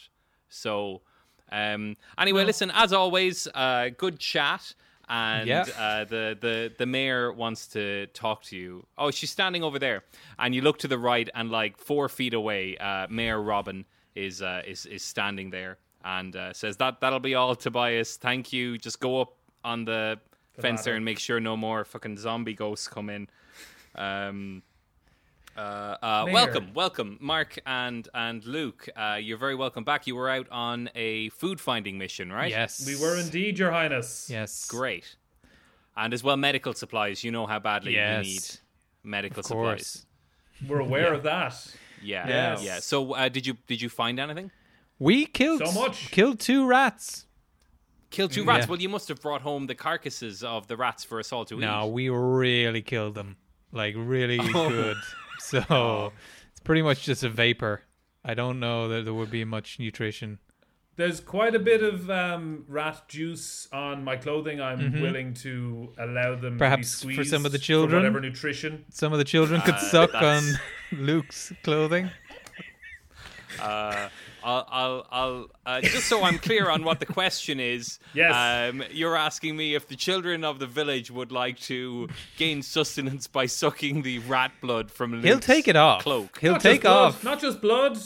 So, 0.48 1.02
um, 1.50 1.96
anyway, 2.18 2.44
listen. 2.44 2.70
As 2.70 2.92
always, 2.92 3.46
uh, 3.54 3.90
good 3.96 4.18
chat. 4.18 4.74
And 5.08 5.46
Yeah. 5.48 5.66
uh, 5.78 6.04
the, 6.04 6.36
the 6.40 6.72
the 6.78 6.86
mayor 6.86 7.30
wants 7.32 7.66
to 7.68 8.06
talk 8.08 8.42
to 8.44 8.56
you. 8.56 8.86
Oh, 8.96 9.10
she's 9.10 9.30
standing 9.30 9.62
over 9.62 9.78
there, 9.78 10.02
and 10.38 10.54
you 10.54 10.62
look 10.62 10.78
to 10.78 10.88
the 10.88 10.98
right, 10.98 11.28
and 11.34 11.50
like 11.50 11.76
four 11.76 12.08
feet 12.08 12.32
away, 12.34 12.76
uh, 12.78 13.06
Mayor 13.10 13.40
Robin 13.42 13.84
is 14.14 14.40
uh, 14.40 14.62
is 14.66 14.86
is 14.86 15.02
standing 15.02 15.50
there, 15.50 15.76
and 16.04 16.34
uh, 16.36 16.52
says 16.52 16.76
that 16.78 17.00
that'll 17.00 17.20
be 17.20 17.34
all, 17.34 17.54
Tobias. 17.54 18.16
Thank 18.16 18.52
you. 18.52 18.78
Just 18.78 18.98
go 19.00 19.20
up 19.20 19.34
on 19.64 19.84
the, 19.84 20.18
fence 20.60 20.84
there 20.84 20.94
and 20.94 21.04
make 21.04 21.18
sure 21.18 21.40
no 21.40 21.56
more 21.56 21.84
fucking 21.84 22.16
zombie 22.16 22.54
ghosts 22.54 22.86
come 22.88 23.10
in. 23.10 23.28
Um, 23.96 24.62
uh, 25.56 25.60
uh, 26.02 26.26
welcome, 26.32 26.72
welcome, 26.74 27.18
Mark 27.20 27.58
and 27.66 28.08
and 28.14 28.44
Luke. 28.44 28.88
Uh, 28.96 29.18
you're 29.20 29.38
very 29.38 29.54
welcome 29.54 29.84
back. 29.84 30.06
You 30.06 30.16
were 30.16 30.28
out 30.28 30.48
on 30.50 30.90
a 30.94 31.28
food 31.30 31.60
finding 31.60 31.96
mission, 31.98 32.32
right? 32.32 32.50
Yes, 32.50 32.84
We 32.86 32.96
were 33.00 33.18
indeed, 33.18 33.58
Your 33.58 33.70
Highness. 33.70 34.28
Yes, 34.30 34.66
Great. 34.68 35.16
And 35.96 36.12
as 36.12 36.24
well, 36.24 36.36
medical 36.36 36.72
supplies. 36.72 37.22
You 37.22 37.30
know 37.30 37.46
how 37.46 37.60
badly 37.60 37.94
Yes. 37.94 38.26
you 38.26 38.32
need 38.32 38.42
medical 39.04 39.40
Of 39.40 39.46
supplies. 39.46 39.64
course. 39.64 40.06
We're 40.68 40.80
aware 40.80 41.14
of 41.14 41.22
that. 41.22 41.54
Yeah, 42.02 42.26
Yes. 42.28 42.62
yeah. 42.64 42.80
So, 42.80 43.14
uh, 43.14 43.28
did 43.28 43.46
you 43.46 43.56
did 43.68 43.80
you 43.80 43.88
find 43.88 44.18
anything? 44.18 44.50
We 44.98 45.26
killed 45.26 45.64
So 45.66 45.72
much. 45.72 46.10
Killed 46.10 46.40
two 46.40 46.66
rats. 46.66 47.26
Kill 48.10 48.28
two 48.28 48.44
rats. 48.44 48.64
Yeah. 48.66 48.70
Well, 48.70 48.80
you 48.80 48.88
must 48.88 49.08
have 49.08 49.20
brought 49.20 49.42
home 49.42 49.66
the 49.66 49.74
carcasses 49.74 50.42
of 50.44 50.66
the 50.68 50.76
rats 50.76 51.02
for 51.04 51.18
us 51.20 51.32
all 51.32 51.44
to 51.46 51.56
No, 51.56 51.86
eat. 51.88 51.92
we 51.92 52.08
really 52.08 52.82
killed 52.82 53.14
them. 53.14 53.36
Like 53.72 53.94
really 53.96 54.38
Oh. 54.54 54.68
good. 54.68 54.96
So 55.50 56.12
it's 56.50 56.60
pretty 56.60 56.82
much 56.82 57.04
just 57.04 57.22
a 57.22 57.28
vapor. 57.28 57.82
I 58.24 58.34
don't 58.34 58.58
know 58.60 58.88
that 58.88 59.04
there 59.04 59.14
would 59.14 59.30
be 59.30 59.44
much 59.44 59.78
nutrition. 59.78 60.38
There's 60.96 61.18
quite 61.20 61.56
a 61.56 61.58
bit 61.58 61.82
of 61.82 62.08
um, 62.08 62.64
rat 62.68 63.08
juice 63.08 63.66
on 63.72 64.04
my 64.04 64.16
clothing. 64.16 64.60
I'm 64.60 65.02
willing 65.02 65.34
to 65.34 65.92
allow 65.98 66.36
them 66.36 66.52
Mm-hmm. 66.52 66.58
Perhaps 66.58 67.00
to 67.00 67.08
be 67.08 67.16
for 67.16 67.24
some 67.24 67.44
of 67.44 67.50
the 67.52 67.58
children? 67.58 67.98
whatever 68.02 68.20
nutrition. 68.20 68.84
Some 68.90 69.12
of 69.12 69.18
the 69.18 69.24
children 69.24 69.60
could 69.62 69.74
Uh, 69.74 69.78
suck 69.90 70.14
on 70.14 70.42
Luke's 70.92 71.52
clothing. 71.64 72.10
Uh, 73.60 74.08
I'll, 74.42 74.66
I'll, 74.70 75.06
I'll 75.10 75.46
uh, 75.66 75.80
just 75.80 76.06
so 76.08 76.22
I'm 76.22 76.38
clear 76.38 76.68
on 76.70 76.84
what 76.84 77.00
the 77.00 77.06
question 77.06 77.60
is. 77.60 77.98
Yes. 78.14 78.34
Um, 78.72 78.82
you're 78.90 79.16
asking 79.16 79.56
me 79.56 79.74
if 79.74 79.88
the 79.88 79.96
children 79.96 80.44
of 80.44 80.58
the 80.58 80.66
village 80.66 81.10
would 81.10 81.32
like 81.32 81.58
to 81.60 82.08
gain 82.36 82.62
sustenance 82.62 83.26
by 83.26 83.46
sucking 83.46 84.02
the 84.02 84.18
rat 84.20 84.52
blood 84.60 84.90
from 84.90 85.12
Luke's 85.12 85.24
He'll 85.26 85.38
take 85.40 85.68
it 85.68 85.76
off. 85.76 86.02
cloak. 86.02 86.38
He'll 86.40 86.52
Not 86.52 86.62
just 86.62 86.72
take 86.72 86.82
blood, 86.82 86.96
off 87.14 87.24
not 87.24 87.40
just 87.40 87.60
blood. 87.60 87.98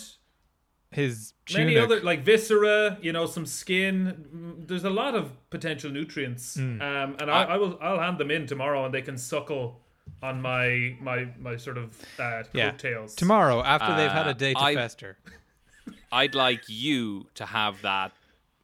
his 0.91 1.33
Many 1.55 1.79
other 1.79 2.01
like 2.01 2.25
viscera, 2.25 2.99
you 3.01 3.11
know, 3.13 3.25
some 3.27 3.47
skin. 3.47 4.27
Mm, 4.35 4.69
There's 4.69 4.85
a 4.85 4.91
lot 4.91 5.15
of 5.15 5.31
potential 5.51 5.91
nutrients, 5.91 6.55
Hmm. 6.57 6.81
um, 6.83 7.17
and 7.19 7.31
I, 7.31 7.43
I 7.45 7.57
will. 7.57 7.79
I'll 7.81 7.99
hand 7.99 8.19
them 8.19 8.31
in 8.31 8.47
tomorrow, 8.47 8.85
and 8.85 8.93
they 8.93 9.01
can 9.01 9.17
suckle 9.17 9.81
on 10.23 10.41
my 10.43 10.97
my 11.01 11.29
my 11.39 11.57
sort 11.57 11.79
of 11.79 11.99
uh, 12.19 12.43
yeah. 12.53 12.71
coattails. 12.71 13.15
Tomorrow, 13.15 13.63
after 13.63 13.95
they've 13.97 14.11
had 14.11 14.27
Uh, 14.27 14.31
a 14.31 14.35
day 14.35 14.55
to 14.55 14.61
I- 14.61 14.75
fester. 14.75 15.19
I'd 16.13 16.35
like 16.35 16.63
you 16.69 17.27
to 17.35 17.47
have 17.47 17.83
that 17.83 18.13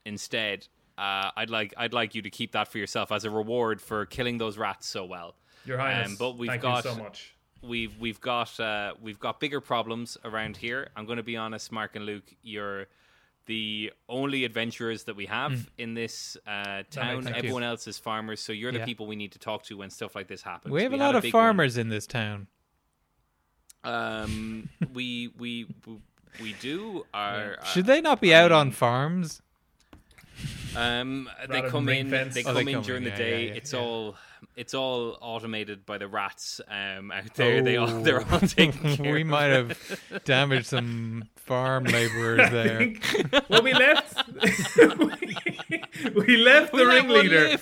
instead. 0.05 0.67
Uh, 0.97 1.31
I'd 1.37 1.51
like 1.51 1.75
I'd 1.77 1.93
like 1.93 2.15
you 2.15 2.23
to 2.23 2.31
keep 2.31 2.53
that 2.53 2.69
for 2.69 2.79
yourself 2.79 3.11
as 3.11 3.25
a 3.25 3.31
reward 3.31 3.81
for 3.81 4.07
killing 4.07 4.39
those 4.39 4.57
rats 4.59 4.87
so 4.87 5.05
well. 5.05 5.35
Your 5.65 5.79
Highness, 5.79 6.09
Um, 6.11 6.17
but 6.19 6.37
we've 6.39 6.49
thank 6.51 6.63
got- 6.63 6.85
you 6.85 6.91
so 6.93 6.97
much. 7.03 7.35
we've 7.63 7.97
we've 7.99 8.21
got 8.21 8.59
uh, 8.61 8.95
we've 9.01 9.19
got 9.19 9.41
bigger 9.41 9.61
problems 9.61 10.17
around 10.25 10.57
here. 10.59 10.89
I'm 10.97 11.07
going 11.07 11.17
to 11.17 11.23
be 11.23 11.37
honest, 11.37 11.73
Mark 11.73 11.97
and 11.97 12.05
Luke. 12.07 12.31
You're 12.43 12.87
the 13.47 13.93
only 14.09 14.45
adventurers 14.45 15.05
that 15.05 15.17
we 15.17 15.27
have 15.27 15.71
in 15.79 15.95
this 15.95 16.37
uh, 16.47 16.83
town. 16.91 17.29
Everyone 17.29 17.63
else 17.63 17.87
is 17.87 17.99
farmers, 17.99 18.41
so 18.41 18.53
you're 18.53 18.73
the 18.73 18.79
Yeah. 18.79 18.85
people 18.85 19.07
we 19.07 19.17
need 19.17 19.33
to 19.33 19.39
talk 19.39 19.65
to 19.65 19.77
when 19.79 19.91
stuff 19.91 20.15
like 20.15 20.29
this 20.29 20.43
happens. 20.43 20.73
We 20.73 20.83
have 20.83 20.93
a 20.93 20.97
had 20.97 21.05
lot 21.05 21.15
of 21.17 21.23
big 21.23 21.35
one. 21.35 21.41
farmers 21.43 21.77
in 21.77 21.89
this 21.89 22.07
town. 22.07 22.47
Um, 23.83 24.69
we 24.93 25.31
we 25.39 25.67
we 26.41 26.55
do. 26.55 27.05
Our, 27.13 27.59
uh, 27.61 27.65
Should 27.65 27.87
they 27.87 28.01
not 28.01 28.21
be 28.21 28.35
out 28.35 28.51
on 28.53 28.71
farms? 28.71 29.43
Um, 30.77 31.29
they 31.49 31.63
come 31.63 31.89
in. 31.89 32.11
fence. 32.11 32.35
They 32.35 32.43
Oh, 32.43 32.47
come 32.53 32.55
they 32.57 32.61
in 32.73 32.77
come 32.79 32.83
during 32.85 33.03
in, 33.05 33.05
the 33.05 33.11
yeah, 33.11 33.17
day. 33.17 33.45
yeah, 33.47 33.51
yeah, 33.53 33.57
it's 33.59 33.73
yeah. 33.73 33.79
all 33.81 34.17
it's 34.57 34.75
all 34.75 35.17
automated 35.21 35.85
by 35.87 35.99
the 35.99 36.07
rats 36.09 36.61
um, 36.69 37.11
out 37.11 37.33
there. 37.35 37.63
They 37.63 37.77
all 37.77 37.89
Oh. 37.91 38.03
they're 38.03 38.27
all 38.33 38.41
taken 38.41 38.97
care 38.97 39.13
we 39.13 39.23
of. 39.23 39.27
might 39.29 39.51
have 39.51 39.79
damaged 40.25 40.67
some 40.67 41.25
farm 41.37 41.85
laborers 41.85 42.51
there. 42.51 42.93
well, 43.49 43.63
we 43.63 43.73
left. 43.73 44.17
we 46.15 46.37
left 46.37 46.73
the 46.73 46.79
We 46.79 46.85
ringleader. 46.85 47.57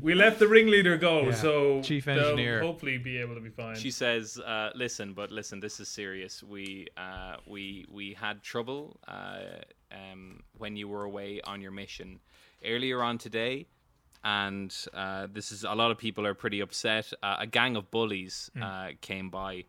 We 0.00 0.14
left 0.14 0.38
the 0.38 0.46
ringleader 0.48 0.96
go, 0.96 1.22
Yeah. 1.26 1.34
so 1.34 1.82
Chief 1.82 2.06
engineer. 2.06 2.60
hopefully 2.60 2.96
be 2.98 3.18
able 3.18 3.34
to 3.34 3.40
be 3.40 3.48
fine. 3.50 3.74
She 3.76 3.90
says, 3.90 4.38
uh, 4.38 4.70
"Listen, 4.74 5.14
but 5.14 5.32
listen, 5.32 5.58
this 5.60 5.80
is 5.80 5.88
serious. 5.88 6.42
We 6.42 6.88
uh, 6.96 7.36
we 7.46 7.86
we 7.90 8.14
had 8.14 8.42
trouble 8.42 9.00
uh, 9.08 9.38
um, 9.94 10.40
when 10.58 10.76
you 10.76 10.88
were 10.88 11.04
away 11.04 11.40
on 11.44 11.60
your 11.60 11.70
mission 11.72 12.20
earlier 12.64 13.02
on 13.02 13.18
today." 13.18 13.66
And 14.26 14.74
uh, 14.94 15.26
this 15.30 15.52
is 15.52 15.64
a 15.64 15.74
lot 15.74 15.90
of 15.90 15.98
people 15.98 16.26
are 16.26 16.32
pretty 16.34 16.60
upset. 16.60 17.12
Uh, 17.22 17.36
a 17.40 17.46
gang 17.46 17.76
of 17.76 17.90
bullies 17.90 18.50
uh, 18.60 18.92
came 19.02 19.28
by, 19.28 19.64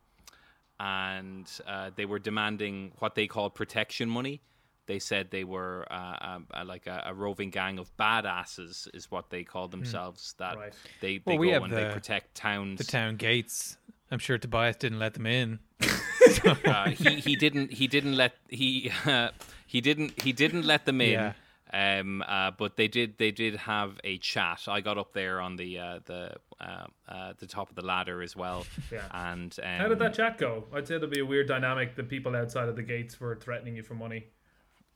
and 0.79 1.49
uh, 1.67 1.91
they 1.95 2.05
were 2.05 2.19
demanding 2.19 2.91
what 2.99 3.15
they 3.15 3.27
call 3.27 3.49
protection 3.49 4.09
money. 4.09 4.41
They 4.87 4.99
said 4.99 5.31
they 5.31 5.43
were 5.43 5.85
uh, 5.91 6.39
like 6.63 6.85
a, 6.85 7.03
a 7.07 7.13
roving 7.13 7.49
gang 7.49 7.79
of 7.79 7.95
badasses, 7.97 8.87
is 8.93 9.09
what 9.09 9.29
they 9.29 9.43
call 9.43 9.67
themselves. 9.67 10.35
That 10.37 10.57
Right. 10.57 10.73
they, 11.01 11.17
they 11.17 11.21
Well, 11.25 11.37
we 11.39 11.47
go 11.47 11.53
have 11.53 11.63
and 11.63 11.73
they 11.73 11.83
the- 11.85 11.93
protect 11.93 12.35
towns. 12.35 12.77
The 12.77 12.83
town 12.83 13.15
gates. 13.17 13.77
I'm 14.11 14.19
sure 14.19 14.37
Tobias 14.37 14.75
didn't 14.75 14.99
let 14.99 15.15
them 15.15 15.25
in. 15.25 15.59
uh, 16.65 16.91
he 16.91 17.15
he 17.19 17.35
didn't 17.35 17.73
he 17.73 17.87
didn't 17.87 18.15
let 18.15 18.35
he 18.49 18.91
uh, 19.05 19.29
he 19.65 19.81
didn't 19.81 20.21
he 20.21 20.31
didn't 20.33 20.65
let 20.65 20.85
them 20.85 21.01
in. 21.01 21.11
Yeah. 21.11 21.33
Um, 21.73 22.23
uh, 22.27 22.51
but 22.51 22.77
they 22.77 22.87
did 22.87 23.17
they 23.17 23.31
did 23.31 23.55
have 23.55 23.99
a 24.03 24.17
chat. 24.19 24.61
I 24.67 24.81
got 24.81 24.97
up 24.97 25.13
there 25.13 25.41
on 25.41 25.55
the 25.57 25.79
uh, 25.79 25.99
the 26.05 26.35
uh, 26.61 26.85
uh, 27.09 27.33
the 27.37 27.47
top 27.47 27.69
of 27.69 27.75
the 27.75 27.81
ladder 27.83 28.21
as 28.21 28.35
well. 28.35 28.65
Yeah. 28.91 29.01
And 29.11 29.53
um, 29.61 29.79
How 29.79 29.87
did 29.87 29.99
that 29.99 30.13
chat 30.13 30.37
go? 30.37 30.65
I'd 30.73 30.87
say 30.87 30.97
there'd 30.97 31.09
be 31.11 31.19
a 31.19 31.25
weird 31.25 31.47
dynamic. 31.47 31.95
The 31.95 32.03
people 32.03 32.35
outside 32.35 32.69
of 32.69 32.75
the 32.75 32.83
gates 32.83 33.19
were 33.19 33.35
threatening 33.35 33.75
you 33.75 33.83
for 33.83 33.95
money. 33.95 34.25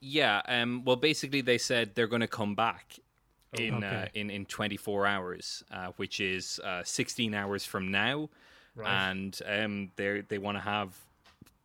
Yeah. 0.00 0.40
Um. 0.46 0.82
Well, 0.84 0.96
basically, 0.96 1.40
they 1.42 1.58
said 1.58 1.94
they're 1.94 2.06
going 2.06 2.20
to 2.22 2.28
come 2.28 2.54
back 2.54 2.98
in 3.58 3.82
uh, 3.82 3.86
Okay. 3.88 4.10
in 4.14 4.30
in 4.30 4.46
24 4.46 5.06
hours, 5.06 5.64
uh, 5.72 5.88
which 5.96 6.20
is 6.20 6.60
uh, 6.64 6.82
16 6.84 7.34
hours 7.34 7.66
from 7.66 7.90
now, 7.90 8.30
Right. 8.76 9.10
and 9.10 9.38
um 9.46 9.90
they 9.96 10.20
they 10.22 10.38
want 10.38 10.56
to 10.56 10.62
have 10.62 10.96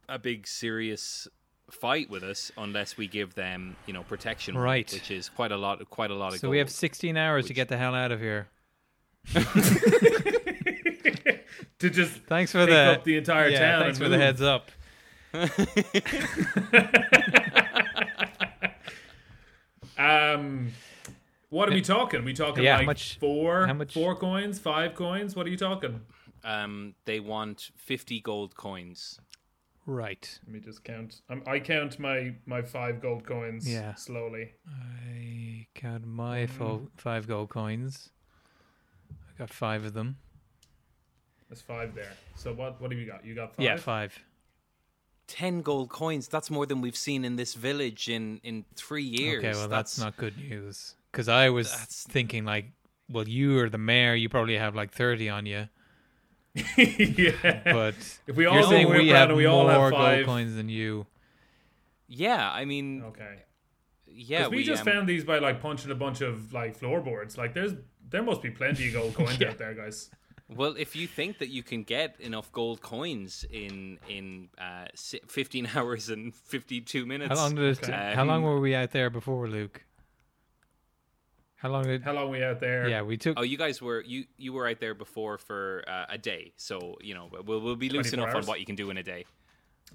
a 0.09 0.17
big 0.19 0.47
serious 0.47 1.27
fight 1.71 2.09
with 2.09 2.23
us 2.23 2.51
unless 2.57 2.97
we 2.97 3.07
give 3.07 3.33
them, 3.35 3.75
you 3.87 3.93
know, 3.93 4.03
protection, 4.03 4.57
Right. 4.57 4.91
Which 4.91 5.09
is 5.11 5.29
quite 5.29 5.51
a 5.51 5.57
lot, 5.57 5.87
quite 5.89 6.11
a 6.11 6.15
lot 6.15 6.33
of. 6.33 6.39
So 6.39 6.49
we 6.49 6.57
have 6.59 6.69
16 6.69 7.17
hours 7.17 7.47
to 7.47 7.53
get 7.53 7.67
the 7.69 7.77
hell 7.77 7.95
out 7.95 8.11
of 8.11 8.19
here. 8.19 8.47
to 9.33 9.41
just 11.89 12.13
Thanks 12.27 12.51
for 12.51 12.59
Take 12.59 12.69
the 12.69 12.91
up 12.97 13.03
the 13.03 13.17
entire 13.17 13.49
yeah, 13.49 13.59
town 13.59 13.81
Thanks 13.83 13.97
and 13.97 14.05
for 14.05 14.09
the 14.09 14.17
heads 14.17 14.41
up. 14.41 14.69
um. 19.97 20.71
What 21.49 21.69
are 21.69 21.73
we 21.73 21.81
talking? 21.81 22.25
we 22.25 22.33
talking 22.33 22.63
Yeah, 22.63 22.73
how 22.73 22.77
like 22.79 22.87
much- 22.87 23.17
four, 23.19 23.67
how 23.67 23.73
much- 23.73 23.93
four 23.93 24.15
coins, 24.15 24.59
five 24.59 24.93
coins? 24.93 25.35
What 25.35 25.47
are 25.47 25.49
you 25.49 25.57
talking? 25.57 26.01
Um, 26.43 26.95
they 27.05 27.19
want 27.19 27.71
fifty 27.75 28.19
gold 28.19 28.55
coins. 28.55 29.19
Right. 29.85 30.39
Let 30.45 30.53
me 30.53 30.59
just 30.59 30.83
count. 30.83 31.21
Um, 31.29 31.43
I 31.45 31.59
count 31.59 31.99
my 31.99 32.33
my 32.45 32.61
five 32.63 33.01
gold 33.01 33.25
coins. 33.25 33.71
Yeah. 33.71 33.93
slowly. 33.95 34.53
I 34.67 35.67
count 35.75 36.05
my 36.07 36.47
fo- 36.47 36.89
five 36.97 37.27
gold 37.27 37.49
coins. 37.49 38.09
I 39.11 39.37
got 39.37 39.49
five 39.49 39.85
of 39.85 39.93
them. 39.93 40.17
There's 41.49 41.61
five 41.61 41.93
there. 41.93 42.13
So 42.35 42.53
what 42.53 42.81
what 42.81 42.91
have 42.91 42.99
you 42.99 43.05
got? 43.05 43.23
You 43.25 43.35
got 43.35 43.55
five. 43.55 43.63
Yeah, 43.63 43.77
five. 43.77 44.17
Ten 45.27 45.61
gold 45.61 45.89
coins. 45.89 46.27
That's 46.27 46.49
more 46.49 46.65
than 46.65 46.81
we've 46.81 46.95
seen 46.95 47.23
in 47.23 47.35
this 47.35 47.53
village 47.53 48.09
in 48.09 48.39
in 48.43 48.65
three 48.75 49.03
years. 49.03 49.43
Okay, 49.43 49.53
well 49.53 49.67
that's, 49.67 49.99
not 49.99 50.17
good 50.17 50.37
news. 50.37 50.95
Because 51.11 51.29
I 51.29 51.49
was 51.49 51.71
thinking 52.09 52.43
like, 52.45 52.71
well, 53.09 53.27
you 53.27 53.59
are 53.59 53.69
the 53.69 53.77
mayor. 53.77 54.15
You 54.15 54.29
probably 54.29 54.57
have 54.57 54.75
like 54.75 54.91
thirty 54.91 55.29
on 55.29 55.45
you. 55.45 55.69
yeah. 56.77 57.61
But 57.65 57.95
If 58.27 58.35
we 58.35 58.45
all 58.45 58.55
you're 58.55 58.63
saying 58.63 58.87
we 58.89 58.97
around 58.97 59.07
have 59.07 59.29
and 59.29 59.37
we 59.37 59.45
all 59.45 59.67
have 59.67 59.77
more 59.79 59.91
five- 59.91 60.25
gold 60.25 60.25
coins 60.27 60.55
than 60.55 60.69
you. 60.69 61.05
Yeah, 62.07 62.49
I 62.51 62.65
mean, 62.65 63.03
Okay. 63.03 63.39
yeah, 64.07 64.39
Because 64.43 64.51
we, 64.51 64.63
just 64.63 64.81
um, 64.81 64.93
found 64.93 65.09
these 65.09 65.23
by 65.23 65.39
like 65.39 65.59
punching 65.61 65.91
a 65.91 65.95
bunch 65.95 66.21
of 66.21 66.53
like 66.53 66.75
floorboards. 66.77 67.37
Like 67.37 67.53
there's 67.53 67.73
there 68.09 68.23
must 68.23 68.41
be 68.41 68.51
plenty 68.51 68.87
of 68.87 68.93
gold 68.93 69.13
coins 69.15 69.41
out 69.41 69.57
there, 69.57 69.73
guys. 69.73 70.09
Well, 70.47 70.75
if 70.77 70.95
you 70.95 71.07
think 71.07 71.39
that 71.39 71.49
you 71.49 71.63
can 71.63 71.81
get 71.81 72.15
enough 72.21 72.51
gold 72.51 72.79
coins 72.81 73.43
in 73.51 73.97
in 74.07 74.49
uh, 74.59 74.85
15 74.95 75.69
hours 75.75 76.09
and 76.09 76.33
52 76.35 77.05
minutes, 77.07 77.29
How 77.29 77.35
long 77.45 77.55
did 77.55 77.65
it, 77.65 77.83
Okay. 77.83 78.13
How 78.15 78.23
long 78.23 78.43
were 78.43 78.59
we 78.59 78.75
out 78.75 78.91
there 78.91 79.09
before, 79.09 79.47
Luke? 79.47 79.83
How 81.57 81.69
long 81.69 81.83
did? 81.83 82.03
How 82.03 82.13
long 82.13 82.29
we 82.29 82.43
out 82.43 82.59
there? 82.59 82.87
Yeah, 82.87 83.01
we 83.01 83.17
took. 83.17 83.39
Oh, 83.39 83.43
you 83.43 83.57
guys 83.57 83.81
were 83.81 84.01
you 84.01 84.25
you 84.37 84.53
were 84.53 84.67
out 84.67 84.79
there 84.79 84.93
before 84.93 85.37
for 85.37 85.83
uh, 85.87 86.05
a 86.09 86.17
day, 86.17 86.51
so 86.57 86.97
you 87.01 87.13
know 87.13 87.29
we'll 87.45 87.61
we'll 87.61 87.75
be 87.75 87.89
loose 87.89 88.09
24 88.11 88.19
enough 88.19 88.35
hours? 88.35 88.45
on 88.45 88.49
what 88.49 88.59
you 88.59 88.65
can 88.65 88.75
do 88.75 88.89
in 88.89 88.97
a 88.97 89.03
day. 89.03 89.25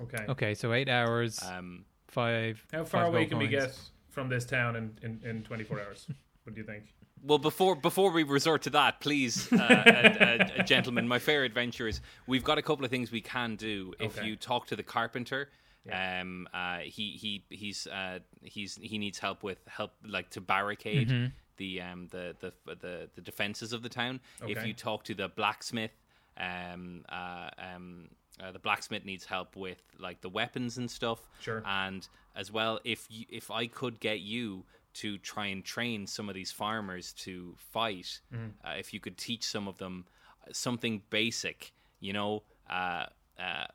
Okay. 0.01 0.25
Okay, 0.29 0.55
so 0.55 0.73
eight 0.73 0.89
hours, 0.89 1.41
Um, 1.43 1.85
five. 2.09 2.65
How 2.73 2.85
far 2.85 3.03
five 3.05 3.09
away 3.09 3.21
gold 3.21 3.31
can 3.31 3.39
we 3.39 3.49
coins. 3.49 3.65
get 3.67 3.79
from 4.09 4.29
this 4.29 4.45
town 4.47 4.77
in, 4.77 4.99
in, 5.03 5.21
in 5.29 5.43
24 5.43 5.81
hours? 5.81 6.07
What 6.45 6.55
do 6.55 6.61
you 6.63 6.67
think? 6.67 6.85
well, 7.23 7.37
before 7.39 7.77
before 7.77 8.11
we 8.11 8.23
resort 8.23 8.63
to 8.63 8.71
that, 8.71 9.01
please, 9.01 9.53
uh, 9.53 9.57
uh, 9.59 10.45
uh, 10.59 10.63
gentlemen, 10.63 11.07
my 11.07 11.19
fair 11.19 11.45
adventurers, 11.45 12.01
we've 12.27 12.43
got 12.43 12.57
a 12.57 12.63
couple 12.63 12.83
of 12.85 12.91
things 12.91 13.13
we 13.13 13.21
can 13.21 13.57
do. 13.57 13.93
If 14.01 14.17
Okay. 14.17 14.27
you 14.29 14.37
talk 14.37 14.67
to 14.69 14.75
the 14.77 14.83
carpenter, 14.83 15.51
Yeah. 15.85 16.23
um, 16.23 16.49
uh, 16.55 16.79
he 16.79 17.11
he 17.23 17.45
he's 17.51 17.87
uh, 17.87 18.21
he's 18.43 18.77
he 18.81 18.97
needs 18.97 19.19
help 19.19 19.43
with 19.43 19.59
help 19.69 19.93
like 20.03 20.31
to 20.31 20.41
barricade 20.41 21.09
Mm-hmm. 21.11 21.27
The 21.61 21.81
um 21.83 22.09
the, 22.11 22.35
the 22.41 22.53
the 22.85 23.09
the 23.15 23.21
defenses 23.21 23.73
of 23.73 23.81
the 23.83 23.89
town. 23.89 24.19
If 24.47 24.67
you 24.67 24.73
talk 24.75 25.05
to 25.05 25.15
the 25.15 25.29
blacksmith, 25.29 25.93
um 26.37 27.05
uh 27.09 27.51
um. 27.75 28.09
Uh, 28.43 28.51
the 28.53 28.59
blacksmith 28.59 29.05
needs 29.05 29.27
help 29.27 29.55
with 29.55 29.83
like 29.99 30.23
the 30.23 30.29
weapons 30.31 30.79
and 30.79 30.91
stuff. 30.91 31.29
Sure. 31.41 31.63
And 31.67 32.09
as 32.35 32.51
well, 32.51 32.81
if 32.85 33.07
you, 33.11 33.27
if 33.29 33.51
I 33.51 33.67
could 33.67 34.01
get 34.01 34.21
you 34.21 34.65
to 34.95 35.19
try 35.19 35.47
and 35.49 35.63
train 35.63 36.07
some 36.07 36.31
of 36.31 36.35
these 36.35 36.51
farmers 36.51 37.13
to 37.25 37.55
fight, 37.59 38.21
uh, 38.65 38.77
if 38.79 38.95
you 38.95 39.01
could 39.01 39.19
teach 39.19 39.45
some 39.45 39.69
of 39.69 39.77
them 39.77 40.07
something 40.53 41.03
basic, 41.11 41.73
you 41.99 42.15
know, 42.15 42.43
uh, 42.71 43.07
uh, 43.39 43.67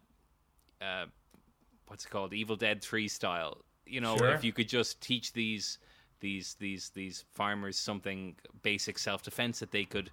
uh, 0.82 1.06
what's 1.88 2.06
it 2.06 2.10
called, 2.10 2.34
Evil 2.34 2.56
Dead 2.56 2.82
Three 2.82 3.08
style. 3.08 3.64
You 3.86 4.02
know, 4.02 4.18
Sure. 4.18 4.34
if 4.34 4.44
you 4.44 4.52
could 4.52 4.70
just 4.70 5.00
teach 5.00 5.32
these 5.34 5.78
these 6.26 6.56
these 6.60 6.90
these 6.96 7.24
farmers 7.36 7.78
something 7.78 8.36
basic 8.64 8.98
self 8.98 9.22
defense 9.22 9.60
that 9.60 9.70
they 9.70 9.86
could 9.86 10.10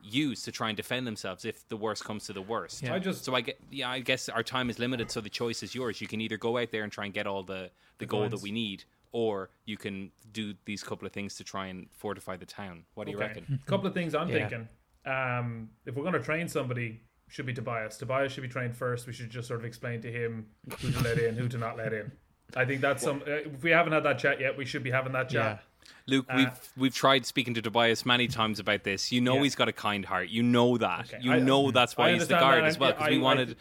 use 0.00 0.44
to 0.44 0.52
try 0.52 0.68
and 0.68 0.76
defend 0.76 1.04
themselves 1.04 1.44
if 1.44 1.66
the 1.68 1.76
worst 1.76 2.04
comes 2.04 2.26
to 2.26 2.32
the 2.32 2.40
worst. 2.40 2.82
Yeah. 2.82 2.94
I 2.94 3.00
just 3.00 3.24
So 3.24 3.34
I 3.34 3.40
get, 3.40 3.58
yeah, 3.72 3.90
I 3.90 3.98
guess 3.98 4.28
our 4.28 4.44
time 4.44 4.70
is 4.70 4.78
limited, 4.78 5.10
so 5.10 5.20
the 5.20 5.28
choice 5.28 5.64
is 5.64 5.74
yours. 5.74 6.00
You 6.00 6.06
can 6.06 6.20
either 6.20 6.36
go 6.36 6.56
out 6.56 6.70
there 6.70 6.84
and 6.84 6.92
try 6.92 7.04
and 7.06 7.12
get 7.12 7.26
all 7.26 7.42
the 7.42 7.70
the, 7.98 8.06
gold 8.06 8.30
that 8.30 8.42
we 8.42 8.52
need, 8.52 8.84
or 9.10 9.50
you 9.64 9.76
can 9.76 10.12
do 10.32 10.54
these 10.66 10.84
couple 10.84 11.04
of 11.04 11.12
things 11.12 11.34
to 11.36 11.44
try 11.44 11.66
and 11.66 11.88
fortify 11.90 12.36
the 12.36 12.46
town. 12.46 12.84
What 12.94 13.06
do 13.06 13.10
you 13.10 13.16
okay. 13.16 13.26
reckon? 13.26 13.60
couple 13.66 13.88
of 13.88 13.94
things 13.94 14.14
I'm 14.14 14.28
Yeah. 14.28 14.38
thinking. 14.38 14.68
Um, 15.04 15.70
if 15.84 15.96
we're 15.96 16.02
going 16.02 16.20
to 16.22 16.22
train 16.30 16.46
somebody, 16.46 17.00
should 17.28 17.46
be 17.46 17.52
Tobias. 17.52 17.96
Tobias 17.96 18.30
should 18.32 18.42
be 18.42 18.48
trained 18.48 18.76
first. 18.76 19.06
We 19.08 19.12
should 19.12 19.30
just 19.30 19.48
sort 19.48 19.58
of 19.60 19.66
explain 19.66 20.00
to 20.02 20.12
him 20.12 20.46
who 20.80 20.92
to 20.92 21.00
let 21.02 21.18
in, 21.18 21.34
who 21.34 21.48
to 21.48 21.58
not 21.58 21.76
let 21.76 21.92
in. 21.92 22.12
I 22.54 22.64
think 22.64 22.80
that's 22.80 23.02
some. 23.02 23.22
Uh, 23.26 23.30
if 23.32 23.62
we 23.62 23.70
haven't 23.70 23.92
had 23.92 24.04
that 24.04 24.18
chat 24.18 24.40
yet, 24.40 24.56
we 24.56 24.64
should 24.64 24.82
be 24.82 24.90
having 24.90 25.12
that 25.12 25.32
Yeah. 25.32 25.42
chat. 25.42 25.62
Luke, 26.06 26.26
Uh, 26.28 26.34
we've 26.36 26.72
we've 26.76 26.94
tried 26.94 27.26
speaking 27.26 27.54
to 27.54 27.62
Tobias 27.62 28.06
many 28.06 28.28
times 28.28 28.58
about 28.60 28.84
this. 28.84 29.10
You 29.12 29.20
know 29.20 29.36
Yeah. 29.36 29.42
he's 29.44 29.54
got 29.56 29.68
a 29.68 29.72
kind 29.72 30.04
heart. 30.04 30.28
You 30.28 30.42
know 30.42 30.76
that. 30.78 31.12
Okay. 31.12 31.18
You 31.22 31.32
I- 31.32 31.38
know 31.40 31.70
that's 31.70 31.96
why 31.96 32.12
he's 32.12 32.28
the 32.28 32.38
guard 32.38 32.64
as 32.64 32.78
well. 32.78 32.92
Because 32.92 33.08
we 33.10 33.18
wanted. 33.18 33.56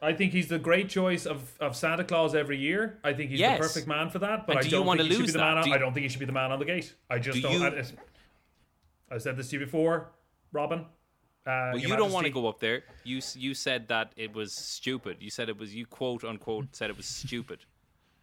I 0.00 0.12
think 0.12 0.32
he's 0.32 0.46
the 0.46 0.60
great 0.60 0.88
choice 0.88 1.26
of, 1.26 1.52
of 1.58 1.74
Santa 1.74 2.04
Claus 2.04 2.32
every 2.36 2.56
year. 2.56 3.00
I 3.02 3.12
think 3.14 3.30
he's 3.32 3.40
Yes. 3.40 3.58
the 3.58 3.62
perfect 3.66 3.88
man 3.88 4.10
for 4.10 4.20
that. 4.20 4.46
But 4.46 4.52
And 4.52 4.58
I 4.60 4.62
do 4.62 4.68
you 4.68 4.70
don't 4.76 4.86
wanna 4.86 4.98
think 5.02 5.08
he 5.08 5.14
should 5.14 5.18
be 5.18 5.22
lose 5.26 5.32
the 5.32 5.38
that? 5.40 5.44
man. 5.44 5.56
On, 5.58 5.62
Do 5.64 5.68
you- 5.70 5.74
I 5.74 5.78
don't 5.78 5.92
think 5.92 6.02
he 6.04 6.08
should 6.08 6.20
be 6.20 6.26
the 6.26 6.30
man 6.32 6.52
on 6.52 6.60
the 6.60 6.64
gate. 6.64 6.94
I 7.10 7.18
just 7.18 7.34
Do 7.34 7.42
don't. 7.42 7.52
you- 7.52 7.66
I, 7.66 9.14
have 9.14 9.22
said 9.22 9.36
this 9.36 9.48
to 9.50 9.58
you 9.58 9.64
before, 9.64 10.10
Robin. 10.52 10.80
Uh, 11.46 11.72
Well, 11.72 11.78
you 11.78 11.88
don't 11.96 12.12
want 12.12 12.26
to 12.26 12.30
go 12.32 12.46
up 12.46 12.60
there. 12.60 12.84
You 13.04 13.20
you 13.34 13.54
said 13.54 13.88
that 13.88 14.12
it 14.16 14.32
was 14.34 14.54
stupid. 14.54 15.16
You 15.20 15.30
said 15.30 15.48
it 15.48 15.56
was 15.58 15.74
you 15.74 15.84
quote 15.86 16.22
unquote 16.22 16.76
said 16.76 16.90
it 16.90 16.96
was 16.96 17.06
stupid. 17.06 17.64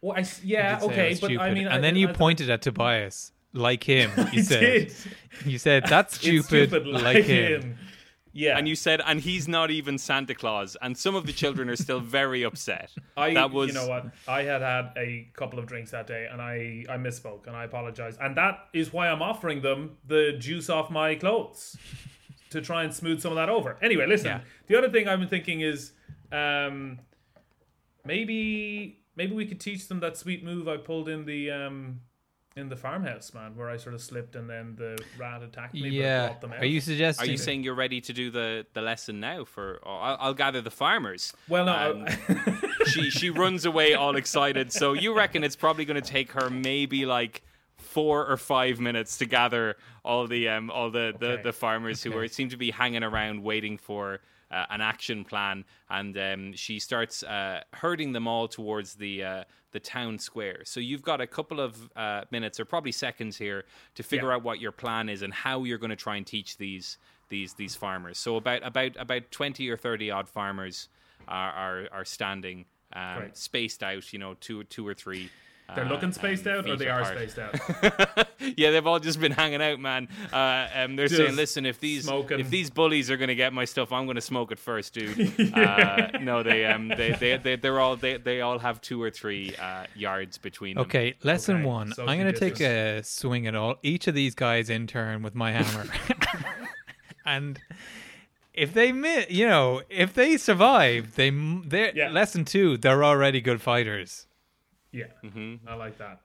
Well, 0.06 0.16
I 0.16 0.20
s 0.20 0.40
You 0.44 0.56
yeah, 0.56 0.78
did 0.78 0.90
okay, 0.90 1.08
was 1.10 1.20
but 1.20 1.30
I 1.38 1.50
mean, 1.52 1.66
and 1.66 1.74
I- 1.76 1.80
then 1.80 1.96
you 1.96 2.08
I- 2.08 2.12
pointed 2.12 2.48
at 2.50 2.60
Tobias 2.62 3.32
like 3.52 3.82
him. 3.84 4.10
You 4.36 4.40
I 4.40 4.42
said, 4.52 4.60
did. 4.60 4.94
you 5.52 5.58
said 5.58 5.80
that's 5.94 6.14
It's 6.16 6.46
stupid, 6.46 6.86
like, 6.86 7.24
him. 7.24 7.76
Yeah, 8.32 8.58
And 8.58 8.68
you 8.68 8.76
said, 8.76 9.00
and 9.08 9.18
he's 9.28 9.48
not 9.48 9.70
even 9.70 9.96
Santa 9.96 10.34
Claus. 10.34 10.76
And 10.82 10.92
some 11.04 11.14
of 11.20 11.24
the 11.24 11.32
children 11.32 11.70
are 11.70 11.76
still 11.86 12.00
very 12.00 12.42
upset. 12.42 12.90
I, 13.16 13.32
that 13.32 13.50
was 13.50 13.68
you 13.68 13.72
know 13.80 13.88
what? 13.88 14.04
I 14.28 14.42
had 14.42 14.60
had 14.60 14.84
a 15.08 15.08
couple 15.32 15.58
of 15.58 15.64
drinks 15.66 15.90
that 15.96 16.06
day, 16.06 16.28
and 16.30 16.38
I 16.52 16.84
I 16.94 16.96
misspoke, 17.06 17.46
and 17.48 17.56
I 17.56 17.64
apologize. 17.64 18.14
And 18.20 18.36
that 18.36 18.54
is 18.74 18.92
why 18.92 19.04
I'm 19.12 19.22
offering 19.30 19.62
them 19.62 19.80
the 20.06 20.22
juice 20.46 20.68
off 20.76 20.90
my 20.90 21.14
clothes 21.14 21.60
to 22.50 22.60
try 22.60 22.80
and 22.84 22.92
smooth 23.00 23.18
some 23.22 23.32
of 23.32 23.36
that 23.42 23.48
over. 23.48 23.70
Anyway, 23.88 24.06
listen. 24.06 24.26
Yeah. 24.32 24.40
The 24.68 24.76
other 24.78 24.90
thing 24.90 25.08
I've 25.08 25.18
been 25.24 25.34
thinking 25.36 25.62
is, 25.72 25.92
um, 26.30 26.98
maybe 28.04 29.00
maybe 29.16 29.34
we 29.34 29.46
could 29.46 29.60
teach 29.60 29.88
them 29.88 30.00
that 30.00 30.16
sweet 30.16 30.44
move 30.44 30.68
I 30.68 30.76
pulled 30.76 31.08
in 31.08 31.24
the 31.24 31.50
um 31.50 32.00
in 32.56 32.70
the 32.70 32.76
farmhouse, 32.76 33.34
man, 33.34 33.54
where 33.54 33.68
I 33.68 33.76
sort 33.76 33.94
of 33.94 34.00
slipped 34.00 34.34
and 34.34 34.48
then 34.48 34.76
the 34.76 34.96
rat 35.18 35.42
attacked 35.42 35.74
me. 35.74 35.82
but 35.82 35.92
Yeah. 35.92 36.26
brought 36.28 36.40
them 36.40 36.52
out. 36.54 36.60
Are 36.62 36.66
you 36.66 36.80
suggesting? 36.80 37.28
Are 37.28 37.30
you 37.30 37.36
saying 37.36 37.64
you're 37.64 37.74
ready 37.74 38.00
to 38.00 38.12
do 38.14 38.30
the, 38.30 38.64
the 38.72 38.80
lesson 38.80 39.20
now? 39.20 39.44
For 39.44 39.78
or 39.82 40.00
I'll, 40.00 40.16
I'll 40.20 40.34
gather 40.34 40.62
the 40.62 40.70
farmers. 40.70 41.34
Well, 41.48 41.66
no. 41.66 42.06
And 42.06 42.18
she 42.86 43.10
she 43.10 43.28
runs 43.30 43.66
away 43.66 43.92
all 43.94 44.16
excited. 44.16 44.72
So 44.72 44.94
you 44.94 45.14
reckon 45.14 45.44
it's 45.44 45.56
probably 45.56 45.84
going 45.84 46.00
to 46.02 46.10
take 46.10 46.32
her 46.32 46.48
maybe 46.48 47.04
like 47.04 47.42
four 47.76 48.26
or 48.26 48.38
five 48.38 48.80
minutes 48.80 49.18
to 49.18 49.26
gather 49.26 49.76
all 50.02 50.26
the 50.26 50.48
um 50.48 50.70
all 50.70 50.90
the 50.90 51.14
the, 51.18 51.26
Okay. 51.32 51.42
the 51.42 51.52
farmers 51.52 52.02
who 52.02 52.10
Okay. 52.12 52.18
are 52.20 52.28
seem 52.28 52.48
to 52.48 52.56
be 52.56 52.70
hanging 52.70 53.02
around 53.04 53.42
waiting 53.42 53.76
for. 53.76 54.20
Uh, 54.48 54.64
an 54.70 54.80
action 54.80 55.24
plan, 55.24 55.64
and 55.90 56.16
um, 56.16 56.52
she 56.52 56.78
starts 56.78 57.24
uh, 57.24 57.60
herding 57.72 58.12
them 58.12 58.28
all 58.28 58.46
towards 58.46 58.94
the 58.94 59.24
uh, 59.24 59.44
the 59.72 59.80
town 59.80 60.16
square. 60.20 60.60
So 60.64 60.78
you've 60.78 61.02
got 61.02 61.20
a 61.20 61.26
couple 61.26 61.58
of 61.58 61.90
uh, 61.96 62.22
minutes, 62.30 62.60
or 62.60 62.64
probably 62.64 62.92
seconds 62.92 63.36
here, 63.36 63.64
to 63.96 64.04
figure 64.04 64.28
Yeah. 64.28 64.36
out 64.36 64.44
what 64.44 64.60
your 64.60 64.70
plan 64.70 65.08
is 65.08 65.22
and 65.22 65.34
how 65.34 65.64
you're 65.64 65.78
going 65.78 65.90
to 65.90 65.96
try 65.96 66.14
and 66.16 66.24
teach 66.24 66.58
these 66.58 66.96
these 67.28 67.54
these 67.54 67.74
farmers. 67.74 68.18
So 68.18 68.36
about 68.36 68.64
about 68.64 68.92
about 69.00 69.28
twenty 69.32 69.68
or 69.68 69.76
thirty 69.76 70.12
odd 70.12 70.28
farmers 70.28 70.88
are 71.26 71.50
are, 71.50 71.88
are 71.90 72.04
standing 72.04 72.66
um, 72.92 73.18
Right. 73.18 73.36
spaced 73.36 73.82
out. 73.82 74.12
You 74.12 74.20
know, 74.20 74.34
two 74.34 74.62
two 74.62 74.86
or 74.86 74.94
three. 74.94 75.28
They're 75.74 75.84
uh, 75.84 75.88
looking 75.88 76.12
spaced 76.12 76.46
out, 76.46 76.68
or 76.68 76.76
they 76.76 76.88
are 76.88 77.00
apart. 77.00 77.16
spaced 77.30 77.38
out. 77.40 78.28
yeah, 78.56 78.70
they've 78.70 78.86
all 78.86 79.00
just 79.00 79.18
been 79.18 79.32
hanging 79.32 79.60
out, 79.60 79.80
man. 79.80 80.06
Uh, 80.32 80.68
um, 80.74 80.94
they're 80.96 81.08
saying, 81.08 81.34
"Listen, 81.34 81.66
if 81.66 81.80
these 81.80 82.04
smoking. 82.04 82.38
if 82.38 82.50
these 82.50 82.70
bullies 82.70 83.10
are 83.10 83.16
going 83.16 83.28
to 83.28 83.34
get 83.34 83.52
my 83.52 83.64
stuff, 83.64 83.92
I'm 83.92 84.04
going 84.06 84.14
to 84.14 84.20
smoke 84.20 84.52
it 84.52 84.58
first, 84.60 84.94
dude." 84.94 85.18
uh, 85.54 86.18
no, 86.20 86.42
they 86.44 86.64
um 86.66 86.88
they 86.88 87.12
they 87.18 87.36
they 87.38 87.56
they're 87.56 87.80
all 87.80 87.96
they 87.96 88.16
they 88.16 88.42
all 88.42 88.60
have 88.60 88.80
two 88.80 89.02
or 89.02 89.10
three 89.10 89.56
uh, 89.56 89.86
yards 89.96 90.38
between 90.38 90.76
them. 90.76 90.82
Okay, 90.82 91.14
lesson 91.24 91.56
Okay, 91.56 91.64
one. 91.64 91.88
social 91.88 92.08
I'm 92.08 92.18
going 92.18 92.32
to 92.32 92.38
take 92.38 92.60
a 92.60 93.02
swing 93.02 93.46
at 93.48 93.54
all 93.56 93.76
each 93.82 94.06
of 94.06 94.14
these 94.14 94.34
guys 94.36 94.70
in 94.70 94.86
turn 94.86 95.22
with 95.22 95.34
my 95.34 95.50
hammer, 95.50 95.90
and 97.26 97.58
if 98.54 98.72
they 98.72 98.92
mi- 98.92 99.26
you 99.28 99.46
know, 99.46 99.82
if 99.90 100.14
they 100.14 100.36
survive, 100.36 101.16
they 101.16 101.28
m- 101.28 101.64
they're 101.66 101.92
Yeah. 101.94 102.10
lesson 102.10 102.44
two. 102.44 102.76
They're 102.76 103.04
already 103.04 103.40
good 103.40 103.60
fighters. 103.60 104.25
Yeah, 104.96 105.06
Mm-hmm. 105.24 105.68
I 105.68 105.74
like 105.74 105.98
that. 105.98 106.20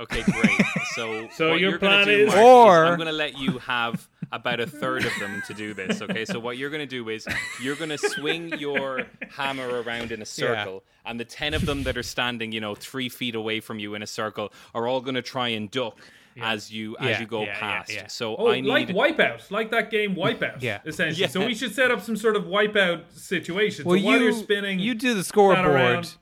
Okay, 0.00 0.22
great. 0.22 0.60
So, 0.94 1.28
So 1.32 1.50
what 1.50 1.60
your 1.60 1.70
you're 1.70 1.78
gonna 1.78 2.04
plan 2.04 2.06
do, 2.06 2.12
is- 2.26 2.34
Mark, 2.34 2.40
Or- 2.40 2.86
I'm 2.86 2.96
going 2.96 3.06
to 3.06 3.12
let 3.12 3.38
you 3.38 3.58
have 3.58 4.08
about 4.32 4.58
a 4.60 4.66
third 4.66 5.04
of 5.04 5.12
them 5.20 5.42
to 5.46 5.54
do 5.54 5.74
this. 5.74 6.00
Okay, 6.02 6.24
so 6.24 6.40
what 6.40 6.56
you're 6.56 6.70
going 6.70 6.80
to 6.80 6.86
do 6.86 7.08
is 7.10 7.26
you're 7.62 7.76
going 7.76 7.90
to 7.90 7.98
swing 7.98 8.48
your 8.58 9.02
hammer 9.30 9.82
around 9.82 10.10
in 10.10 10.22
a 10.22 10.26
circle, 10.26 10.82
and 11.04 11.20
the 11.20 11.24
ten 11.24 11.52
of 11.54 11.66
them 11.66 11.82
that 11.84 11.96
are 11.98 12.02
standing, 12.02 12.50
you 12.52 12.60
know, 12.60 12.74
three 12.74 13.08
feet 13.10 13.34
away 13.34 13.60
from 13.60 13.78
you 13.78 13.94
in 13.94 14.02
a 14.02 14.06
circle, 14.06 14.50
are 14.74 14.86
all 14.88 15.00
going 15.02 15.14
to 15.14 15.22
try 15.22 15.48
and 15.48 15.70
duck 15.70 15.98
as 16.40 16.72
you 16.72 16.96
as 16.98 17.10
Yeah, 17.10 17.20
you 17.20 17.26
go 17.26 17.40
yeah, 17.42 17.46
yeah, 17.48 17.58
past. 17.60 17.92
yeah. 17.94 18.06
So 18.06 18.34
Oh, 18.36 18.48
I 18.50 18.60
need 18.62 18.68
like 18.68 18.88
Wipeout, 18.88 19.50
like 19.50 19.70
that 19.72 19.90
game 19.90 20.14
Wipeout. 20.16 20.62
Yeah. 20.62 20.78
essentially. 20.86 21.20
Yeah. 21.20 21.26
So 21.28 21.44
we 21.44 21.54
should 21.54 21.74
set 21.74 21.90
up 21.90 22.00
some 22.00 22.16
sort 22.16 22.34
of 22.36 22.44
Wipeout 22.44 23.12
situation. 23.12 23.84
Well, 23.84 23.98
so 23.98 24.04
while 24.06 24.16
you 24.18 24.24
you're 24.24 24.32
spinning, 24.32 24.78
you 24.78 24.94
do 24.94 25.12
the 25.12 25.22
scoreboard. 25.24 25.66
around- 25.68 26.14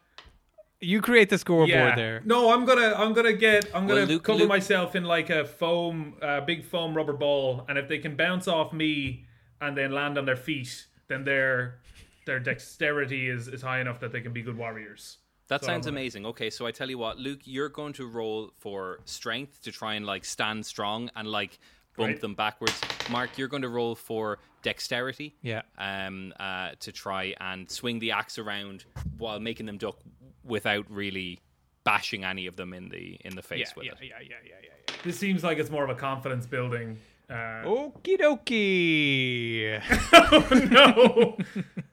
You 0.82 1.02
create 1.02 1.28
the 1.28 1.36
scoreboard 1.36 1.68
yeah. 1.68 1.94
there. 1.94 2.22
No, 2.24 2.52
I'm 2.54 2.64
gonna, 2.64 2.94
I'm 2.96 3.12
gonna 3.12 3.34
get, 3.34 3.66
I'm 3.74 3.86
gonna 3.86 4.06
Luke- 4.06 4.22
cover 4.24 4.38
Luke- 4.40 4.48
myself 4.48 4.96
in 4.96 5.04
like 5.04 5.28
a 5.28 5.44
foam, 5.44 6.14
uh, 6.22 6.40
big 6.40 6.64
foam 6.64 6.94
rubber 6.96 7.12
ball, 7.12 7.66
and 7.68 7.76
if 7.76 7.86
they 7.86 7.98
can 7.98 8.16
bounce 8.16 8.48
off 8.48 8.72
me 8.72 9.26
and 9.60 9.76
then 9.76 9.92
land 9.92 10.16
on 10.16 10.24
their 10.24 10.36
feet, 10.36 10.86
then 11.08 11.24
their 11.24 11.80
their 12.24 12.40
dexterity 12.40 13.28
is 13.28 13.46
is 13.48 13.60
high 13.60 13.80
enough 13.80 14.00
that 14.00 14.10
they 14.12 14.22
can 14.22 14.32
be 14.32 14.40
good 14.40 14.56
warriors. 14.56 15.18
That 15.48 15.60
So 15.60 15.66
sounds 15.66 15.86
I'm- 15.86 15.94
amazing. 15.96 16.24
Okay, 16.26 16.48
so 16.48 16.64
I 16.66 16.70
tell 16.70 16.88
you 16.88 16.96
what, 16.96 17.18
Luke, 17.18 17.40
you're 17.44 17.68
going 17.68 17.92
to 17.94 18.06
roll 18.06 18.52
for 18.58 19.00
strength 19.04 19.62
to 19.64 19.72
try 19.72 19.94
and 19.94 20.06
like 20.06 20.24
stand 20.24 20.64
strong 20.64 21.10
and 21.14 21.28
like 21.28 21.58
bump 21.98 22.12
Great. 22.12 22.20
them 22.22 22.34
backwards. 22.34 22.80
Mark, 23.10 23.36
you're 23.36 23.48
going 23.48 23.62
to 23.62 23.68
roll 23.68 23.94
for 23.96 24.38
dexterity. 24.62 25.34
Yeah. 25.42 25.62
Um, 25.76 26.32
uh, 26.38 26.70
to 26.80 26.92
try 26.92 27.34
and 27.40 27.68
swing 27.68 27.98
the 27.98 28.12
axe 28.12 28.38
around 28.38 28.84
while 29.18 29.40
making 29.40 29.66
them 29.66 29.76
duck 29.76 29.98
without 30.44 30.86
really 30.90 31.40
bashing 31.84 32.24
any 32.24 32.46
of 32.46 32.56
them 32.56 32.72
in 32.74 32.88
the 32.90 33.18
in 33.24 33.34
the 33.36 33.42
face 33.42 33.68
Yeah, 33.68 33.72
with 33.76 33.86
yeah, 33.86 33.92
it. 33.92 33.98
yeah, 34.02 34.14
yeah, 34.20 34.36
yeah, 34.44 34.54
yeah, 34.62 34.68
yeah. 34.88 34.94
This 35.02 35.18
seems 35.18 35.42
like 35.42 35.58
it's 35.58 35.70
more 35.70 35.84
of 35.84 35.90
a 35.90 35.94
confidence 35.94 36.46
building. 36.46 36.98
Uh, 37.28 37.32
Okie 37.64 38.18
dokie. 38.20 39.80
Oh 40.12 40.48
no, 40.70 41.36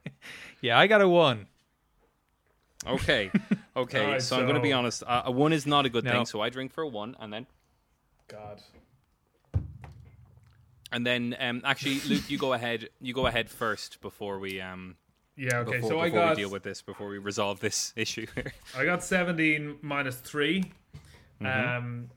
yeah, 0.61 0.77
I 0.79 0.87
got 0.87 1.01
a 1.01 1.07
one. 1.07 1.47
Okay, 2.85 3.31
okay. 3.75 4.05
Alright, 4.05 4.21
so, 4.21 4.37
I'm 4.37 4.43
going 4.43 4.55
to 4.55 4.61
be 4.61 4.71
honest. 4.73 5.03
Uh, 5.05 5.23
a 5.25 5.31
one 5.31 5.51
is 5.53 5.65
not 5.65 5.85
a 5.85 5.89
good 5.89 6.03
No. 6.05 6.11
thing. 6.11 6.25
So 6.25 6.41
I 6.41 6.49
drink 6.49 6.71
for 6.71 6.83
a 6.83 6.87
one, 6.87 7.15
and 7.19 7.33
then 7.33 7.45
God. 8.27 8.61
and 10.91 11.05
then 11.05 11.35
um, 11.39 11.61
actually, 11.65 11.99
Luke, 12.07 12.29
you 12.29 12.37
go 12.37 12.53
ahead. 12.53 12.89
You 13.01 13.13
go 13.13 13.27
ahead 13.27 13.49
first 13.49 13.99
before 14.01 14.39
we 14.39 14.61
um 14.61 14.95
Yeah. 15.37 15.59
Okay. 15.59 15.77
before, 15.77 15.89
so 15.89 15.99
I 15.99 16.09
got 16.09 16.35
we 16.35 16.41
deal 16.43 16.49
with 16.51 16.63
this 16.63 16.81
before 16.81 17.07
we 17.07 17.19
resolve 17.19 17.59
this 17.59 17.93
issue 17.95 18.25
here. 18.35 18.51
I 18.75 18.83
got 18.85 19.03
17 19.03 19.77
minus 19.81 20.17
3. 20.17 20.63
Mm-hmm. 21.41 21.77
Um, 21.77 22.09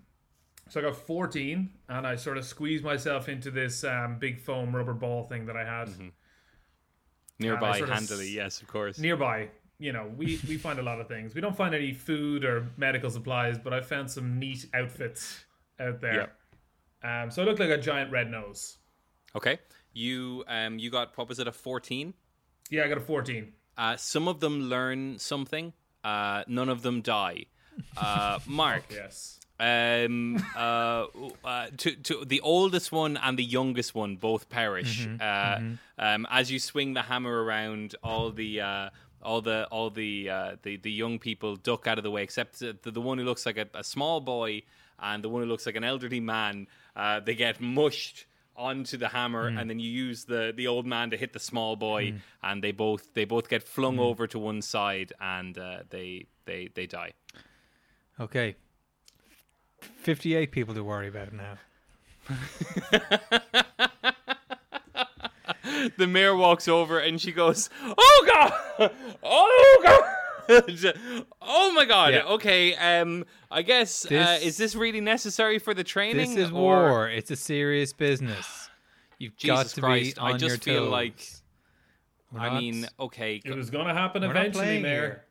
so 0.71 0.81
I 0.81 0.85
got 0.85 0.97
14, 0.97 1.69
and 1.89 2.07
I 2.07 2.17
sort 2.17 2.39
of 2.39 2.45
squeezed 2.45 2.83
myself 2.85 3.29
into 3.29 3.51
this 3.51 3.85
um, 3.85 4.19
big 4.19 4.41
foam 4.41 4.75
rubber 4.75 4.95
ball 4.95 5.25
thing 5.25 5.47
that 5.47 5.57
I 5.57 5.65
had 5.65 5.89
Mm-hmm. 5.89 6.09
Nearby, 7.39 7.79
handily, 7.79 8.27
s- 8.29 8.33
yes, 8.35 8.61
of 8.61 8.69
course. 8.69 8.99
nearby. 8.99 9.49
You 9.79 9.93
know, 9.93 10.11
we, 10.15 10.39
we 10.47 10.59
find 10.59 10.79
a 10.79 10.83
lot 10.83 11.01
of 11.01 11.09
things. 11.09 11.35
We 11.35 11.41
don't 11.41 11.57
find 11.57 11.75
any 11.75 11.95
food 11.95 12.45
or 12.45 12.69
medical 12.77 13.09
supplies, 13.09 13.57
but 13.59 13.73
I 13.73 13.81
found 13.81 14.11
some 14.11 14.39
neat 14.39 14.67
outfits 14.75 15.43
out 15.81 16.03
there. 16.03 16.33
Um, 17.03 17.31
so 17.31 17.41
I 17.41 17.47
looked 17.47 17.61
like 17.61 17.71
a 17.71 17.79
giant 17.79 18.13
red 18.13 18.31
nose. 18.31 18.77
Okay, 19.35 19.59
you 19.95 20.45
um 20.49 20.79
you 20.79 20.91
got 20.91 21.17
what 21.17 21.29
was 21.31 21.39
it 21.39 21.49
a 21.49 21.53
fourteen? 21.53 22.13
Yeah, 22.71 22.85
I 22.85 22.89
got 22.89 22.99
a 22.99 23.01
14. 23.01 23.53
Uh, 23.77 23.97
some 23.97 24.29
of 24.29 24.41
them 24.41 24.63
learn 24.69 25.19
something. 25.19 25.73
Uh, 26.05 26.45
none 26.47 26.69
of 26.69 26.83
them 26.83 27.03
die. 27.03 27.47
Uh, 27.97 28.39
Mark, 28.47 28.85
Yes. 28.91 29.39
um, 29.59 30.43
uh, 30.57 31.07
uh, 31.45 31.67
to, 31.79 31.97
to 31.97 32.25
the 32.25 32.41
oldest 32.41 32.93
one 32.93 33.17
and 33.17 33.39
the 33.39 33.45
youngest 33.45 33.95
one 33.95 34.17
both 34.17 34.49
perish. 34.49 35.07
uh, 35.21 35.61
Um, 35.99 36.27
as 36.31 36.51
you 36.51 36.59
swing 36.59 36.95
the 36.95 37.03
hammer 37.03 37.43
around, 37.45 37.95
all 38.03 38.31
the 38.31 38.61
uh, 38.61 38.91
all 39.23 39.43
the 39.43 39.67
all 39.71 39.91
the, 39.91 40.31
uh, 40.31 40.57
the 40.63 40.77
the 40.79 40.91
young 40.91 41.19
people 41.19 41.57
duck 41.57 41.87
out 41.87 41.99
of 41.99 42.05
the 42.05 42.11
way, 42.11 42.23
except 42.23 42.59
the, 42.61 42.75
the 42.83 43.01
one 43.01 43.19
who 43.19 43.25
looks 43.25 43.45
like 43.45 43.59
a, 43.59 43.67
a 43.75 43.85
small 43.85 44.21
boy 44.21 44.63
and 44.99 45.23
the 45.25 45.29
one 45.29 45.43
who 45.43 45.49
looks 45.49 45.67
like 45.67 45.77
an 45.77 45.85
elderly 45.85 46.21
man. 46.21 46.67
Uh, 46.97 47.21
they 47.21 47.35
get 47.35 47.61
mushed 47.61 48.25
onto 48.61 48.97
the 48.97 49.09
hammer, 49.09 49.51
mm. 49.51 49.61
and 49.61 49.69
then 49.71 49.81
you 49.81 49.91
use 49.91 50.25
the 50.25 50.53
the 50.55 50.67
old 50.67 50.87
man 50.87 51.11
to 51.11 51.17
hit 51.17 51.33
the 51.33 51.41
small 51.41 51.75
boy, 51.77 52.13
mm. 52.13 52.21
and 52.43 52.63
they 52.63 52.73
both 52.73 53.15
they 53.15 53.25
both 53.25 53.49
get 53.49 53.63
flung 53.63 53.97
mm. 53.97 54.01
over 54.01 54.27
to 54.27 54.39
one 54.39 54.63
side, 54.63 55.13
and 55.21 55.59
uh, 55.59 55.79
they 55.89 56.27
they 56.45 56.69
they 56.75 56.87
die. 56.87 57.13
Okay. 58.21 58.57
58 59.81 60.53
people 60.53 60.75
to 60.75 60.85
worry 60.85 61.09
about 61.09 61.33
now. 61.33 61.57
the 65.97 66.07
mayor 66.07 66.37
walks 66.37 66.69
over 66.69 66.99
and 66.99 67.19
she 67.21 67.33
goes, 67.33 67.71
"Oh 67.83 68.27
god, 68.27 68.53
oh 69.23 69.81
god." 69.83 70.20
oh 71.43 71.73
my 71.73 71.85
god. 71.85 72.15
Yeah. 72.15 72.23
Okay. 72.25 72.75
Um. 72.75 73.25
I 73.51 73.63
guess. 73.63 74.05
uh, 74.07 74.09
This- 74.09 74.43
is 74.43 74.57
this 74.57 74.75
really 74.75 75.01
necessary 75.01 75.59
for 75.59 75.75
the 75.75 75.85
training? 75.85 76.17
This 76.35 76.37
is 76.37 76.51
or- 76.51 76.55
war. 76.55 77.09
It's 77.09 77.31
a 77.31 77.37
serious 77.37 77.93
business. 77.93 78.69
You've 79.19 79.37
got 79.45 79.59
Jesus 79.65 79.73
to 79.75 79.81
Christ, 79.83 80.17
be 80.17 80.21
I 80.23 80.33
on 80.33 80.39
just 80.39 80.49
your 80.67 80.75
feel 80.75 80.85
toes. 80.85 80.93
like- 80.93 81.27
We're 82.33 82.41
I 82.41 82.49
not- 82.51 82.61
mean, 82.63 82.87
okay. 82.99 83.41
It 83.45 83.55
was 83.55 83.71
going 83.71 83.87
to 83.87 83.93
happen 83.95 84.23
eventually, 84.23 84.65
playing 84.65 84.83
Mayor. 84.83 85.25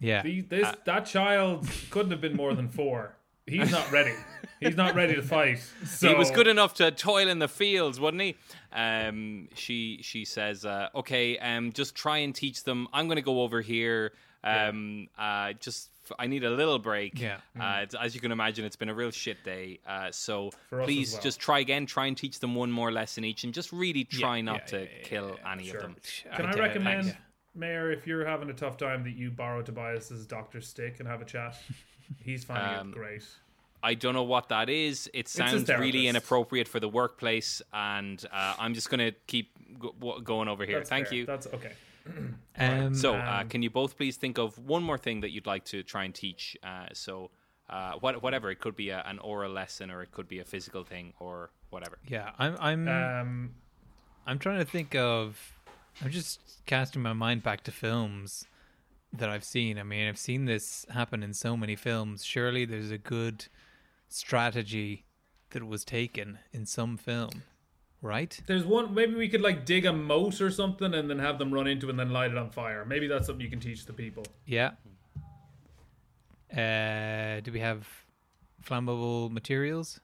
Yeah. 0.00 0.22
The, 0.22 0.40
this 0.40 0.66
Uh, 0.66 0.74
that 0.86 1.06
child 1.06 1.68
couldn't 1.90 2.10
have 2.12 2.20
been 2.20 2.34
more 2.36 2.54
than 2.54 2.68
four. 2.68 3.14
He's 3.46 3.70
not 3.70 3.90
ready. 3.92 4.14
He's 4.60 4.76
not 4.76 4.94
ready 4.94 5.14
to 5.16 5.22
fight. 5.22 5.58
So 5.84 6.08
He 6.10 6.14
was 6.14 6.30
good 6.30 6.46
enough 6.46 6.74
to 6.74 6.90
toil 6.92 7.28
in 7.28 7.40
the 7.40 7.48
fields, 7.48 7.98
wasn't 8.00 8.22
he? 8.22 8.36
Um, 8.72 9.48
she 9.54 9.98
she 10.02 10.24
says, 10.24 10.64
uh, 10.64 10.88
"Okay, 10.94 11.36
um, 11.38 11.72
just 11.72 11.94
try 11.96 12.18
and 12.18 12.32
teach 12.34 12.62
them. 12.64 12.86
I'm 12.92 13.06
going 13.08 13.16
to 13.16 13.22
go 13.22 13.42
over 13.42 13.60
here. 13.60 14.12
Um, 14.42 15.08
uh, 15.18 15.52
just 15.60 15.90
f- 16.06 16.16
I 16.18 16.26
need 16.26 16.44
a 16.44 16.50
little 16.50 16.78
break. 16.78 17.20
Yeah. 17.20 17.38
Uh, 17.58 17.84
as 18.00 18.14
you 18.14 18.20
can 18.20 18.32
imagine, 18.32 18.64
it's 18.64 18.76
been 18.76 18.88
a 18.88 18.94
real 18.94 19.10
shit 19.10 19.42
day. 19.44 19.80
Uh, 19.86 20.10
so 20.10 20.50
For 20.68 20.80
us 20.80 20.84
as 20.84 20.86
please 20.86 21.12
well. 21.14 21.22
just 21.22 21.40
try 21.40 21.58
again. 21.58 21.86
Try 21.86 22.06
and 22.06 22.16
teach 22.16 22.40
them 22.40 22.54
one 22.54 22.70
more 22.70 22.90
lesson 22.90 23.24
each, 23.24 23.44
and 23.44 23.52
just 23.52 23.72
really 23.72 24.04
try 24.04 24.36
Yeah, 24.36 24.42
not 24.42 24.60
yeah, 24.60 24.66
to 24.66 24.78
yeah, 24.80 24.88
yeah, 24.98 25.04
kill 25.04 25.36
yeah, 25.42 25.52
any 25.52 25.64
sure. 25.66 25.76
of 25.76 25.82
them. 25.82 25.96
Can 26.36 26.46
I, 26.46 26.50
doubt 26.52 26.58
it. 26.58 26.60
recommend, 26.62 27.06
Yeah. 27.08 27.12
Mayor, 27.54 27.90
if 27.92 28.06
you're 28.06 28.24
having 28.24 28.48
a 28.48 28.54
tough 28.54 28.76
time, 28.76 29.02
that 29.04 29.16
you 29.16 29.30
borrow 29.30 29.60
Tobias's 29.60 30.24
doctor 30.26 30.60
stick 30.60 31.00
and 31.00 31.08
have 31.08 31.20
a 31.20 31.24
chat? 31.24 31.56
He's 32.24 32.44
finding 32.44 32.78
Um, 32.80 32.88
it 32.90 32.94
great. 32.94 33.24
I 33.82 33.94
don't 33.94 34.14
know 34.14 34.24
what 34.24 34.50
that 34.50 34.68
is. 34.68 35.08
It 35.14 35.26
sounds 35.28 35.68
really 35.68 36.06
inappropriate 36.06 36.68
for 36.68 36.80
the 36.80 36.88
workplace, 36.88 37.62
and 37.72 38.22
uh, 38.32 38.54
I'm 38.58 38.74
just 38.74 38.90
going 38.90 38.98
to 39.00 39.12
keep 39.26 39.50
go- 39.78 40.20
going 40.20 40.48
over 40.48 40.64
here. 40.66 40.78
That's 40.78 40.90
Thank 40.90 41.08
fair. 41.08 41.16
you. 41.18 41.26
That's 41.26 41.46
okay. 41.46 41.72
Um, 42.58 42.94
So, 42.94 43.14
uh, 43.14 43.40
Um, 43.42 43.48
can 43.48 43.62
you 43.62 43.70
both 43.70 43.96
please 43.96 44.16
think 44.16 44.38
of 44.38 44.58
one 44.58 44.82
more 44.82 44.98
thing 44.98 45.20
that 45.20 45.30
you'd 45.30 45.46
like 45.46 45.64
to 45.66 45.82
try 45.82 46.04
and 46.04 46.14
teach? 46.14 46.56
Uh, 46.62 46.86
so, 46.92 47.30
uh, 47.68 47.92
what, 48.00 48.22
whatever 48.22 48.50
it 48.50 48.58
could 48.58 48.76
be 48.76 48.90
a, 48.90 49.00
an 49.06 49.18
oral 49.20 49.52
lesson, 49.52 49.90
or 49.90 50.02
it 50.02 50.10
could 50.10 50.28
be 50.28 50.38
a 50.40 50.44
physical 50.44 50.82
thing, 50.84 51.12
or 51.20 51.50
whatever. 51.70 51.98
yeah, 52.08 52.32
I'm 52.38 52.56
I'm 52.58 52.88
Um, 52.88 53.54
I'm 54.26 54.38
trying 54.38 54.58
to 54.58 54.64
think 54.64 54.94
of. 54.94 55.56
I'm 56.02 56.10
just 56.10 56.40
casting 56.66 57.02
my 57.02 57.12
mind 57.12 57.42
back 57.42 57.62
to 57.64 57.72
films 57.72 58.46
that 59.12 59.28
I've 59.28 59.44
seen. 59.44 59.78
I 59.78 59.82
mean, 59.82 60.08
I've 60.08 60.18
seen 60.18 60.44
this 60.46 60.86
happen 60.90 61.22
in 61.22 61.34
so 61.34 61.56
many 61.56 61.76
films. 61.76 62.24
Surely 62.24 62.64
there's 62.64 62.90
a 62.90 62.98
good 62.98 63.46
strategy 64.08 65.04
that 65.50 65.66
was 65.66 65.84
taken 65.84 66.38
in 66.52 66.66
some 66.66 66.96
film, 66.96 67.42
right? 68.02 68.38
there's 68.46 68.64
one. 68.64 68.94
Maybe 68.94 69.14
we 69.14 69.28
could 69.28 69.40
like 69.40 69.64
dig 69.64 69.84
a 69.86 69.92
moat 69.92 70.40
or 70.40 70.50
something, 70.50 70.94
and 70.94 71.08
then 71.10 71.18
have 71.18 71.38
them 71.38 71.52
run 71.52 71.66
into 71.66 71.86
it 71.86 71.90
and 71.90 71.98
then 71.98 72.10
light 72.10 72.30
it 72.30 72.38
on 72.38 72.50
fire. 72.50 72.84
Maybe 72.84 73.06
that's 73.06 73.26
something 73.26 73.44
you 73.44 73.50
can 73.50 73.60
teach 73.60 73.86
the 73.86 73.92
people. 73.92 74.24
Yeah. 74.46 74.72
Uh, 76.52 77.40
do 77.40 77.52
we 77.52 77.60
have 77.60 77.86
flammable 78.64 79.30
materials? 79.30 80.00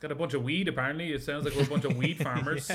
Got 0.00 0.12
a 0.12 0.14
bunch 0.14 0.32
of 0.34 0.42
weed. 0.42 0.68
Apparently, 0.68 1.12
it 1.12 1.22
sounds 1.22 1.44
like 1.44 1.54
we're 1.54 1.64
a 1.64 1.66
bunch 1.66 1.84
of 1.84 1.96
weed 1.96 2.18
farmers. 2.22 2.70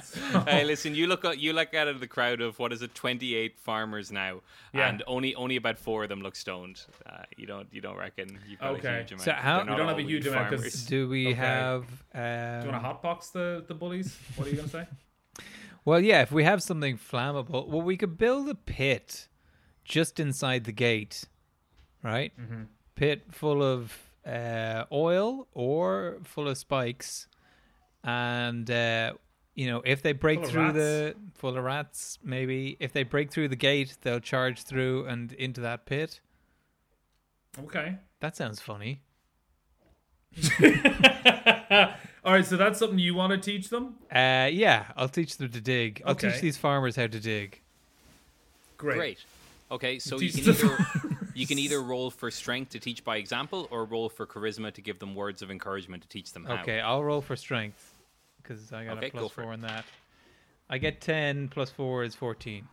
hey, 0.46 0.64
listen, 0.64 0.94
you 0.94 1.06
look 1.06 1.24
at 1.24 1.38
you 1.38 1.52
look 1.52 1.74
out 1.74 1.88
of 1.88 2.00
the 2.00 2.06
crowd 2.06 2.40
of 2.40 2.58
what 2.58 2.72
is 2.72 2.82
it, 2.82 2.94
28 2.94 3.58
farmers 3.58 4.10
now, 4.12 4.40
Yeah. 4.72 4.88
and 4.88 5.02
only 5.06 5.34
only 5.34 5.56
about 5.56 5.78
four 5.78 6.02
of 6.02 6.08
them 6.08 6.20
look 6.22 6.36
stoned. 6.36 6.82
Uh, 7.06 7.22
you 7.36 7.46
don't 7.46 7.68
you 7.72 7.80
don't 7.80 7.96
reckon 7.96 8.38
you've 8.48 8.60
got 8.60 8.74
Okay. 8.76 8.88
a 8.88 8.98
huge 8.98 9.12
amount? 9.12 9.24
So 9.24 9.32
how- 9.32 9.60
We 9.62 9.76
don't 9.76 9.88
have 9.88 9.98
a 9.98 10.02
huge 10.02 10.24
weed 10.24 10.30
amount 10.32 10.50
'cause- 10.50 10.60
farmers. 10.60 10.86
Do 10.86 11.08
we 11.08 11.28
Okay. 11.28 11.34
have? 11.34 11.86
Do 12.12 12.18
you 12.18 12.24
Um, 12.24 12.68
want 12.72 13.02
to 13.02 13.08
hotbox 13.08 13.32
the 13.32 13.64
the 13.66 13.74
bullies? 13.74 14.18
What 14.36 14.46
are 14.46 14.50
you 14.50 14.56
gonna 14.56 14.68
say? 14.68 14.86
well, 15.84 16.00
yeah. 16.00 16.22
If 16.22 16.32
we 16.32 16.44
have 16.44 16.62
something 16.62 16.96
flammable, 16.98 17.66
well, 17.68 17.82
we 17.82 17.96
could 17.96 18.16
build 18.18 18.48
a 18.48 18.54
pit 18.54 19.28
just 19.84 20.20
inside 20.20 20.64
the 20.64 20.72
gate, 20.72 21.24
right? 22.02 22.32
Mm-hmm. 22.38 22.62
Pit 22.94 23.24
full 23.32 23.62
of 23.62 24.10
uh, 24.24 24.84
oil 24.92 25.48
or 25.52 26.18
full 26.22 26.46
of 26.46 26.56
spikes, 26.56 27.26
and 28.04 28.70
uh, 28.70 29.14
you 29.54 29.66
know 29.66 29.82
if 29.84 30.02
they 30.02 30.12
break 30.12 30.44
through 30.44 30.62
rats. 30.62 30.74
the 30.74 31.14
full 31.34 31.56
of 31.56 31.64
rats, 31.64 32.18
maybe 32.22 32.76
if 32.80 32.92
they 32.92 33.02
break 33.02 33.30
through 33.30 33.48
the 33.48 33.56
gate, 33.56 33.96
they'll 34.02 34.20
charge 34.20 34.62
through 34.62 35.06
and 35.06 35.32
into 35.32 35.60
that 35.60 35.86
pit. 35.86 36.20
Okay. 37.58 37.96
That 38.20 38.36
sounds 38.36 38.60
funny. 38.60 39.02
All 42.24 42.32
right, 42.32 42.46
so 42.46 42.56
that's 42.56 42.78
something 42.78 42.98
you 42.98 43.14
want 43.14 43.32
to 43.32 43.38
teach 43.38 43.68
them? 43.68 43.96
Uh, 44.10 44.48
yeah, 44.50 44.86
I'll 44.96 45.08
teach 45.08 45.36
them 45.36 45.50
to 45.50 45.60
dig. 45.60 46.02
I'll 46.06 46.14
teach 46.14 46.40
these 46.40 46.56
farmers 46.56 46.96
how 46.96 47.08
to 47.08 47.20
dig. 47.20 47.60
Great. 48.78 48.96
Great. 48.96 49.18
Okay, 49.70 49.98
so 49.98 50.18
Teach 50.18 50.36
you 50.36 50.42
can 50.42 50.52
either 50.52 50.86
you 51.34 51.46
can 51.46 51.58
either 51.58 51.82
roll 51.82 52.10
for 52.10 52.30
strength 52.30 52.72
to 52.72 52.78
teach 52.78 53.04
by 53.04 53.16
example, 53.16 53.66
or 53.70 53.86
roll 53.86 54.08
for 54.10 54.26
charisma 54.26 54.72
to 54.74 54.82
give 54.82 54.98
them 54.98 55.14
words 55.14 55.40
of 55.40 55.50
encouragement 55.50 56.02
to 56.02 56.08
teach 56.08 56.32
them 56.32 56.44
how. 56.44 56.60
Okay, 56.60 56.78
I'll 56.78 57.02
roll 57.02 57.22
for 57.22 57.36
strength 57.36 57.91
because 58.52 58.72
I 58.72 58.84
got 58.84 58.98
Okay, 58.98 59.06
a 59.06 59.10
go 59.10 59.18
plus 59.20 59.32
for 59.32 59.40
it. 59.42 59.44
four 59.44 59.52
in 59.54 59.60
that. 59.62 59.84
I 60.70 60.78
get 60.78 61.00
ten 61.00 61.48
plus 61.48 61.70
four 61.70 62.04
is 62.04 62.14
fourteen. 62.14 62.68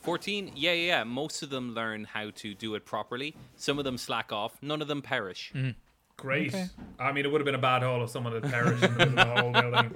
14, 0.00 0.52
yeah, 0.56 0.72
yeah, 0.72 0.86
yeah. 0.86 1.04
Most 1.04 1.42
of 1.42 1.50
them 1.50 1.74
learn 1.74 2.02
how 2.04 2.30
to 2.30 2.54
do 2.54 2.74
it 2.74 2.84
properly. 2.84 3.36
Some 3.54 3.78
of 3.78 3.84
them 3.84 3.96
slack 3.96 4.32
off. 4.32 4.52
None 4.60 4.82
of 4.82 4.88
them 4.88 5.00
perish. 5.00 5.52
Great. 6.16 6.48
Okay. 6.48 6.66
I 6.98 7.12
mean, 7.12 7.24
it 7.24 7.30
would 7.30 7.40
have 7.40 7.44
been 7.46 7.54
a 7.54 7.58
bad 7.58 7.82
hole 7.84 8.02
if 8.02 8.10
someone 8.10 8.32
had 8.32 8.42
perished 8.42 8.82
in 8.82 8.94
the 8.98 9.06
middle 9.06 9.18
of 9.20 9.26
the 9.26 9.40
whole 9.42 9.52
building. 9.52 9.92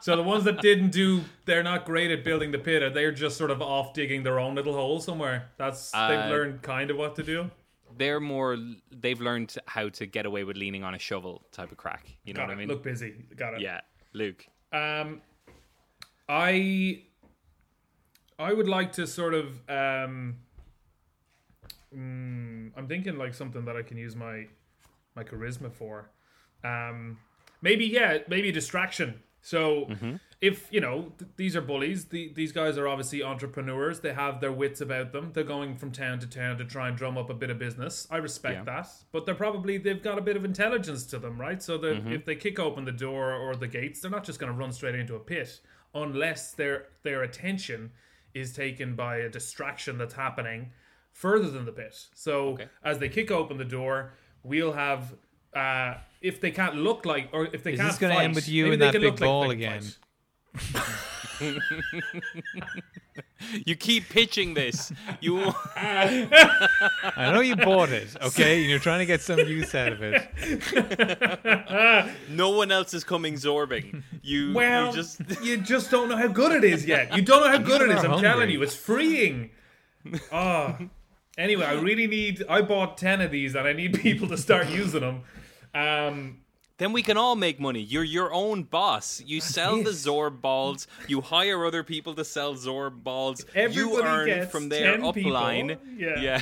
So 0.00 0.16
the 0.16 0.24
ones 0.24 0.42
that 0.44 0.60
didn't 0.60 0.90
do, 0.90 1.20
they're 1.44 1.62
not 1.62 1.84
great 1.84 2.10
at 2.10 2.24
building 2.24 2.50
the 2.50 2.58
pit. 2.58 2.92
They're 2.94 3.12
just 3.12 3.36
sort 3.36 3.52
of 3.52 3.62
off 3.62 3.94
digging 3.94 4.24
their 4.24 4.40
own 4.40 4.56
little 4.56 4.74
hole 4.74 5.00
somewhere. 5.00 5.50
That's 5.56 5.94
Uh, 5.94 6.08
they've 6.08 6.30
learned 6.30 6.62
kind 6.62 6.90
of 6.90 6.96
what 6.96 7.14
to 7.16 7.22
do. 7.22 7.48
They're 7.96 8.18
more, 8.20 8.58
they've 8.90 9.20
learned 9.20 9.54
how 9.66 9.88
to 9.90 10.04
get 10.06 10.26
away 10.26 10.42
with 10.42 10.56
leaning 10.56 10.82
on 10.82 10.94
a 10.96 10.98
shovel 10.98 11.44
type 11.52 11.70
of 11.70 11.78
crack. 11.78 12.08
You 12.24 12.34
know 12.34 12.38
Got 12.40 12.48
what 12.48 12.52
it. 12.52 12.56
I 12.56 12.58
mean? 12.58 12.68
Look 12.68 12.82
busy. 12.82 13.14
Got 13.36 13.54
it. 13.54 13.60
yeah, 13.60 13.82
Luke. 14.14 14.46
Um, 14.72 15.20
I 16.28 17.02
I 18.38 18.52
would 18.52 18.68
like 18.68 18.92
to 18.92 19.06
sort 19.06 19.34
of 19.34 19.46
um, 19.68 20.36
mm, 21.94 22.70
I'm 22.76 22.88
thinking 22.88 23.18
like 23.18 23.34
something 23.34 23.64
that 23.66 23.76
I 23.76 23.82
can 23.82 23.98
use 23.98 24.16
my 24.16 24.46
my 25.14 25.24
charisma 25.24 25.72
for. 25.72 26.10
Um, 26.64 27.18
maybe 27.60 27.84
yeah, 27.84 28.18
maybe 28.28 28.48
a 28.48 28.52
distraction. 28.52 29.20
So 29.42 29.86
if 30.50 30.68
you 30.70 30.80
know 30.80 31.12
th- 31.18 31.30
these 31.36 31.54
are 31.56 31.60
bullies, 31.60 32.06
the, 32.06 32.32
these 32.34 32.52
guys 32.52 32.76
are 32.78 32.86
obviously 32.88 33.22
entrepreneurs. 33.22 34.00
They 34.00 34.12
have 34.12 34.40
their 34.40 34.52
wits 34.52 34.80
about 34.80 35.12
them. 35.12 35.30
They're 35.32 35.44
going 35.56 35.76
from 35.76 35.90
town 35.92 36.18
to 36.20 36.26
town 36.26 36.58
to 36.58 36.64
try 36.64 36.88
and 36.88 36.96
drum 36.96 37.16
up 37.16 37.30
a 37.30 37.34
bit 37.34 37.50
of 37.50 37.58
business. 37.58 38.06
I 38.10 38.18
respect 38.18 38.58
Yeah. 38.58 38.64
that, 38.64 38.88
but 39.12 39.24
they're 39.26 39.34
probably 39.46 39.78
they've 39.78 40.02
got 40.02 40.18
a 40.18 40.22
bit 40.22 40.36
of 40.36 40.44
intelligence 40.44 41.04
to 41.06 41.18
them, 41.18 41.40
right? 41.40 41.62
So 41.62 41.78
that 41.78 42.06
if 42.08 42.24
they 42.24 42.36
kick 42.36 42.58
open 42.58 42.84
the 42.84 42.92
door 43.06 43.32
or 43.34 43.54
the 43.56 43.68
gates, 43.68 44.00
they're 44.00 44.10
not 44.10 44.24
just 44.24 44.38
going 44.38 44.52
to 44.52 44.58
run 44.58 44.72
straight 44.72 44.94
into 44.94 45.14
a 45.14 45.20
pit 45.20 45.60
unless 45.94 46.52
their 46.52 46.86
their 47.02 47.22
attention 47.22 47.92
is 48.34 48.52
taken 48.52 48.96
by 48.96 49.16
a 49.18 49.28
distraction 49.28 49.96
that's 49.98 50.14
happening 50.14 50.72
further 51.12 51.48
than 51.50 51.64
the 51.64 51.72
pit. 51.72 51.96
So 52.14 52.48
Okay. 52.54 52.68
as 52.82 52.98
they 52.98 53.08
kick 53.08 53.30
open 53.30 53.56
the 53.58 53.64
door, 53.64 54.12
we'll 54.42 54.72
have. 54.72 55.14
Uh, 55.54 55.94
if 56.20 56.40
they 56.40 56.50
can't 56.50 56.74
look 56.74 57.06
like, 57.06 57.28
or 57.32 57.46
if 57.52 57.62
they 57.62 57.74
Is 57.74 57.78
can't 57.78 57.90
this 57.92 57.98
gonna 58.00 58.14
fight, 58.14 58.24
end 58.24 58.34
with 58.34 58.48
you 58.48 58.72
in 58.72 58.80
that 58.80 58.92
big 58.92 59.02
look 59.02 59.12
like 59.12 59.20
ball 59.20 59.50
again? 59.50 59.82
fight. 59.82 59.98
You 63.66 63.76
keep 63.76 64.08
pitching 64.08 64.54
this. 64.54 64.90
You 65.20 65.52
I 65.76 67.30
know 67.32 67.40
you 67.40 67.56
bought 67.56 67.90
it, 67.90 68.16
okay, 68.22 68.60
and 68.62 68.70
you're 68.70 68.78
trying 68.78 69.00
to 69.00 69.06
get 69.06 69.20
some 69.20 69.38
use 69.40 69.74
out 69.74 69.92
of 69.92 70.00
it. 70.02 72.10
no 72.30 72.50
one 72.50 72.72
else 72.72 72.94
is 72.94 73.04
coming 73.04 73.34
zorbing. 73.34 74.02
You, 74.22 74.54
Well, 74.54 74.86
you 74.86 74.92
just 74.92 75.20
you 75.42 75.58
just 75.58 75.90
don't 75.90 76.08
know 76.08 76.16
how 76.16 76.28
good 76.28 76.52
it 76.52 76.64
is 76.64 76.86
yet. 76.86 77.14
You 77.14 77.22
don't 77.22 77.42
know 77.42 77.50
how 77.50 77.58
good 77.58 77.82
it 77.82 77.90
is. 77.90 78.04
I'm 78.04 78.12
hungry. 78.12 78.28
telling 78.28 78.50
you, 78.50 78.62
it's 78.62 78.74
freeing. 78.74 79.50
Oh. 80.32 80.76
Anyway, 81.36 81.64
I 81.64 81.72
really 81.72 82.06
need. 82.06 82.44
I 82.48 82.62
bought 82.62 82.96
ten 82.96 83.20
of 83.20 83.30
these, 83.30 83.54
and 83.54 83.66
I 83.66 83.72
need 83.72 84.00
people 84.00 84.28
to 84.28 84.38
start 84.38 84.70
using 84.70 85.00
them. 85.00 85.22
Um, 85.74 86.38
Then 86.78 86.92
we 86.92 87.02
can 87.02 87.16
all 87.16 87.36
make 87.36 87.60
money. 87.60 87.80
You're 87.80 88.04
your 88.04 88.32
own 88.32 88.64
boss. 88.64 89.22
You 89.24 89.40
sell 89.56 89.82
the. 89.82 89.90
Zorb 89.90 90.40
balls. 90.40 90.86
You 91.06 91.20
hire 91.20 91.64
other 91.64 91.84
people 91.84 92.14
to 92.14 92.24
sell 92.24 92.54
Zorb 92.54 93.02
balls. 93.02 93.44
you 93.54 93.60
Everybody 93.60 94.02
earn 94.02 94.26
gets 94.26 94.50
from 94.50 94.68
their 94.68 94.96
10 94.98 95.12
people. 95.12 95.32
Yeah. 95.96 96.40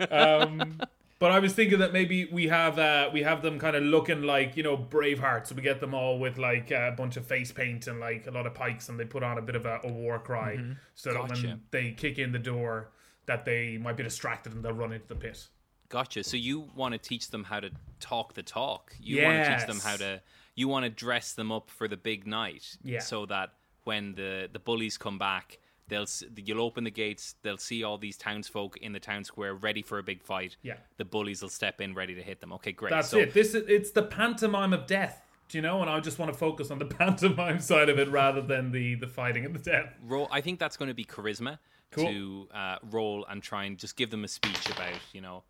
yeah. 0.00 0.06
um, 0.10 0.80
but 1.18 1.32
I 1.32 1.38
was 1.38 1.54
thinking 1.54 1.78
that 1.78 1.92
maybe 1.94 2.26
we 2.26 2.48
have 2.48 2.78
uh, 2.78 3.08
we 3.10 3.22
have 3.22 3.40
them 3.40 3.58
kind 3.58 3.76
of 3.76 3.82
looking 3.82 4.22
like 4.22 4.58
you 4.58 4.62
know 4.62 4.76
Braveheart, 4.76 5.46
so 5.46 5.54
we 5.54 5.62
get 5.62 5.80
them 5.80 5.94
all 5.94 6.18
with 6.18 6.36
like 6.36 6.70
a 6.70 6.92
bunch 6.94 7.16
of 7.16 7.24
face 7.24 7.50
paint 7.50 7.86
and 7.86 7.98
like 7.98 8.26
a 8.26 8.30
lot 8.30 8.46
of 8.46 8.52
pikes, 8.52 8.90
and 8.90 9.00
they 9.00 9.06
put 9.06 9.22
on 9.22 9.38
a 9.38 9.42
bit 9.42 9.56
of 9.56 9.64
a, 9.64 9.80
a 9.84 9.88
war 9.90 10.18
cry, 10.18 10.58
so 10.94 11.12
that 11.14 11.22
when 11.28 11.62
they 11.70 11.92
kick 11.92 12.18
in 12.18 12.32
the 12.32 12.38
door, 12.38 12.90
that 13.24 13.46
they 13.46 13.78
might 13.78 13.96
be 13.96 14.02
distracted 14.02 14.52
and 14.52 14.62
they'll 14.62 14.72
run 14.72 14.92
into 14.92 15.06
the 15.06 15.14
pit. 15.14 15.48
Gotcha. 15.88 16.24
So 16.24 16.36
you 16.36 16.68
want 16.74 16.92
to 16.92 16.98
teach 16.98 17.30
them 17.30 17.44
how 17.44 17.60
to 17.60 17.70
talk 18.00 18.34
the 18.34 18.42
talk. 18.42 18.94
You 19.00 19.22
want 19.22 19.44
to 19.44 19.56
teach 19.56 19.66
them 19.66 19.80
how 19.80 19.96
to. 19.96 20.20
You 20.56 20.68
want 20.68 20.84
to 20.84 20.90
dress 20.90 21.32
them 21.32 21.50
up 21.50 21.68
for 21.70 21.88
the 21.88 21.96
big 21.96 22.26
night. 22.26 22.76
Yeah. 22.82 23.00
So 23.00 23.26
that 23.26 23.54
when 23.84 24.14
the 24.14 24.48
the 24.52 24.58
bullies 24.58 24.96
come 24.98 25.18
back, 25.18 25.58
they'll 25.88 26.06
you'll 26.36 26.62
open 26.62 26.84
the 26.84 26.90
gates. 26.90 27.34
They'll 27.42 27.58
see 27.58 27.82
all 27.84 27.98
these 27.98 28.16
townsfolk 28.16 28.76
in 28.78 28.92
the 28.92 29.00
town 29.00 29.24
square 29.24 29.54
ready 29.54 29.82
for 29.82 29.98
a 29.98 30.02
big 30.02 30.22
fight. 30.22 30.56
Yeah. 30.62 30.74
The 30.96 31.04
bullies 31.04 31.42
will 31.42 31.48
step 31.50 31.80
in 31.80 31.94
ready 31.94 32.14
to 32.14 32.22
hit 32.22 32.40
them. 32.40 32.52
Okay, 32.54 32.72
great. 32.72 32.90
That's 32.90 33.08
so 33.08 33.18
it. 33.18 33.34
This 33.34 33.54
is 33.54 33.64
it's 33.68 33.90
the 33.90 34.02
pantomime 34.02 34.72
of 34.72 34.86
death. 34.86 35.20
Do 35.48 35.58
you 35.58 35.62
know? 35.62 35.82
And 35.82 35.90
I 35.90 36.00
just 36.00 36.18
want 36.18 36.32
to 36.32 36.38
focus 36.38 36.70
on 36.70 36.78
the 36.78 36.86
pantomime 37.02 37.60
side 37.60 37.88
of 37.88 37.98
it 37.98 38.08
rather 38.10 38.40
than 38.40 38.70
the 38.72 38.94
the 38.94 39.08
fighting 39.08 39.44
and 39.44 39.54
the 39.54 39.58
death. 39.58 39.92
roll. 40.02 40.28
I 40.30 40.40
think 40.40 40.58
that's 40.58 40.76
going 40.76 40.88
to 40.88 40.94
be 40.94 41.04
charisma 41.04 41.58
Cool. 41.90 42.06
to 42.06 42.48
uh, 42.52 42.76
roll 42.90 43.24
and 43.28 43.40
try 43.42 43.64
and 43.64 43.78
just 43.78 43.96
give 43.96 44.10
them 44.10 44.24
a 44.24 44.28
speech 44.28 44.68
about 44.70 44.94
you 45.12 45.20
know 45.20 45.44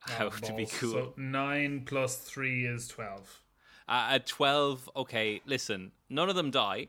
how 0.00 0.28
to 0.28 0.52
be 0.54 0.66
cool. 0.66 0.92
So 0.92 1.14
nine 1.16 1.82
plus 1.86 2.16
three 2.18 2.66
is 2.66 2.88
twelve. 2.88 3.42
Uh, 3.88 4.08
at 4.10 4.26
12, 4.26 4.90
okay, 4.96 5.40
listen, 5.46 5.92
none 6.10 6.28
of 6.28 6.36
them 6.36 6.50
die. 6.50 6.88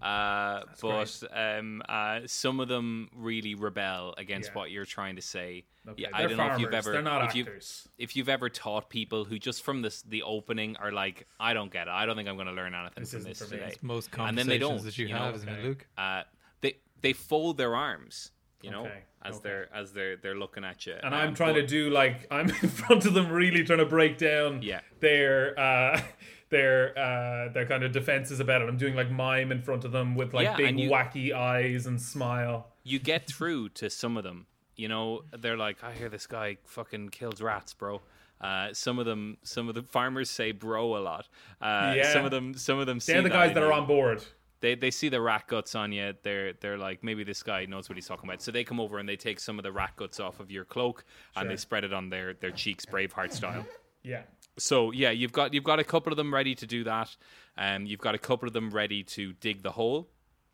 Uh, 0.00 0.62
but 0.80 1.22
um, 1.32 1.82
uh, 1.88 2.20
some 2.24 2.58
of 2.60 2.68
them 2.68 3.10
really 3.14 3.54
rebel 3.54 4.14
against 4.16 4.50
Yeah. 4.50 4.54
what 4.54 4.70
you're 4.70 4.86
trying 4.86 5.16
to 5.16 5.22
say. 5.22 5.64
Okay, 5.86 6.02
Yeah, 6.04 6.08
I 6.14 6.22
don't 6.22 6.36
know 6.38 6.54
if 6.54 6.60
you've 6.60 6.72
ever 6.72 6.92
They're 6.92 7.02
not 7.02 7.26
if 7.26 7.34
you've, 7.34 7.48
actors. 7.48 7.86
if 7.98 8.16
you've 8.16 8.28
ever 8.30 8.48
taught 8.48 8.88
people 8.88 9.24
who 9.26 9.38
just 9.38 9.62
from 9.62 9.82
this 9.82 10.00
the 10.02 10.22
opening 10.22 10.76
are 10.78 10.92
like, 10.92 11.26
I 11.40 11.52
don't 11.52 11.70
get 11.70 11.88
it. 11.88 11.90
I 11.90 12.06
don't 12.06 12.16
think 12.16 12.28
I'm 12.28 12.36
going 12.36 12.46
to 12.46 12.52
learn 12.54 12.74
anything 12.74 13.02
This 13.02 13.12
from 13.12 13.24
this 13.24 13.38
today. 13.40 13.64
It's 13.72 13.82
Most 13.82 14.08
And 14.16 14.38
then 14.38 14.46
they 14.46 14.58
conversations 14.58 14.82
don't, 14.82 14.84
that 14.86 14.98
you, 14.98 15.06
you 15.08 15.12
know, 15.14 15.18
have, 15.20 15.34
isn't 15.34 15.48
it, 15.48 15.52
okay. 15.52 15.62
Luke? 15.64 15.86
Uh, 15.98 16.22
they 16.62 16.76
they 17.02 17.12
fold 17.12 17.58
their 17.58 17.74
arms, 17.76 18.30
you 18.62 18.70
know, 18.70 18.82
Okay, 18.86 19.00
as 19.22 19.36
okay. 19.36 19.42
they're 19.48 19.68
as 19.74 19.92
they're 19.92 20.16
they're 20.16 20.34
looking 20.36 20.64
at 20.64 20.86
you. 20.86 20.94
And 21.02 21.14
Um, 21.14 21.20
I'm 21.20 21.34
trying 21.34 21.54
but- 21.54 21.60
to 21.62 21.66
do 21.66 21.90
like 21.90 22.26
I'm 22.30 22.48
in 22.62 22.68
front 22.68 23.04
of 23.06 23.14
them, 23.14 23.30
really 23.30 23.64
trying 23.64 23.78
to 23.80 23.86
break 23.86 24.18
down 24.18 24.62
Yeah. 24.62 24.80
their 25.00 25.58
uh, 25.58 26.00
their 26.50 26.98
uh, 26.98 27.52
their 27.52 27.66
kind 27.66 27.82
of 27.84 27.92
defenses 27.92 28.40
about 28.40 28.62
it. 28.62 28.68
I'm 28.68 28.76
doing 28.78 28.94
like 28.94 29.10
mime 29.10 29.52
in 29.52 29.62
front 29.62 29.84
of 29.84 29.92
them 29.92 30.14
with 30.14 30.32
like 30.34 30.44
Yeah, 30.44 30.56
big 30.56 30.78
you- 30.78 30.90
wacky 30.90 31.32
eyes 31.32 31.86
and 31.86 32.00
smile. 32.00 32.68
you 32.84 32.98
get 32.98 33.26
through 33.26 33.68
to 33.70 33.90
some 33.90 34.16
of 34.16 34.24
them. 34.24 34.46
You 34.76 34.86
know, 34.88 35.22
they're 35.36 35.56
like, 35.56 35.82
I 35.82 35.92
hear 35.92 36.08
this 36.08 36.26
guy 36.28 36.58
fucking 36.64 37.08
kills 37.08 37.42
rats, 37.42 37.74
bro. 37.74 38.00
Uh, 38.40 38.72
some 38.72 39.00
of 39.00 39.06
them, 39.06 39.36
some 39.42 39.68
of 39.68 39.74
the 39.74 39.82
farmers 39.82 40.30
say 40.30 40.52
"bro" 40.52 40.96
a 40.96 41.00
lot. 41.00 41.26
Uh, 41.60 41.94
Yeah. 41.96 42.12
Some 42.12 42.24
of 42.24 42.30
them, 42.30 42.54
some 42.54 42.78
of 42.78 42.86
them. 42.86 43.00
They're 43.04 43.20
the 43.22 43.28
guys 43.28 43.48
in 43.48 43.54
that 43.54 43.62
are 43.64 43.72
on 43.72 43.86
board. 43.88 44.22
They 44.60 44.74
they 44.74 44.90
see 44.90 45.08
the 45.08 45.20
rat 45.20 45.46
guts 45.46 45.74
on 45.74 45.92
you. 45.92 46.14
They're 46.22 46.52
they're 46.54 46.78
like, 46.78 47.04
maybe 47.04 47.24
this 47.24 47.42
guy 47.42 47.64
knows 47.66 47.88
what 47.88 47.96
he's 47.96 48.06
talking 48.06 48.28
about. 48.28 48.42
So 48.42 48.50
they 48.50 48.64
come 48.64 48.80
over 48.80 48.98
and 48.98 49.08
they 49.08 49.16
take 49.16 49.38
some 49.40 49.58
of 49.58 49.62
the 49.62 49.72
rat 49.72 49.92
guts 49.96 50.18
off 50.20 50.40
of 50.40 50.50
your 50.50 50.64
cloak 50.64 51.04
and 51.36 51.48
they 51.48 51.56
spread 51.56 51.84
it 51.84 51.92
on 51.92 52.10
their 52.10 52.34
their 52.34 52.50
cheeks, 52.50 52.84
Braveheart 52.84 53.32
style. 53.32 53.64
Yeah. 54.04 54.22
So 54.58 54.92
yeah, 54.92 55.10
you've 55.10 55.32
got 55.32 55.52
you've 55.52 55.64
got 55.64 55.80
a 55.80 55.84
couple 55.84 56.12
of 56.12 56.16
them 56.16 56.32
ready 56.32 56.54
to 56.54 56.66
do 56.66 56.84
that. 56.84 57.14
Um, 57.58 57.84
you've 57.84 58.00
got 58.00 58.14
a 58.14 58.18
couple 58.18 58.46
of 58.46 58.52
them 58.54 58.70
ready 58.70 59.02
to 59.02 59.32
dig 59.34 59.62
the 59.62 59.72
hole 59.72 60.08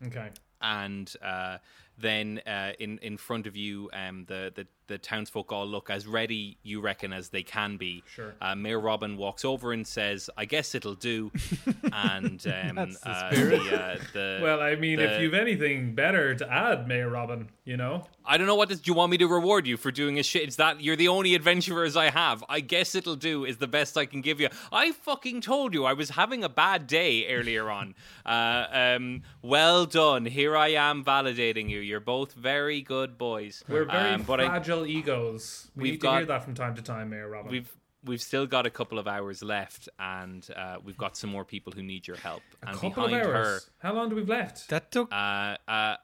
Okay. 0.05 0.29
and 0.61 1.13
uh, 1.23 1.57
then 1.97 2.41
uh, 2.45 2.71
in 2.79 2.97
in 2.99 3.17
front 3.17 3.47
of 3.47 3.55
you, 3.55 3.89
um, 3.93 4.25
the, 4.27 4.51
the 4.55 4.67
the 4.87 4.97
townsfolk 4.97 5.51
all 5.51 5.65
look 5.65 5.89
as 5.89 6.05
ready 6.05 6.57
you 6.61 6.79
reckon 6.79 7.11
as 7.11 7.29
they 7.29 7.41
can 7.41 7.75
be. 7.77 8.03
Sure. 8.07 8.35
Uh, 8.39 8.53
Mayor 8.53 8.79
Robin 8.79 9.17
walks 9.17 9.43
over 9.43 9.73
and 9.73 9.85
says, 9.85 10.29
"I 10.37 10.45
guess 10.45 10.75
it'll 10.75 10.95
do," 10.95 11.31
and 11.93 12.45
um, 12.47 12.75
That's 12.75 12.99
the 12.99 13.09
uh, 13.09 13.31
spirit. 13.31 13.63
the, 13.63 13.81
uh, 13.81 13.97
the 14.13 14.39
Well, 14.43 14.61
I 14.61 14.75
mean, 14.75 14.99
if 14.99 15.19
you've 15.21 15.33
anything 15.33 15.95
better 15.95 16.35
to 16.35 16.51
add, 16.51 16.87
Mayor 16.87 17.09
Robin, 17.09 17.49
you 17.63 17.77
know, 17.77 18.03
I 18.25 18.37
don't 18.37 18.47
know 18.47 18.55
what 18.55 18.69
this, 18.69 18.79
do 18.79 18.91
you 18.91 18.95
want 18.95 19.11
me 19.11 19.17
to 19.17 19.27
reward 19.27 19.67
you 19.67 19.77
for 19.77 19.91
doing 19.91 20.19
a 20.19 20.23
shit. 20.23 20.43
It's 20.43 20.55
that 20.57 20.81
you're 20.81 20.95
the 20.95 21.07
only 21.07 21.35
adventurers 21.35 21.95
I 21.95 22.09
have. 22.09 22.43
I 22.49 22.59
guess 22.59 22.95
it'll 22.95 23.15
do 23.15 23.45
is 23.45 23.57
the 23.57 23.67
best 23.67 23.97
I 23.97 24.05
can 24.05 24.21
give 24.21 24.39
you. 24.39 24.49
I 24.71 24.91
fucking 24.91 25.41
told 25.41 25.73
you 25.73 25.85
I 25.85 25.93
was 25.93 26.09
having 26.11 26.43
a 26.43 26.49
bad 26.49 26.87
day 26.87 27.27
earlier 27.27 27.69
on. 27.69 27.95
Uh, 28.25 28.95
um, 28.95 29.21
well 29.43 29.85
done. 29.85 30.25
Here 30.25 30.57
I 30.57 30.69
am 30.69 31.03
validating 31.05 31.69
you. 31.69 31.79
You're 31.85 31.99
both 31.99 32.33
very 32.33 32.81
good 32.81 33.17
boys. 33.17 33.63
we're 33.67 33.85
very 33.85 34.15
Um, 34.15 34.23
but 34.23 34.39
I- 34.41 34.47
fragile 34.47 34.85
egos. 34.85 35.71
We 35.75 35.83
we've 35.83 35.91
need 35.93 36.01
got- 36.01 36.11
to 36.11 36.17
hear 36.17 36.25
that 36.27 36.43
from 36.43 36.53
time 36.55 36.75
to 36.75 36.81
time, 36.81 37.09
Mayor 37.11 37.29
Robin. 37.29 37.51
we've 37.51 37.71
we've 38.03 38.21
still 38.21 38.45
got 38.45 38.67
a 38.67 38.69
couple 38.69 38.99
of 38.99 39.07
hours 39.07 39.41
left, 39.41 39.89
and 39.97 40.47
uh, 40.55 40.77
we've 40.83 40.97
got 40.97 41.17
some 41.17 41.31
more 41.31 41.43
people 41.43 41.73
who 41.73 41.81
need 41.81 42.05
your 42.07 42.17
help. 42.17 42.43
A 42.61 42.67
and 42.69 42.77
couple 42.79 43.05
of 43.05 43.09
behind 43.09 43.25
hours. 43.35 43.69
How 43.79 43.93
long 43.93 44.09
do 44.09 44.15
we've 44.15 44.29
left? 44.29 44.69
That 44.69 44.91
took. 44.91 45.11
uh, 45.11 45.57
uh, 45.67 45.95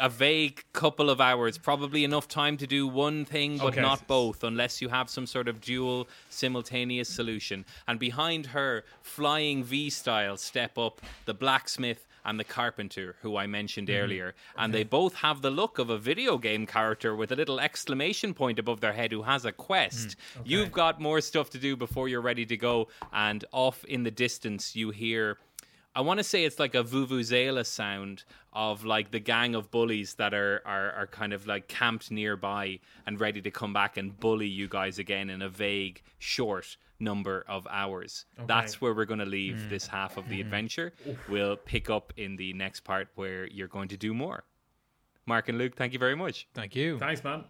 a 0.00 0.08
vague 0.10 0.64
couple 0.72 1.08
of 1.08 1.20
hours, 1.20 1.56
probably 1.56 2.02
enough 2.02 2.26
time 2.26 2.56
to 2.58 2.66
do 2.66 2.86
one 2.88 3.24
thing, 3.24 3.58
but 3.58 3.68
Okay. 3.68 3.80
not 3.80 4.06
both, 4.08 4.42
unless 4.42 4.82
you 4.82 4.88
have 4.88 5.08
some 5.08 5.24
sort 5.24 5.46
of 5.48 5.60
dual 5.60 6.08
simultaneous 6.30 7.08
solution. 7.08 7.64
And 7.88 7.98
behind 8.00 8.46
her, 8.46 8.84
flying 9.02 9.62
V 9.64 9.88
style, 9.88 10.36
step 10.36 10.76
up 10.76 11.00
the 11.26 11.32
blacksmith 11.34 12.06
and 12.26 12.40
the 12.40 12.44
carpenter, 12.44 13.14
who 13.22 13.36
I 13.36 13.46
mentioned 13.46 13.88
mm-hmm. 13.88 14.04
earlier. 14.04 14.34
And 14.58 14.74
they 14.74 14.82
both 14.82 15.14
have 15.14 15.40
the 15.40 15.50
look 15.50 15.78
of 15.78 15.88
a 15.90 15.96
video 15.96 16.36
game 16.36 16.66
character 16.66 17.14
with 17.14 17.30
a 17.30 17.36
little 17.36 17.60
exclamation 17.60 18.34
point 18.34 18.58
above 18.58 18.80
their 18.80 18.92
head 18.92 19.12
who 19.12 19.22
has 19.22 19.44
a 19.44 19.52
quest. 19.52 20.08
Mm, 20.08 20.42
You've 20.44 20.72
got 20.72 21.00
more 21.00 21.20
stuff 21.20 21.50
to 21.50 21.58
do 21.58 21.76
before 21.76 22.08
you're 22.08 22.20
ready 22.20 22.44
to 22.44 22.56
go. 22.56 22.88
And 23.12 23.44
off 23.52 23.84
in 23.84 24.02
the 24.02 24.10
distance, 24.10 24.74
you 24.74 24.90
hear. 24.90 25.38
I 25.94 26.00
want 26.00 26.18
to 26.18 26.24
say 26.24 26.44
it's 26.44 26.58
like 26.58 26.74
a 26.74 26.84
vuvuzela 26.84 27.64
sound 27.64 28.24
of 28.52 28.84
like 28.84 29.12
the 29.12 29.20
gang 29.20 29.54
of 29.54 29.70
bullies 29.70 30.14
that 30.14 30.34
are, 30.34 30.60
are 30.66 30.90
are 30.92 31.06
kind 31.06 31.32
of 31.32 31.46
like 31.46 31.68
camped 31.68 32.10
nearby 32.10 32.80
and 33.06 33.18
ready 33.18 33.40
to 33.40 33.50
come 33.50 33.72
back 33.72 33.96
and 33.96 34.18
bully 34.18 34.48
you 34.48 34.68
guys 34.68 34.98
again 34.98 35.30
in 35.30 35.40
a 35.40 35.48
vague, 35.48 36.02
short 36.18 36.76
number 36.98 37.44
of 37.48 37.66
hours. 37.70 38.26
That's 38.46 38.80
where 38.80 38.94
we're 38.94 39.04
going 39.04 39.20
to 39.20 39.26
leave 39.26 39.56
mm. 39.56 39.70
this 39.70 39.86
half 39.86 40.16
of 40.16 40.28
the 40.28 40.36
mm-hmm. 40.36 40.46
adventure. 40.46 40.92
We'll 41.28 41.56
pick 41.56 41.90
up 41.90 42.12
in 42.16 42.36
the 42.36 42.52
next 42.52 42.80
part 42.80 43.08
where 43.14 43.46
you're 43.46 43.68
going 43.68 43.88
to 43.88 43.96
do 43.96 44.14
more. 44.14 44.44
Mark 45.26 45.48
and 45.48 45.58
Luke, 45.58 45.74
thank 45.76 45.92
you 45.92 45.98
very 45.98 46.14
much. 46.14 46.46
Thank 46.54 46.76
you. 46.76 46.98
Thanks, 46.98 47.22
man. 47.24 47.44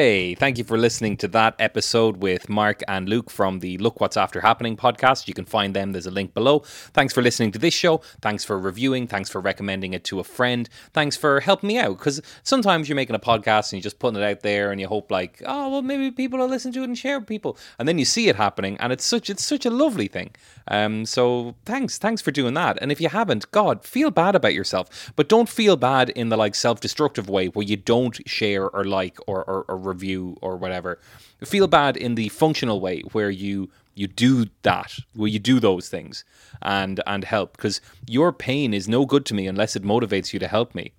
Hey, 0.00 0.36
thank 0.36 0.58
you 0.58 0.62
for 0.62 0.78
listening 0.78 1.16
to 1.16 1.26
that 1.26 1.56
episode 1.58 2.18
with 2.18 2.48
Mark 2.48 2.84
and 2.86 3.08
Luke 3.08 3.30
from 3.30 3.58
the 3.58 3.78
Look 3.78 4.00
What's 4.00 4.16
After 4.16 4.40
Happening 4.40 4.76
podcast. 4.76 5.26
You 5.26 5.34
can 5.34 5.44
find 5.44 5.74
them, 5.74 5.90
there's 5.90 6.06
a 6.06 6.12
link 6.12 6.34
below. 6.34 6.60
Thanks 6.92 7.12
for 7.12 7.20
listening 7.20 7.50
to 7.50 7.58
this 7.58 7.74
show. 7.74 8.00
Thanks 8.22 8.44
for 8.44 8.60
reviewing. 8.60 9.08
Thanks 9.08 9.28
for 9.28 9.40
recommending 9.40 9.94
it 9.94 10.04
to 10.04 10.20
a 10.20 10.22
friend. 10.22 10.68
Thanks 10.92 11.16
for 11.16 11.40
helping 11.40 11.66
me 11.66 11.78
out 11.80 11.98
because 11.98 12.22
sometimes 12.44 12.88
you're 12.88 12.94
making 12.94 13.16
a 13.16 13.18
podcast 13.18 13.72
and 13.72 13.78
you're 13.78 13.82
just 13.82 13.98
putting 13.98 14.20
it 14.20 14.24
out 14.24 14.42
there 14.42 14.70
and 14.70 14.80
you 14.80 14.86
hope, 14.86 15.10
like, 15.10 15.42
oh, 15.44 15.68
well, 15.68 15.82
maybe 15.82 16.12
people 16.12 16.38
will 16.38 16.46
listen 16.46 16.70
to 16.74 16.82
it 16.82 16.84
and 16.84 16.96
share 16.96 17.18
with 17.18 17.26
people. 17.26 17.58
And 17.80 17.88
then 17.88 17.98
you 17.98 18.04
see 18.04 18.28
it 18.28 18.36
happening 18.36 18.76
and 18.78 18.92
it's 18.92 19.04
such, 19.04 19.28
it's 19.28 19.44
such 19.44 19.66
a 19.66 19.70
lovely 19.70 20.06
thing. 20.06 20.30
Um, 20.68 21.06
so 21.06 21.56
thanks, 21.64 21.98
thanks 21.98 22.22
for 22.22 22.30
doing 22.30 22.54
that. 22.54 22.78
And 22.80 22.92
if 22.92 23.00
you 23.00 23.08
haven't, 23.08 23.50
God, 23.50 23.84
feel 23.84 24.12
bad 24.12 24.36
about 24.36 24.54
yourself, 24.54 25.12
but 25.16 25.28
don't 25.28 25.48
feel 25.48 25.74
bad 25.74 26.10
in 26.10 26.28
the 26.28 26.36
like 26.36 26.54
self-destructive 26.54 27.28
way 27.28 27.48
where 27.48 27.66
you 27.66 27.76
don't 27.76 28.20
share 28.28 28.70
or 28.70 28.84
like 28.84 29.18
or, 29.26 29.42
or, 29.42 29.64
or 29.66 29.87
review 29.88 30.36
or 30.40 30.56
whatever. 30.56 30.98
Feel 31.44 31.66
bad 31.66 31.96
in 31.96 32.14
the 32.14 32.28
functional 32.28 32.80
way 32.80 33.00
where 33.12 33.30
you 33.30 33.70
you 33.94 34.06
do 34.06 34.46
that, 34.62 34.96
where 35.14 35.28
you 35.28 35.38
do 35.38 35.58
those 35.60 35.88
things 35.88 36.24
and 36.62 37.00
and 37.06 37.24
help 37.24 37.56
because 37.56 37.80
your 38.06 38.32
pain 38.32 38.72
is 38.72 38.88
no 38.88 39.04
good 39.04 39.24
to 39.26 39.34
me 39.34 39.46
unless 39.46 39.76
it 39.76 39.82
motivates 39.82 40.32
you 40.32 40.38
to 40.38 40.48
help 40.48 40.74
me. 40.74 40.92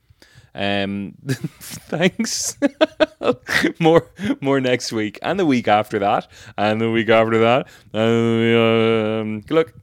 Um, 0.55 1.13
thanks. 1.27 2.57
more, 3.79 4.09
more 4.41 4.59
next 4.59 4.91
week, 4.91 5.19
and 5.21 5.39
the 5.39 5.45
week 5.45 5.67
after 5.67 5.99
that, 5.99 6.27
and 6.57 6.81
the 6.81 6.89
week 6.91 7.09
after 7.09 7.39
that. 7.39 7.67
And, 7.93 9.41
um, 9.51 9.55
luck. 9.55 9.73